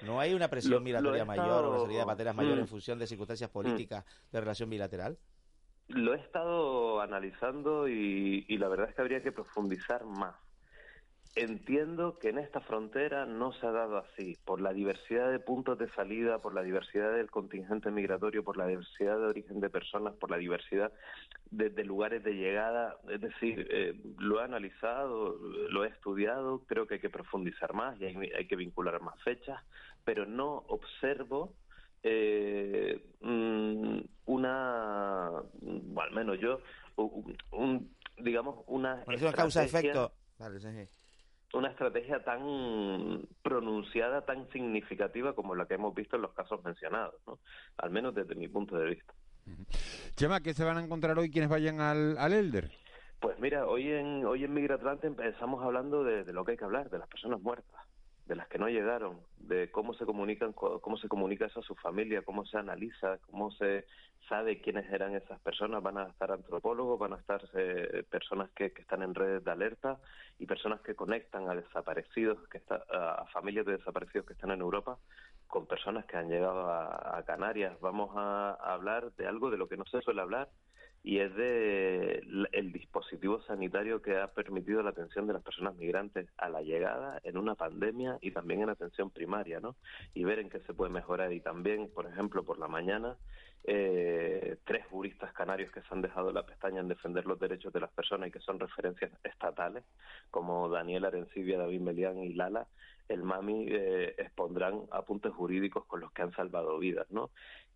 ¿No 0.02 0.20
hay 0.20 0.34
una 0.34 0.48
presión 0.48 0.82
migratoria 0.82 1.24
mayor 1.24 1.64
o 1.64 1.70
una 1.70 1.80
salida 1.80 2.00
de 2.00 2.06
pateras 2.06 2.34
mayor 2.34 2.58
en 2.58 2.64
mm. 2.64 2.68
función 2.68 2.98
de 2.98 3.06
circunstancias 3.06 3.50
políticas 3.50 4.04
de 4.30 4.40
relación 4.40 4.70
bilateral? 4.70 5.18
Lo 5.88 6.14
he 6.14 6.18
estado 6.18 7.00
analizando 7.00 7.88
y, 7.88 8.44
la 8.58 8.68
verdad 8.68 8.90
es 8.90 8.94
que 8.94 9.02
habría 9.02 9.22
que 9.22 9.32
profundizar 9.32 10.04
más. 10.04 10.34
Entiendo 11.40 12.18
que 12.18 12.30
en 12.30 12.38
esta 12.38 12.60
frontera 12.60 13.24
no 13.24 13.52
se 13.52 13.64
ha 13.64 13.70
dado 13.70 13.98
así, 13.98 14.36
por 14.44 14.60
la 14.60 14.72
diversidad 14.72 15.30
de 15.30 15.38
puntos 15.38 15.78
de 15.78 15.88
salida, 15.90 16.40
por 16.40 16.52
la 16.52 16.64
diversidad 16.64 17.12
del 17.12 17.30
contingente 17.30 17.92
migratorio, 17.92 18.42
por 18.42 18.56
la 18.56 18.66
diversidad 18.66 19.16
de 19.16 19.26
origen 19.26 19.60
de 19.60 19.70
personas, 19.70 20.14
por 20.14 20.32
la 20.32 20.36
diversidad 20.36 20.90
de, 21.52 21.70
lugares 21.84 22.24
de 22.24 22.32
llegada. 22.32 22.96
Es 23.08 23.20
decir, 23.20 23.68
eh, 23.70 23.94
lo 24.18 24.40
he 24.40 24.44
analizado, 24.44 25.38
lo 25.70 25.84
he 25.84 25.88
estudiado, 25.88 26.64
creo 26.66 26.88
que 26.88 26.94
hay 26.94 27.00
que 27.00 27.08
profundizar 27.08 27.72
más 27.72 27.96
y 28.00 28.06
hay, 28.06 28.46
que 28.48 28.56
vincular 28.56 29.00
más 29.00 29.22
fechas, 29.22 29.62
pero 30.04 30.26
no 30.26 30.64
observo 30.66 31.54
eh, 32.02 33.00
mm, 33.20 34.00
una, 34.26 35.30
o 35.30 36.00
al 36.00 36.10
menos 36.10 36.40
yo, 36.40 36.58
un, 36.96 37.94
digamos, 38.18 38.64
una... 38.66 39.04
causa-efecto. 39.32 40.10
Una 41.54 41.68
estrategia 41.68 42.22
tan 42.22 43.26
pronunciada, 43.42 44.24
tan 44.24 44.48
significativa 44.50 45.34
como 45.34 45.54
la 45.54 45.66
que 45.66 45.74
hemos 45.74 45.94
visto 45.94 46.16
en 46.16 46.22
los 46.22 46.32
casos 46.34 46.62
mencionados, 46.62 47.14
¿no? 47.26 47.38
al 47.78 47.90
menos 47.90 48.14
desde 48.14 48.34
mi 48.34 48.48
punto 48.48 48.76
de 48.76 48.90
vista. 48.90 49.14
Chema, 50.14 50.40
¿qué 50.40 50.52
se 50.52 50.64
van 50.64 50.76
a 50.76 50.84
encontrar 50.84 51.18
hoy 51.18 51.30
quienes 51.30 51.48
vayan 51.48 51.80
al, 51.80 52.18
al 52.18 52.32
Elder? 52.34 52.70
Pues 53.18 53.38
mira, 53.40 53.66
hoy 53.66 53.90
en 53.90 54.24
hoy 54.26 54.44
en 54.44 54.52
Migratlante 54.52 55.06
empezamos 55.06 55.64
hablando 55.64 56.04
de, 56.04 56.22
de, 56.24 56.32
lo 56.32 56.44
que 56.44 56.52
hay 56.52 56.56
que 56.58 56.64
hablar, 56.64 56.90
de 56.90 56.98
las 56.98 57.08
personas 57.08 57.40
muertas 57.40 57.87
de 58.28 58.36
las 58.36 58.46
que 58.48 58.58
no 58.58 58.68
llegaron, 58.68 59.20
de 59.38 59.70
cómo 59.70 59.94
se 59.94 60.04
comunican, 60.04 60.52
cómo 60.52 60.98
se 60.98 61.08
comunica 61.08 61.46
eso 61.46 61.60
a 61.60 61.62
su 61.62 61.74
familia, 61.74 62.22
cómo 62.22 62.44
se 62.44 62.58
analiza, 62.58 63.18
cómo 63.30 63.50
se 63.52 63.86
sabe 64.28 64.60
quiénes 64.60 64.92
eran 64.92 65.14
esas 65.14 65.40
personas. 65.40 65.82
Van 65.82 65.96
a 65.96 66.04
estar 66.04 66.30
antropólogos, 66.30 66.98
van 66.98 67.14
a 67.14 67.16
estar 67.16 67.42
eh, 67.54 68.04
personas 68.10 68.50
que, 68.50 68.66
están 68.66 69.02
en 69.02 69.14
redes 69.14 69.42
de 69.42 69.50
alerta 69.50 69.98
y 70.38 70.44
personas 70.44 70.82
que 70.82 70.94
conectan 70.94 71.48
a 71.48 71.54
desaparecidos, 71.54 72.38
que 72.48 72.60
a 72.68 73.24
familias 73.32 73.64
de 73.64 73.78
desaparecidos 73.78 74.26
que 74.26 74.34
están 74.34 74.50
en 74.50 74.60
Europa 74.60 74.98
con 75.48 75.66
personas 75.66 76.04
que 76.04 76.16
han 76.16 76.28
llegado 76.28 76.70
a, 76.70 77.22
Canarias. 77.26 77.78
Vamos 77.80 78.10
a, 78.14 78.52
hablar 78.72 79.12
de 79.12 79.26
algo 79.26 79.50
de 79.50 79.56
lo 79.56 79.68
que 79.68 79.76
no 79.76 79.84
se 79.86 80.02
suele 80.02 80.20
hablar 80.20 80.48
y 81.08 81.20
es 81.20 81.34
de 81.36 82.22
el 82.52 82.70
dispositivo 82.70 83.40
sanitario 83.40 84.02
que 84.02 84.18
ha 84.18 84.26
permitido 84.26 84.82
la 84.82 84.90
atención 84.90 85.26
de 85.26 85.32
las 85.32 85.42
personas 85.42 85.74
migrantes 85.74 86.28
a 86.36 86.50
la 86.50 86.60
llegada 86.60 87.18
en 87.24 87.38
una 87.38 87.54
pandemia 87.54 88.18
y 88.20 88.30
también 88.30 88.60
en 88.60 88.68
atención 88.68 89.08
primaria, 89.08 89.58
¿no? 89.58 89.74
Y 90.12 90.24
ver 90.24 90.38
en 90.38 90.50
qué 90.50 90.60
se 90.60 90.74
puede 90.74 90.92
mejorar 90.92 91.32
y 91.32 91.40
también, 91.40 91.88
por 91.88 92.04
ejemplo, 92.04 92.44
por 92.44 92.58
la 92.58 92.68
mañana 92.68 93.16
eh, 93.64 94.58
tres 94.66 94.84
juristas 94.88 95.32
canarios 95.32 95.72
que 95.72 95.80
se 95.80 95.86
han 95.92 96.02
dejado 96.02 96.30
la 96.30 96.44
pestaña 96.44 96.80
en 96.80 96.88
defender 96.88 97.24
los 97.24 97.40
derechos 97.40 97.72
de 97.72 97.80
las 97.80 97.90
personas 97.90 98.28
y 98.28 98.30
que 98.30 98.40
son 98.40 98.60
referencias 98.60 99.10
estatales, 99.24 99.84
como 100.30 100.68
Daniel 100.68 101.06
Arencibia, 101.06 101.56
David 101.56 101.80
Melián 101.80 102.18
y 102.18 102.34
Lala, 102.34 102.66
el 103.08 103.22
MAMI 103.22 103.66
eh, 103.70 104.14
expondrán 104.18 104.82
apuntes 104.90 105.32
jurídicos 105.32 105.86
con 105.86 106.00
los 106.00 106.12
que 106.12 106.20
han 106.20 106.32
salvado 106.32 106.78
vidas, 106.78 107.10
¿no? 107.10 107.30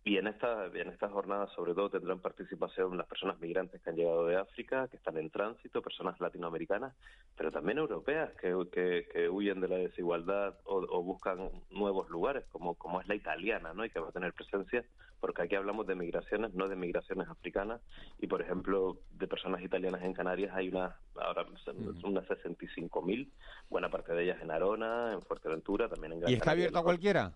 Y 0.05 0.17
en 0.17 0.27
esta, 0.27 0.65
en 0.65 0.89
estas 0.89 1.11
jornadas, 1.13 1.49
sobre 1.55 1.73
todo, 1.73 1.89
tendrán 1.89 2.19
participación 2.19 2.97
las 2.97 3.07
personas 3.07 3.39
migrantes 3.39 3.81
que 3.81 3.89
han 3.89 3.95
llegado 3.95 4.25
de 4.25 4.35
África, 4.35 4.89
que 4.89 4.97
están 4.97 5.15
en 5.15 5.29
tránsito, 5.29 5.81
personas 5.81 6.19
latinoamericanas, 6.19 6.93
pero 7.37 7.53
también 7.53 7.77
europeas 7.77 8.31
que, 8.33 8.53
que, 8.69 9.29
huyen 9.29 9.61
de 9.61 9.69
la 9.69 9.77
desigualdad 9.77 10.55
o, 10.65 11.01
buscan 11.01 11.49
nuevos 11.71 12.09
lugares, 12.09 12.43
como, 12.51 12.75
como 12.75 12.99
es 12.99 13.07
la 13.07 13.15
italiana, 13.15 13.73
¿no? 13.73 13.85
Y 13.85 13.89
que 13.89 14.01
va 14.01 14.09
a 14.09 14.11
tener 14.11 14.33
presencia, 14.33 14.83
porque 15.21 15.43
aquí 15.43 15.55
hablamos 15.55 15.87
de 15.87 15.95
migraciones, 15.95 16.53
no 16.53 16.67
de 16.67 16.75
migraciones 16.75 17.29
africanas, 17.29 17.79
y 18.19 18.27
por 18.27 18.41
ejemplo, 18.41 18.97
de 19.11 19.27
personas 19.27 19.61
italianas 19.61 20.03
en 20.03 20.13
Canarias 20.13 20.53
hay 20.53 20.67
unas, 20.67 20.93
ahora 21.15 21.45
unas 22.03 22.27
65.000, 22.27 23.29
buena 23.69 23.89
parte 23.89 24.13
de 24.13 24.25
ellas 24.25 24.41
en 24.41 24.51
Arona, 24.51 25.13
en 25.13 25.21
Fuerteventura, 25.21 25.87
también 25.87 26.11
en 26.11 26.19
Gran 26.19 26.31
¿Y 26.31 26.35
está 26.35 26.51
abierto 26.51 26.79
a 26.79 26.83
cualquiera? 26.83 27.31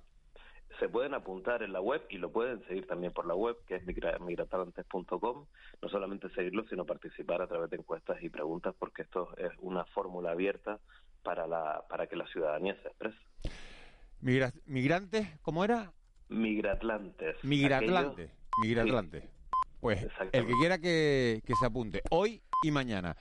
Se 0.80 0.90
pueden 0.90 1.14
apuntar 1.14 1.64
en 1.64 1.74
la 1.74 1.82
web 1.82 2.04
y 2.10 2.18
lo 2.18 2.32
pueden 2.32 2.66
seguir 2.68 2.88
también 2.88 3.12
por 3.12 3.26
la 3.26 3.36
web, 3.36 3.58
que 3.68 3.76
es 3.76 3.86
migratalantes.com. 3.86 5.46
No 5.82 5.90
solamente 5.90 6.30
seguirlo, 6.30 6.64
sino 6.70 6.86
participar 6.86 7.42
a 7.42 7.48
través 7.48 7.70
de 7.70 7.78
encuestas 7.78 8.22
y 8.22 8.30
preguntas, 8.30 8.76
porque 8.78 9.02
esto 9.02 9.36
es 9.38 9.52
una 9.60 9.86
fórmula 9.86 10.32
abierta 10.32 10.80
para, 11.24 11.48
la, 11.48 11.84
para 11.90 12.08
que 12.08 12.16
la 12.16 12.28
ciudadanía 12.28 12.76
se 12.82 12.88
exprese. 12.88 13.18
¿Migrantes? 14.66 15.28
¿Cómo 15.42 15.64
era? 15.64 15.92
Migratlantes. 16.30 17.44
Migratlantes. 17.44 18.32
Migratlantes. 18.62 19.24
Pues 19.80 20.08
el 20.32 20.46
que 20.46 20.54
quiera 20.60 20.78
que, 20.80 21.42
que 21.46 21.54
se 21.56 21.66
apunte, 21.66 22.02
hoy 22.12 22.42
y 22.64 22.72
mañana. 22.72 23.18